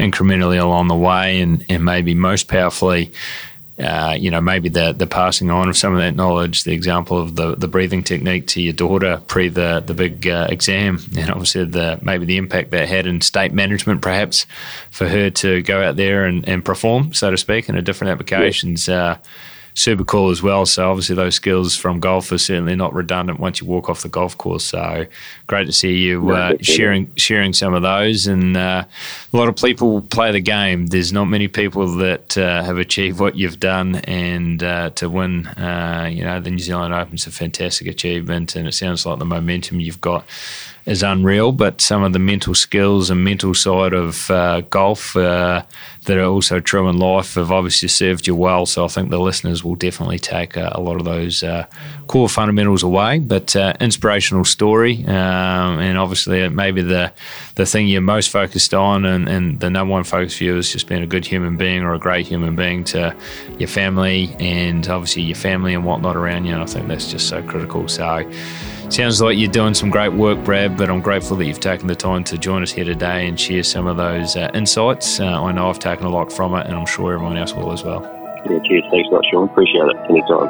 incrementally 0.00 0.60
along 0.60 0.88
the 0.88 0.96
way, 0.96 1.40
and, 1.40 1.64
and 1.68 1.84
maybe 1.84 2.14
most 2.14 2.48
powerfully. 2.48 3.12
Uh, 3.76 4.16
you 4.16 4.30
know, 4.30 4.40
maybe 4.40 4.68
the 4.68 4.92
the 4.92 5.06
passing 5.06 5.50
on 5.50 5.68
of 5.68 5.76
some 5.76 5.92
of 5.92 5.98
that 5.98 6.14
knowledge, 6.14 6.62
the 6.62 6.72
example 6.72 7.18
of 7.18 7.34
the, 7.34 7.56
the 7.56 7.66
breathing 7.66 8.04
technique 8.04 8.46
to 8.46 8.62
your 8.62 8.72
daughter 8.72 9.20
pre 9.26 9.48
the 9.48 9.82
the 9.84 9.94
big 9.94 10.28
uh, 10.28 10.46
exam, 10.48 11.00
and 11.18 11.28
obviously 11.30 11.64
the 11.64 11.98
maybe 12.00 12.24
the 12.24 12.36
impact 12.36 12.70
that 12.70 12.88
had 12.88 13.06
in 13.06 13.20
state 13.20 13.52
management, 13.52 14.00
perhaps 14.00 14.46
for 14.90 15.08
her 15.08 15.28
to 15.28 15.60
go 15.62 15.82
out 15.82 15.96
there 15.96 16.24
and, 16.24 16.48
and 16.48 16.64
perform, 16.64 17.12
so 17.12 17.32
to 17.32 17.36
speak, 17.36 17.68
in 17.68 17.76
a 17.76 17.82
different 17.82 18.12
applications. 18.12 18.86
Yeah. 18.86 19.04
Uh, 19.04 19.18
super 19.74 20.04
cool 20.04 20.30
as 20.30 20.42
well. 20.42 20.64
So 20.66 20.88
obviously 20.88 21.16
those 21.16 21.34
skills 21.34 21.76
from 21.76 21.98
golf 21.98 22.30
are 22.30 22.38
certainly 22.38 22.76
not 22.76 22.94
redundant 22.94 23.40
once 23.40 23.60
you 23.60 23.66
walk 23.66 23.90
off 23.90 24.02
the 24.02 24.08
golf 24.08 24.38
course. 24.38 24.64
So 24.64 25.06
great 25.48 25.66
to 25.66 25.72
see 25.72 25.98
you 25.98 26.30
uh, 26.30 26.54
sharing 26.60 27.12
sharing 27.16 27.52
some 27.52 27.74
of 27.74 27.82
those. 27.82 28.26
And 28.26 28.56
uh, 28.56 28.84
a 29.32 29.36
lot 29.36 29.48
of 29.48 29.56
people 29.56 30.00
play 30.02 30.30
the 30.30 30.40
game. 30.40 30.86
There's 30.86 31.12
not 31.12 31.24
many 31.24 31.48
people 31.48 31.96
that 31.96 32.38
uh, 32.38 32.62
have 32.62 32.78
achieved 32.78 33.18
what 33.18 33.34
you've 33.34 33.60
done, 33.60 33.96
and 33.96 34.62
uh, 34.62 34.90
to 34.90 35.10
win, 35.10 35.46
uh, 35.46 36.08
you 36.10 36.24
know, 36.24 36.40
the 36.40 36.50
New 36.50 36.58
Zealand 36.58 36.94
Open's 36.94 37.26
a 37.26 37.32
fantastic 37.32 37.88
achievement. 37.88 38.54
And 38.54 38.68
it 38.68 38.72
sounds 38.72 39.04
like 39.04 39.18
the 39.18 39.24
momentum 39.24 39.80
you've 39.80 40.00
got 40.00 40.24
is 40.86 41.02
unreal, 41.02 41.50
but 41.50 41.80
some 41.80 42.02
of 42.02 42.12
the 42.12 42.18
mental 42.18 42.54
skills 42.54 43.08
and 43.10 43.24
mental 43.24 43.54
side 43.54 43.94
of 43.94 44.30
uh, 44.30 44.60
golf 44.62 45.16
uh, 45.16 45.62
that 46.04 46.18
are 46.18 46.24
also 46.24 46.60
true 46.60 46.88
in 46.88 46.98
life 46.98 47.34
have 47.34 47.50
obviously 47.50 47.88
served 47.88 48.26
you 48.26 48.34
well. 48.34 48.66
So 48.66 48.84
I 48.84 48.88
think 48.88 49.08
the 49.08 49.18
listeners 49.18 49.64
will 49.64 49.76
definitely 49.76 50.18
take 50.18 50.56
uh, 50.58 50.70
a 50.72 50.80
lot 50.80 50.96
of 50.96 51.04
those 51.04 51.42
uh, 51.42 51.66
core 52.06 52.28
fundamentals 52.28 52.82
away. 52.82 53.18
But 53.18 53.56
uh, 53.56 53.72
inspirational 53.80 54.44
story, 54.44 55.04
um, 55.06 55.78
and 55.78 55.96
obviously 55.96 56.46
maybe 56.50 56.82
the 56.82 57.12
the 57.54 57.64
thing 57.64 57.88
you're 57.88 58.02
most 58.02 58.30
focused 58.30 58.74
on, 58.74 59.06
and, 59.06 59.28
and 59.28 59.60
the 59.60 59.70
number 59.70 59.92
one 59.92 60.04
focus 60.04 60.36
for 60.36 60.44
you 60.44 60.58
is 60.58 60.70
just 60.70 60.86
being 60.86 61.02
a 61.02 61.06
good 61.06 61.24
human 61.24 61.56
being 61.56 61.82
or 61.82 61.94
a 61.94 61.98
great 61.98 62.26
human 62.26 62.56
being 62.56 62.84
to 62.84 63.16
your 63.58 63.68
family, 63.68 64.36
and 64.38 64.86
obviously 64.88 65.22
your 65.22 65.36
family 65.36 65.72
and 65.72 65.84
whatnot 65.84 66.14
around 66.14 66.44
you. 66.44 66.52
And 66.52 66.62
I 66.62 66.66
think 66.66 66.88
that's 66.88 67.10
just 67.10 67.28
so 67.28 67.42
critical. 67.42 67.88
So. 67.88 68.30
Sounds 68.94 69.20
like 69.20 69.36
you're 69.36 69.50
doing 69.50 69.74
some 69.74 69.90
great 69.90 70.12
work, 70.12 70.44
Brad, 70.44 70.76
but 70.76 70.88
I'm 70.88 71.00
grateful 71.00 71.36
that 71.38 71.46
you've 71.46 71.58
taken 71.58 71.88
the 71.88 71.96
time 71.96 72.22
to 72.22 72.38
join 72.38 72.62
us 72.62 72.70
here 72.70 72.84
today 72.84 73.26
and 73.26 73.38
share 73.40 73.64
some 73.64 73.88
of 73.88 73.96
those 73.96 74.36
uh, 74.36 74.48
insights. 74.54 75.18
Uh, 75.18 75.24
I 75.24 75.50
know 75.50 75.68
I've 75.68 75.80
taken 75.80 76.06
a 76.06 76.10
lot 76.10 76.32
from 76.32 76.54
it, 76.54 76.68
and 76.68 76.76
I'm 76.76 76.86
sure 76.86 77.12
everyone 77.12 77.36
else 77.36 77.52
will 77.54 77.72
as 77.72 77.82
well. 77.82 78.02
Yeah, 78.48 78.60
cheers. 78.68 78.84
Thanks 78.92 79.08
a 79.10 79.14
lot, 79.14 79.24
Sean. 79.32 79.48
Appreciate 79.48 79.82
it. 79.82 79.96
Anytime. 80.08 80.48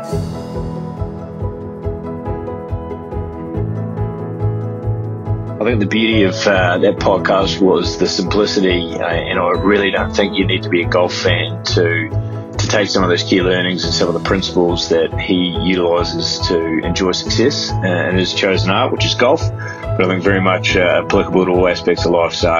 I 5.58 5.64
think 5.64 5.80
the 5.80 5.86
beauty 5.86 6.24
of 6.24 6.34
uh, 6.46 6.76
that 6.76 6.96
podcast 6.96 7.62
was 7.62 7.96
the 7.96 8.06
simplicity, 8.06 8.92
uh, 8.92 9.06
and 9.06 9.38
I 9.38 9.52
really 9.52 9.90
don't 9.90 10.14
think 10.14 10.36
you 10.36 10.46
need 10.46 10.64
to 10.64 10.68
be 10.68 10.82
a 10.82 10.86
golf 10.86 11.14
fan 11.14 11.64
to 11.64 12.33
to 12.58 12.68
take 12.68 12.88
some 12.88 13.02
of 13.02 13.08
those 13.08 13.22
key 13.22 13.42
learnings 13.42 13.84
and 13.84 13.92
some 13.92 14.08
of 14.08 14.14
the 14.14 14.20
principles 14.20 14.88
that 14.88 15.18
he 15.18 15.56
utilises 15.62 16.38
to 16.48 16.78
enjoy 16.84 17.12
success 17.12 17.70
and 17.70 18.10
in 18.10 18.18
his 18.18 18.34
chosen 18.34 18.70
art, 18.70 18.92
which 18.92 19.04
is 19.04 19.14
golf. 19.14 19.40
But 19.40 20.02
I 20.02 20.08
think 20.08 20.22
very 20.22 20.40
much 20.40 20.76
uh, 20.76 21.02
applicable 21.04 21.46
to 21.46 21.50
all 21.52 21.68
aspects 21.68 22.04
of 22.04 22.12
life. 22.12 22.32
So, 22.34 22.50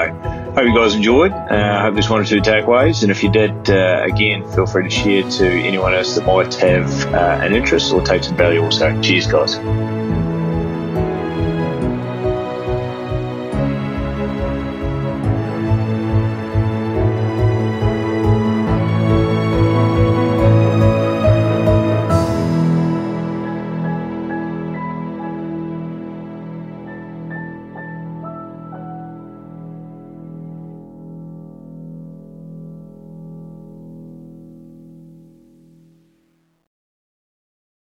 hope 0.55 0.65
you 0.65 0.75
guys 0.75 0.95
enjoyed. 0.95 1.33
Uh, 1.33 1.77
I 1.77 1.81
hope 1.81 1.93
there's 1.93 2.09
one 2.09 2.21
or 2.21 2.25
two 2.25 2.41
takeaways. 2.41 3.01
And 3.01 3.11
if 3.11 3.23
you 3.23 3.31
did, 3.31 3.69
uh, 3.69 4.03
again, 4.03 4.49
feel 4.51 4.65
free 4.65 4.83
to 4.83 4.89
share 4.89 5.23
to 5.23 5.47
anyone 5.47 5.93
else 5.93 6.15
that 6.15 6.25
might 6.25 6.53
have 6.55 7.13
uh, 7.13 7.39
an 7.43 7.53
interest 7.53 7.93
or 7.93 8.01
take 8.01 8.23
some 8.23 8.37
value 8.37 8.61
also. 8.63 9.01
Cheers, 9.01 9.27
guys. 9.27 10.04